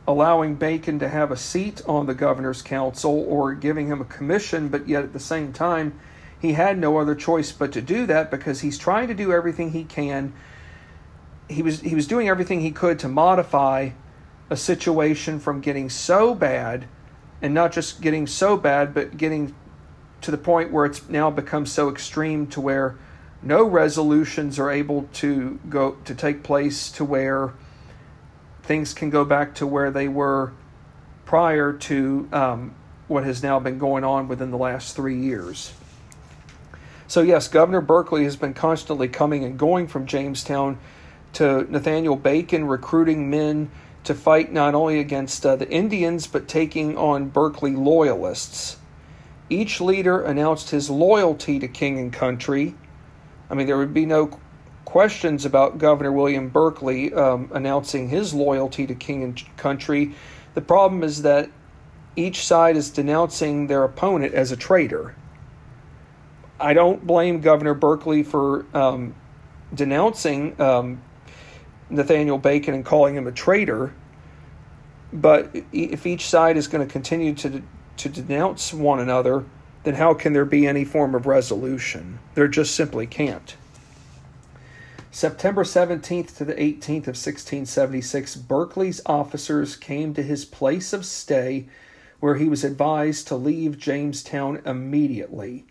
allowing 0.07 0.55
Bacon 0.55 0.97
to 0.99 1.07
have 1.07 1.32
a 1.32 1.38
seat 1.38 1.82
on 1.86 2.07
the 2.07 2.15
governor's 2.15 2.63
council 2.63 3.24
or 3.28 3.53
giving 3.53 3.88
him 3.88 4.01
a 4.01 4.05
commission, 4.05 4.67
but 4.70 4.88
yet 4.88 5.03
at 5.03 5.13
the 5.13 5.20
same 5.20 5.53
time, 5.53 5.99
he 6.39 6.53
had 6.53 6.80
no 6.80 6.97
other 6.97 7.13
choice 7.13 7.51
but 7.51 7.72
to 7.74 7.82
do 7.82 8.07
that 8.07 8.32
because 8.32 8.61
he's 8.61 8.78
trying 8.78 9.07
to 9.09 9.13
do 9.13 9.32
everything 9.32 9.72
he 9.72 9.84
can. 9.84 10.34
He 11.47 11.61
was 11.61 11.82
he 11.82 11.95
was 11.95 12.07
doing 12.07 12.30
everything 12.30 12.61
he 12.61 12.72
could 12.72 12.97
to 12.99 13.07
modify 13.07 13.89
a 14.50 14.58
situation 14.58 15.39
from 15.39 15.62
getting 15.62 15.89
so 15.89 16.34
bad 16.34 16.86
and 17.41 17.54
not 17.54 17.72
just 17.72 18.02
getting 18.02 18.28
so 18.28 18.58
bad 18.58 18.93
but 18.93 19.18
getting 19.18 19.56
to 20.22 20.32
the 20.32 20.38
point 20.38 20.72
where 20.72 20.86
it's 20.86 21.08
now 21.08 21.30
become 21.30 21.66
so 21.66 21.89
extreme 21.89 22.45
to 22.47 22.60
where 22.60 22.97
no 23.41 23.64
resolutions 23.64 24.60
are 24.60 24.70
able 24.70 25.08
to 25.14 25.60
go 25.70 25.91
to 26.06 26.14
take 26.14 26.43
place 26.43 26.91
to 26.91 27.06
where 27.06 27.54
things 28.64 28.93
can 28.93 29.10
go 29.10 29.24
back 29.24 29.56
to 29.56 29.66
where 29.66 29.91
they 29.91 30.08
were 30.08 30.52
prior 31.26 31.72
to 31.74 32.28
um, 32.34 32.76
what 33.08 33.24
has 33.24 33.41
now 33.41 33.60
been 33.60 33.78
going 33.78 34.04
on 34.04 34.28
within 34.28 34.52
the 34.52 34.58
last 34.58 34.95
three 34.95 35.20
years. 35.20 35.74
So, 37.08 37.22
yes, 37.22 37.47
Governor 37.47 37.82
Berkeley 37.82 38.24
has 38.26 38.36
been 38.36 38.54
constantly 38.54 39.08
coming 39.08 39.43
and 39.43 39.58
going 39.58 39.88
from 39.88 40.06
Jamestown 40.06 40.78
to 41.34 41.64
Nathaniel 41.72 42.16
Bacon, 42.16 42.66
recruiting 42.66 43.30
men 43.30 43.72
to 44.10 44.16
fight 44.16 44.51
not 44.51 44.74
only 44.74 44.99
against 44.99 45.45
uh, 45.45 45.55
the 45.55 45.70
Indians, 45.70 46.26
but 46.26 46.47
taking 46.47 46.97
on 46.97 47.30
Berkeley 47.30 47.76
loyalists. 47.76 48.78
Each 49.51 49.80
leader 49.80 50.24
announced 50.24 50.72
his 50.72 50.89
loyalty 50.89 51.60
to 51.60 51.68
king 51.68 51.99
and 51.99 52.12
country. 52.12 52.74
I 53.51 53.53
mean, 53.53 53.68
there 53.68 53.78
would 53.78 53.93
be 53.93 54.07
no 54.07 54.39
questions 54.84 55.45
about 55.45 55.78
Governor 55.78 56.12
William 56.12 56.49
Berkeley 56.49 57.14
um, 57.14 57.51
announcing 57.53 58.10
his 58.10 58.34
loyalty 58.34 58.88
to 58.88 58.95
king 58.95 59.24
and 59.24 59.57
country. 59.57 60.16
The 60.55 60.62
problem 60.62 61.03
is 61.03 61.22
that 61.22 61.51
each 62.16 62.47
side 62.47 62.78
is 62.78 62.89
denouncing 62.89 63.68
their 63.68 63.84
opponent 63.84 64.34
as 64.34 64.51
a 64.51 64.57
traitor. 64.57 65.16
I 66.60 66.74
don't 66.74 67.05
blame 67.05 67.41
Governor 67.41 67.76
Berkeley 67.76 68.24
for 68.24 68.66
um, 68.76 69.14
denouncing 69.76 70.60
um, 70.60 71.03
Nathaniel 71.91 72.39
Bacon 72.39 72.74
and 72.74 72.84
calling 72.84 73.16
him 73.16 73.28
a 73.28 73.32
traitor. 73.32 73.93
But 75.12 75.55
if 75.72 76.05
each 76.05 76.28
side 76.28 76.57
is 76.57 76.68
going 76.68 76.86
to 76.86 76.91
continue 76.91 77.34
to 77.36 77.64
to 77.97 78.10
denounce 78.10 78.74
one 78.74 78.99
another, 78.99 79.43
then 79.84 79.95
how 79.95 80.14
can 80.14 80.32
there 80.32 80.45
be 80.45 80.66
any 80.66 80.86
form 80.86 81.14
of 81.14 81.26
resolution? 81.26 82.20
There 82.34 82.47
just 82.47 82.74
simply 82.74 83.05
can't. 83.07 83.57
September 85.12 85.64
17th 85.64 86.38
to 86.38 86.45
the 86.45 86.53
18th 86.53 87.07
of 87.07 87.18
1676, 87.18 88.38
Berkeley's 88.38 89.01
officers 89.05 89.76
came 89.76 90.14
to 90.14 90.24
his 90.24 90.45
place 90.45 90.93
of 90.93 91.05
stay 91.05 91.68
where 92.20 92.36
he 92.36 92.47
was 92.47 92.64
advised 92.64 93.28
to 93.28 93.36
leave 93.36 93.78
Jamestown 93.78 94.62
immediately. 94.66 95.66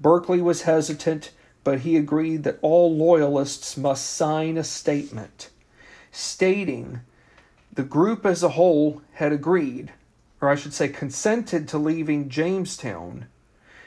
Berkeley 0.00 0.40
was 0.40 0.62
hesitant, 0.62 1.32
but 1.64 1.80
he 1.80 1.96
agreed 1.96 2.44
that 2.44 2.58
all 2.62 2.96
loyalists 2.96 3.76
must 3.76 4.10
sign 4.10 4.56
a 4.56 4.64
statement 4.64 5.50
stating 6.12 7.00
the 7.72 7.82
group 7.82 8.26
as 8.26 8.42
a 8.42 8.50
whole 8.50 9.02
had 9.14 9.32
agreed, 9.32 9.92
or 10.40 10.48
I 10.48 10.54
should 10.54 10.74
say, 10.74 10.88
consented 10.88 11.68
to 11.68 11.78
leaving 11.78 12.28
Jamestown. 12.28 13.26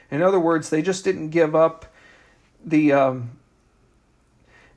In 0.10 0.22
other 0.22 0.40
words, 0.40 0.70
they 0.70 0.82
just 0.82 1.04
didn't 1.04 1.30
give 1.30 1.56
up 1.56 1.86
the 2.64 2.92
um, 2.94 3.38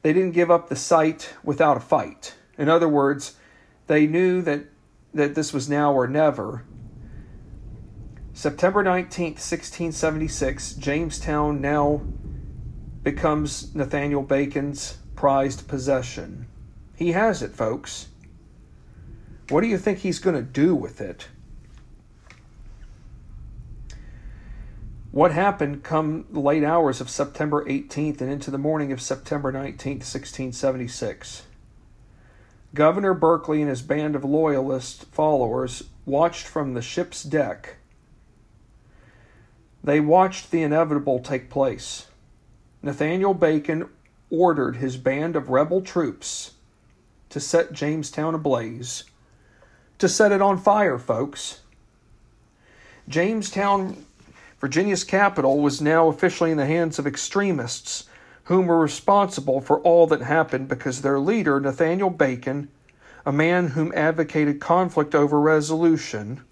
they 0.02 0.12
didn't 0.12 0.32
give 0.32 0.50
up 0.50 0.68
the 0.68 0.76
site 0.76 1.34
without 1.42 1.76
a 1.76 1.80
fight. 1.80 2.34
In 2.56 2.68
other 2.68 2.88
words, 2.88 3.36
they 3.86 4.06
knew 4.06 4.42
that 4.42 4.64
that 5.14 5.34
this 5.34 5.52
was 5.52 5.68
now 5.68 5.92
or 5.92 6.06
never, 6.06 6.64
September 8.38 8.84
19th, 8.84 9.42
1676, 9.42 10.74
Jamestown 10.74 11.61
now 11.61 12.00
becomes 13.02 13.74
Nathaniel 13.74 14.22
Bacon's 14.22 14.98
prized 15.16 15.66
possession. 15.66 16.46
He 16.94 17.11
has 17.11 17.42
it, 17.42 17.56
folks. 17.56 18.06
What 19.49 19.62
do 19.62 19.66
you 19.66 19.78
think 19.78 19.99
he's 19.99 20.18
going 20.18 20.36
to 20.36 20.42
do 20.42 20.74
with 20.74 21.01
it? 21.01 21.28
What 25.11 25.32
happened 25.32 25.82
come 25.82 26.26
the 26.30 26.40
late 26.40 26.62
hours 26.62 27.01
of 27.01 27.09
September 27.09 27.64
18th 27.64 28.20
and 28.20 28.30
into 28.30 28.51
the 28.51 28.59
morning 28.59 28.92
of 28.92 29.01
September 29.01 29.51
19th, 29.51 30.05
1676? 30.05 31.44
Governor 32.74 33.14
Berkeley 33.14 33.62
and 33.62 33.70
his 33.70 33.80
band 33.80 34.14
of 34.14 34.24
loyalist 34.24 35.07
followers 35.07 35.84
watched 36.05 36.46
from 36.46 36.74
the 36.74 36.82
ship's 36.82 37.22
deck 37.22 37.76
they 39.82 40.01
watched 40.01 40.51
the 40.51 40.62
inevitable 40.62 41.18
take 41.20 41.49
place. 41.49 42.09
Nathaniel 42.82 43.34
Bacon 43.34 43.88
ordered 44.28 44.76
his 44.76 44.96
band 44.96 45.36
of 45.36 45.49
rebel 45.49 45.80
troops 45.80 46.53
to 47.30 47.40
set 47.40 47.72
Jamestown 47.72 48.34
ablaze, 48.34 49.05
to 49.99 50.09
set 50.09 50.32
it 50.32 50.40
on 50.40 50.59
fire, 50.59 50.99
folks. 50.99 51.61
Jamestown, 53.09 54.05
Virginia's 54.61 55.05
capital, 55.05 55.61
was 55.61 55.80
now 55.80 56.09
officially 56.09 56.51
in 56.51 56.57
the 56.57 56.66
hands 56.66 56.99
of 56.99 57.07
extremists 57.07 58.05
whom 58.44 58.66
were 58.66 58.78
responsible 58.78 59.61
for 59.61 59.80
all 59.80 60.07
that 60.07 60.22
happened 60.22 60.68
because 60.68 61.03
their 61.03 61.18
leader, 61.18 61.61
Nathaniel 61.61 62.11
Bacon, 62.11 62.68
a 63.26 63.32
man 63.32 63.68
whom 63.68 63.92
advocated 63.94 64.61
conflict 64.61 65.14
over 65.14 65.40
resolution, 65.40 66.42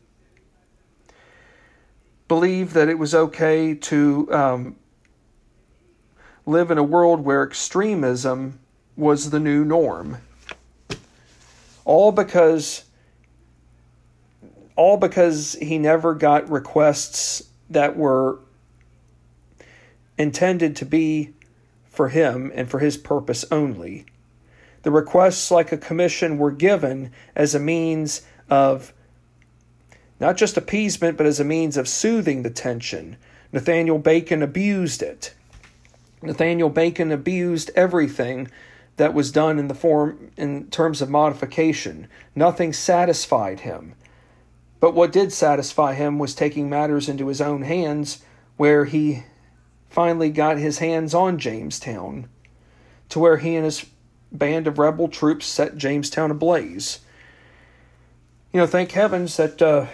believed 2.29 2.75
that 2.75 2.89
it 2.89 2.99
was 2.99 3.15
okay 3.15 3.75
to 3.75 4.29
um, 4.33 4.77
live 6.45 6.71
in 6.71 6.79
a 6.79 6.83
world 6.83 7.21
where 7.21 7.43
extremism 7.43 8.59
was 8.97 9.31
the 9.31 9.41
new 9.41 9.65
norm. 9.65 10.19
All 11.85 12.13
because 12.13 12.86
all 14.77 14.97
because 14.97 15.55
he 15.61 15.79
never 15.79 16.15
got 16.15 16.49
requests 16.49 17.43
that 17.71 17.97
were 17.97 18.39
intended 20.19 20.77
to 20.77 20.87
be 20.87 21.35
for 21.89 22.09
him 22.09 22.53
and 22.55 22.71
for 22.71 22.79
his 22.79 22.97
purpose 22.97 23.45
only. 23.51 24.07
The 24.83 24.91
requests, 24.91 25.51
like 25.51 25.73
a 25.73 25.79
commission, 25.79 26.39
were 26.39 26.53
given 26.53 27.11
as 27.35 27.55
a 27.55 27.59
means 27.59 28.23
of 28.49 28.93
not 30.21 30.37
just 30.37 30.57
appeasement, 30.57 31.17
but 31.17 31.27
as 31.27 31.41
a 31.41 31.45
means 31.45 31.77
of 31.77 31.89
soothing 31.89 32.43
the 32.43 32.51
tension. 32.51 33.17
Nathaniel 33.53 33.99
Bacon 33.99 34.43
abused 34.43 35.03
it. 35.03 35.35
Nathaniel 36.23 36.71
Bacon 36.71 37.13
abused 37.13 37.71
everything 37.75 38.49
that 38.97 39.13
was 39.13 39.31
done 39.31 39.59
in 39.59 39.69
the 39.69 39.75
form 39.75 40.31
in 40.37 40.69
terms 40.71 41.03
of 41.03 41.11
modification. 41.11 42.09
Nothing 42.35 42.73
satisfied 42.73 43.61
him. 43.61 43.95
But 44.87 44.95
what 44.95 45.11
did 45.11 45.33
satisfy 45.33 45.95
him 45.95 46.17
was 46.21 46.33
taking 46.33 46.71
matters 46.71 47.09
into 47.09 47.27
his 47.27 47.41
own 47.41 47.63
hands, 47.63 48.23
where 48.57 48.85
he 48.85 49.25
finally 49.91 50.31
got 50.31 50.59
his 50.59 50.79
hands 50.79 51.13
on 51.13 51.41
Jamestown, 51.41 52.29
to 53.09 53.19
where 53.19 53.39
he 53.39 53.57
and 53.57 53.65
his 53.65 53.85
band 54.31 54.69
of 54.69 54.79
rebel 54.79 55.09
troops 55.09 55.45
set 55.45 55.77
Jamestown 55.77 56.31
ablaze. 56.31 57.01
You 58.53 58.61
know, 58.61 58.67
thank 58.69 58.93
heavens 58.93 59.37
that 59.39 59.61
uh, 59.61 59.87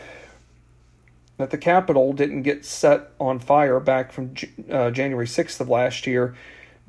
that 1.38 1.48
the 1.48 1.56
Capitol 1.56 2.12
didn't 2.12 2.42
get 2.42 2.66
set 2.66 3.12
on 3.18 3.38
fire 3.38 3.80
back 3.80 4.12
from 4.12 4.34
uh, 4.70 4.90
January 4.90 5.24
6th 5.24 5.58
of 5.58 5.70
last 5.70 6.06
year 6.06 6.34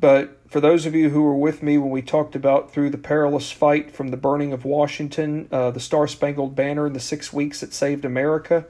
But 0.04 0.38
for 0.50 0.60
those 0.60 0.86
of 0.86 0.94
you 0.94 1.12
who 1.12 1.22
were 1.22 1.34
with 1.34 1.64
me 1.64 1.78
when 1.78 1.90
we 1.90 2.02
talked 2.02 2.36
about 2.36 2.74
through 2.74 2.90
the 2.90 2.98
perilous 2.98 3.54
fight 3.54 3.90
from 3.90 4.10
the 4.10 4.18
burning 4.18 4.52
of 4.52 4.66
Washington, 4.66 5.48
uh, 5.50 5.72
the 5.72 5.80
Star 5.80 6.10
Spangled 6.10 6.58
Banner, 6.58 6.86
and 6.86 6.94
the 6.94 7.00
six 7.00 7.32
weeks 7.32 7.62
that 7.62 7.74
saved 7.74 8.04
America, 8.04 8.66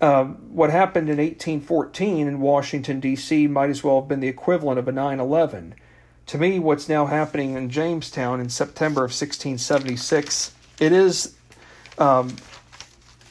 uh, 0.00 0.26
what 0.26 0.70
happened 0.70 1.08
in 1.08 1.16
1814 1.16 2.28
in 2.28 2.38
Washington, 2.38 3.00
D.C., 3.00 3.48
might 3.48 3.68
as 3.68 3.82
well 3.82 4.00
have 4.00 4.06
been 4.06 4.20
the 4.20 4.28
equivalent 4.28 4.78
of 4.78 4.86
a 4.86 4.92
9 4.92 5.18
11. 5.18 5.74
To 6.26 6.38
me, 6.38 6.60
what's 6.60 6.88
now 6.88 7.06
happening 7.06 7.56
in 7.56 7.68
Jamestown 7.68 8.38
in 8.38 8.48
September 8.48 9.00
of 9.00 9.10
1676, 9.10 10.54
it 10.78 10.92
is. 10.92 11.34
Um, 11.98 12.36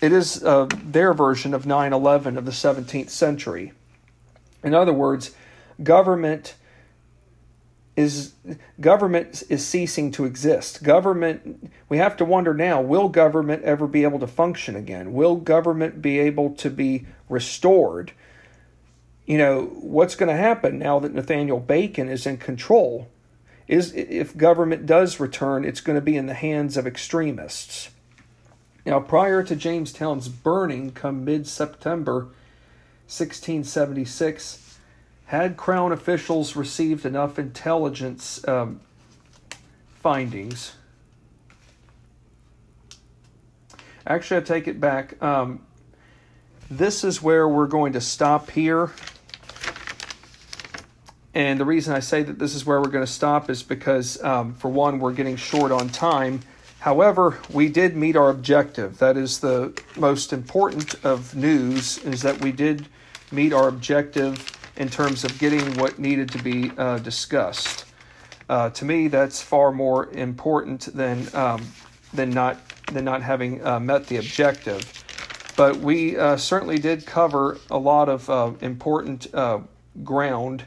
it 0.01 0.12
is 0.12 0.43
uh, 0.43 0.68
their 0.84 1.14
version 1.14 1.53
of 1.53 1.66
9 1.66 1.93
11 1.93 2.38
of 2.38 2.43
the 2.43 2.51
17th 2.51 3.12
century. 3.12 3.72
In 4.62 4.74
other 4.74 4.91
words, 4.91 5.34
government 5.84 6.55
is 7.95 8.34
government 8.80 9.43
is 9.49 9.65
ceasing 9.65 10.09
to 10.11 10.25
exist. 10.25 10.84
Government 10.84 11.71
we 11.89 11.97
have 11.97 12.15
to 12.17 12.25
wonder 12.25 12.53
now, 12.53 12.82
will 12.82 13.09
government 13.09 13.63
ever 13.63 13.88
be 13.88 14.03
able 14.03 14.19
to 14.19 14.27
function 14.27 14.75
again? 14.75 15.13
Will 15.13 15.36
government 15.36 16.01
be 16.01 16.17
able 16.19 16.51
to 16.55 16.69
be 16.69 17.05
restored? 17.27 18.13
You 19.25 19.38
know, 19.38 19.65
what's 19.65 20.15
going 20.15 20.36
to 20.36 20.41
happen 20.41 20.80
now 20.80 20.99
that 20.99 21.13
Nathaniel 21.13 21.59
Bacon 21.59 22.09
is 22.09 22.25
in 22.25 22.38
control? 22.38 23.09
Is 23.67 23.93
if 23.93 24.36
government 24.36 24.86
does 24.86 25.19
return, 25.19 25.63
it's 25.63 25.82
going 25.82 25.97
to 25.97 26.01
be 26.01 26.17
in 26.17 26.25
the 26.25 26.34
hands 26.34 26.77
of 26.77 26.88
extremists. 26.88 27.89
Now, 28.86 28.99
prior 28.99 29.43
to 29.43 29.55
Jamestown's 29.55 30.30
burning 30.30 30.91
come 30.91 31.23
mid 31.23 31.47
September 31.47 32.30
1676, 33.05 34.68
had 35.30 35.55
Crown 35.57 35.91
officials 35.91 36.55
received 36.55 37.05
enough 37.05 37.38
intelligence 37.38 38.45
um, 38.47 38.82
findings? 40.01 40.73
Actually, 44.07 44.38
I 44.38 44.43
take 44.43 44.67
it 44.67 44.80
back. 44.80 45.21
Um, 45.21 45.61
this 46.71 47.03
is 47.03 47.21
where 47.21 47.47
we're 47.47 47.67
going 47.67 47.93
to 47.93 48.01
stop 48.01 48.49
here. 48.49 48.91
And 51.36 51.59
the 51.59 51.65
reason 51.65 51.93
I 51.93 51.99
say 51.99 52.23
that 52.23 52.39
this 52.39 52.55
is 52.55 52.65
where 52.65 52.82
we're 52.82 52.89
going 52.89 53.05
to 53.05 53.11
stop 53.11 53.51
is 53.51 53.61
because, 53.61 54.19
um, 54.23 54.55
for 54.55 54.69
one, 54.69 54.97
we're 54.97 55.13
getting 55.13 55.36
short 55.36 55.71
on 55.71 55.89
time. 55.89 56.39
However, 56.80 57.38
we 57.51 57.69
did 57.69 57.95
meet 57.95 58.15
our 58.15 58.32
objective. 58.32 58.97
That 58.97 59.15
is 59.15 59.41
the 59.41 59.80
most 59.95 60.34
important 60.34 60.95
of 61.05 61.36
news 61.36 61.99
is 61.99 62.23
that 62.23 62.41
we 62.41 62.51
did 62.51 62.88
meet 63.32 63.53
our 63.53 63.67
objective 63.67 64.55
in 64.80 64.89
terms 64.89 65.25
of 65.25 65.38
getting 65.38 65.77
what 65.77 65.99
needed 65.99 66.32
to 66.32 66.41
be 66.41 66.71
uh, 66.77 66.97
discussed. 66.99 67.86
Uh, 68.47 68.69
to 68.71 68.86
me, 68.86 69.09
that's 69.09 69.41
far 69.41 69.71
more 69.71 70.09
important 70.11 70.93
than 70.95 71.27
um, 71.36 71.61
than 72.13 72.32
not 72.32 72.57
than 72.88 73.05
not 73.05 73.21
having 73.21 73.63
uh, 73.63 73.80
met 73.80 74.07
the 74.07 74.17
objective. 74.17 74.82
But 75.55 75.77
we 75.77 76.17
uh, 76.17 76.38
certainly 76.38 76.80
did 76.80 77.05
cover 77.05 77.59
a 77.69 77.77
lot 77.77 78.09
of 78.09 78.30
uh, 78.30 78.53
important 78.61 79.32
uh, 79.36 79.59
ground, 80.03 80.63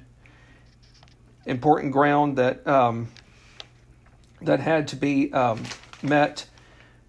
important 1.47 1.93
ground 1.93 2.37
that 2.37 2.65
um, 2.69 3.09
that 4.43 4.61
had 4.61 4.87
to 4.89 4.97
be 4.97 5.33
um, 5.33 5.65
met. 6.03 6.47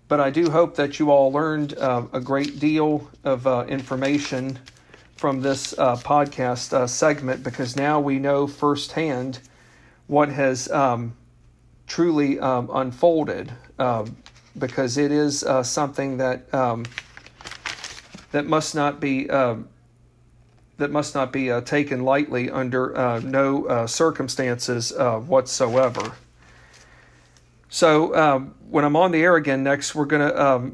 But 0.07 0.19
I 0.19 0.29
do 0.29 0.49
hope 0.49 0.75
that 0.75 0.99
you 0.99 1.11
all 1.11 1.31
learned 1.31 1.73
a 1.73 2.21
great 2.23 2.59
deal 2.59 3.09
of 3.23 3.47
information 3.67 4.59
from 5.23 5.39
this 5.39 5.73
uh, 5.79 5.95
podcast 5.95 6.73
uh, 6.73 6.85
segment 6.85 7.45
because 7.45 7.77
now 7.77 7.97
we 7.97 8.19
know 8.19 8.45
firsthand 8.45 9.39
what 10.07 10.27
has 10.27 10.69
um, 10.69 11.15
truly 11.87 12.37
um, 12.41 12.69
unfolded 12.73 13.49
um, 13.79 14.17
because 14.57 14.97
it 14.97 15.13
is 15.13 15.45
uh, 15.45 15.63
something 15.63 16.17
that 16.17 16.53
um, 16.53 16.83
that 18.33 18.45
must 18.45 18.75
not 18.75 18.99
be 18.99 19.29
um, 19.29 19.69
that 20.75 20.91
must 20.91 21.15
not 21.15 21.31
be 21.31 21.49
uh, 21.49 21.61
taken 21.61 22.03
lightly 22.03 22.51
under 22.51 23.21
no 23.23 23.85
circumstances 23.87 24.91
whatsoever. 24.91 26.11
So 27.69 28.51
when 28.69 28.83
I'm 28.83 28.97
on 28.97 29.11
the 29.11 29.23
air 29.23 29.37
again 29.37 29.63
next, 29.63 29.95
we're 29.95 30.03
going 30.03 30.33
to 30.33 30.71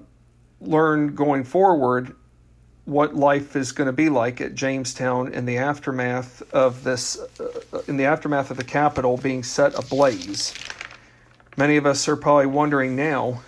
learn 0.59 1.13
going 1.13 1.43
forward 1.43 2.15
what 2.89 3.15
life 3.15 3.55
is 3.55 3.71
going 3.71 3.85
to 3.85 3.93
be 3.93 4.09
like 4.09 4.41
at 4.41 4.55
Jamestown 4.55 5.31
in 5.31 5.45
the 5.45 5.57
aftermath 5.57 6.41
of 6.51 6.83
this, 6.83 7.19
uh, 7.39 7.81
in 7.87 7.97
the 7.97 8.05
aftermath 8.05 8.49
of 8.49 8.57
the 8.57 8.63
Capitol 8.63 9.15
being 9.15 9.43
set 9.43 9.77
ablaze. 9.77 10.55
Many 11.55 11.77
of 11.77 11.85
us 11.85 12.07
are 12.07 12.15
probably 12.15 12.47
wondering 12.47 12.95
now 12.95 13.43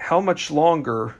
how 0.00 0.20
much 0.20 0.50
longer 0.50 1.14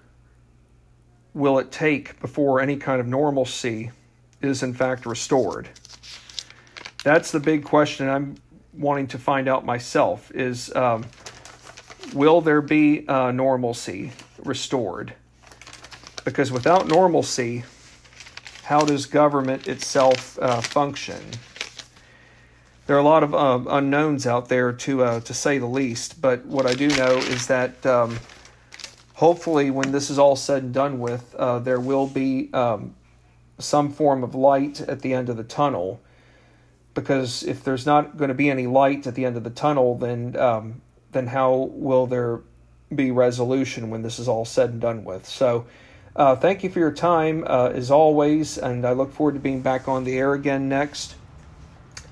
will 1.34 1.60
it 1.60 1.70
take 1.70 2.20
before 2.20 2.60
any 2.60 2.76
kind 2.76 3.00
of 3.00 3.06
normalcy 3.06 3.92
is 4.42 4.64
in 4.64 4.74
fact 4.74 5.06
restored? 5.06 5.68
That's 7.04 7.30
the 7.30 7.38
big 7.38 7.62
question 7.62 8.08
I'm 8.08 8.34
wanting 8.76 9.06
to 9.08 9.18
find 9.18 9.46
out 9.46 9.64
myself 9.64 10.32
is 10.32 10.74
um, 10.74 11.06
will 12.12 12.40
there 12.40 12.60
be 12.60 13.06
uh, 13.06 13.30
normalcy 13.30 14.10
restored? 14.42 15.14
Because 16.24 16.50
without 16.50 16.88
normalcy, 16.88 17.64
how 18.64 18.80
does 18.80 19.06
government 19.06 19.68
itself 19.68 20.38
uh, 20.40 20.60
function? 20.60 21.20
There 22.86 22.96
are 22.96 23.00
a 23.00 23.04
lot 23.04 23.22
of 23.22 23.34
uh, 23.34 23.70
unknowns 23.70 24.26
out 24.26 24.48
there, 24.48 24.72
to 24.72 25.04
uh, 25.04 25.20
to 25.20 25.34
say 25.34 25.58
the 25.58 25.66
least. 25.66 26.20
But 26.20 26.44
what 26.46 26.66
I 26.66 26.74
do 26.74 26.88
know 26.88 27.16
is 27.16 27.46
that 27.46 27.84
um, 27.86 28.18
hopefully, 29.14 29.70
when 29.70 29.92
this 29.92 30.10
is 30.10 30.18
all 30.18 30.36
said 30.36 30.62
and 30.62 30.74
done 30.74 30.98
with, 30.98 31.34
uh, 31.34 31.58
there 31.60 31.80
will 31.80 32.06
be 32.06 32.50
um, 32.52 32.94
some 33.58 33.90
form 33.90 34.22
of 34.22 34.34
light 34.34 34.80
at 34.80 35.00
the 35.00 35.14
end 35.14 35.28
of 35.28 35.36
the 35.36 35.44
tunnel 35.44 36.00
because 36.94 37.42
if 37.42 37.64
there's 37.64 37.84
not 37.84 38.16
going 38.16 38.28
to 38.28 38.34
be 38.34 38.48
any 38.48 38.66
light 38.66 39.06
at 39.06 39.14
the 39.14 39.24
end 39.24 39.36
of 39.36 39.44
the 39.44 39.50
tunnel, 39.50 39.98
then 39.98 40.36
um, 40.36 40.80
then 41.12 41.26
how 41.26 41.70
will 41.72 42.06
there 42.06 42.40
be 42.94 43.10
resolution 43.10 43.90
when 43.90 44.02
this 44.02 44.18
is 44.18 44.28
all 44.28 44.44
said 44.44 44.70
and 44.70 44.80
done 44.80 45.04
with? 45.04 45.26
So, 45.26 45.66
uh, 46.16 46.36
thank 46.36 46.62
you 46.62 46.70
for 46.70 46.78
your 46.78 46.92
time 46.92 47.44
uh, 47.46 47.70
as 47.74 47.90
always, 47.90 48.56
and 48.56 48.86
I 48.86 48.92
look 48.92 49.12
forward 49.12 49.34
to 49.34 49.40
being 49.40 49.62
back 49.62 49.88
on 49.88 50.04
the 50.04 50.16
air 50.16 50.32
again 50.32 50.68
next. 50.68 51.16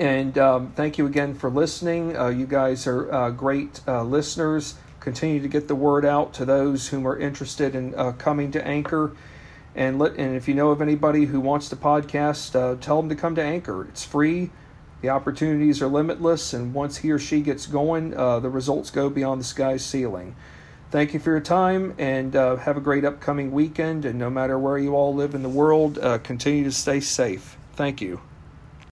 And 0.00 0.36
um, 0.38 0.72
thank 0.72 0.98
you 0.98 1.06
again 1.06 1.34
for 1.34 1.48
listening. 1.48 2.16
Uh, 2.16 2.28
you 2.28 2.46
guys 2.46 2.88
are 2.88 3.12
uh, 3.12 3.30
great 3.30 3.80
uh, 3.86 4.02
listeners. 4.02 4.74
Continue 4.98 5.40
to 5.40 5.46
get 5.46 5.68
the 5.68 5.76
word 5.76 6.04
out 6.04 6.34
to 6.34 6.44
those 6.44 6.88
whom 6.88 7.06
are 7.06 7.16
interested 7.16 7.76
in 7.76 7.94
uh, 7.94 8.12
coming 8.12 8.50
to 8.52 8.66
Anchor. 8.66 9.12
And 9.76 10.00
let 10.00 10.16
and 10.16 10.34
if 10.34 10.48
you 10.48 10.54
know 10.54 10.70
of 10.70 10.82
anybody 10.82 11.26
who 11.26 11.40
wants 11.40 11.68
to 11.68 11.76
podcast, 11.76 12.80
tell 12.80 12.96
them 13.00 13.08
to 13.08 13.14
come 13.14 13.36
to 13.36 13.42
Anchor. 13.42 13.84
It's 13.84 14.04
free. 14.04 14.50
The 15.00 15.08
opportunities 15.08 15.80
are 15.80 15.88
limitless, 15.88 16.52
and 16.52 16.74
once 16.74 16.98
he 16.98 17.10
or 17.10 17.18
she 17.18 17.40
gets 17.40 17.66
going, 17.66 18.10
the 18.10 18.50
results 18.50 18.90
go 18.90 19.08
beyond 19.08 19.40
the 19.40 19.44
sky's 19.44 19.84
ceiling. 19.84 20.36
Thank 20.92 21.14
you 21.14 21.20
for 21.20 21.30
your 21.30 21.40
time, 21.40 21.94
and 21.96 22.36
uh, 22.36 22.56
have 22.56 22.76
a 22.76 22.80
great 22.80 23.02
upcoming 23.02 23.50
weekend. 23.50 24.04
And 24.04 24.18
no 24.18 24.28
matter 24.28 24.58
where 24.58 24.76
you 24.76 24.94
all 24.94 25.14
live 25.14 25.34
in 25.34 25.42
the 25.42 25.48
world, 25.48 25.98
uh, 25.98 26.18
continue 26.18 26.64
to 26.64 26.70
stay 26.70 27.00
safe. 27.00 27.56
Thank 27.72 28.02
you. 28.02 28.20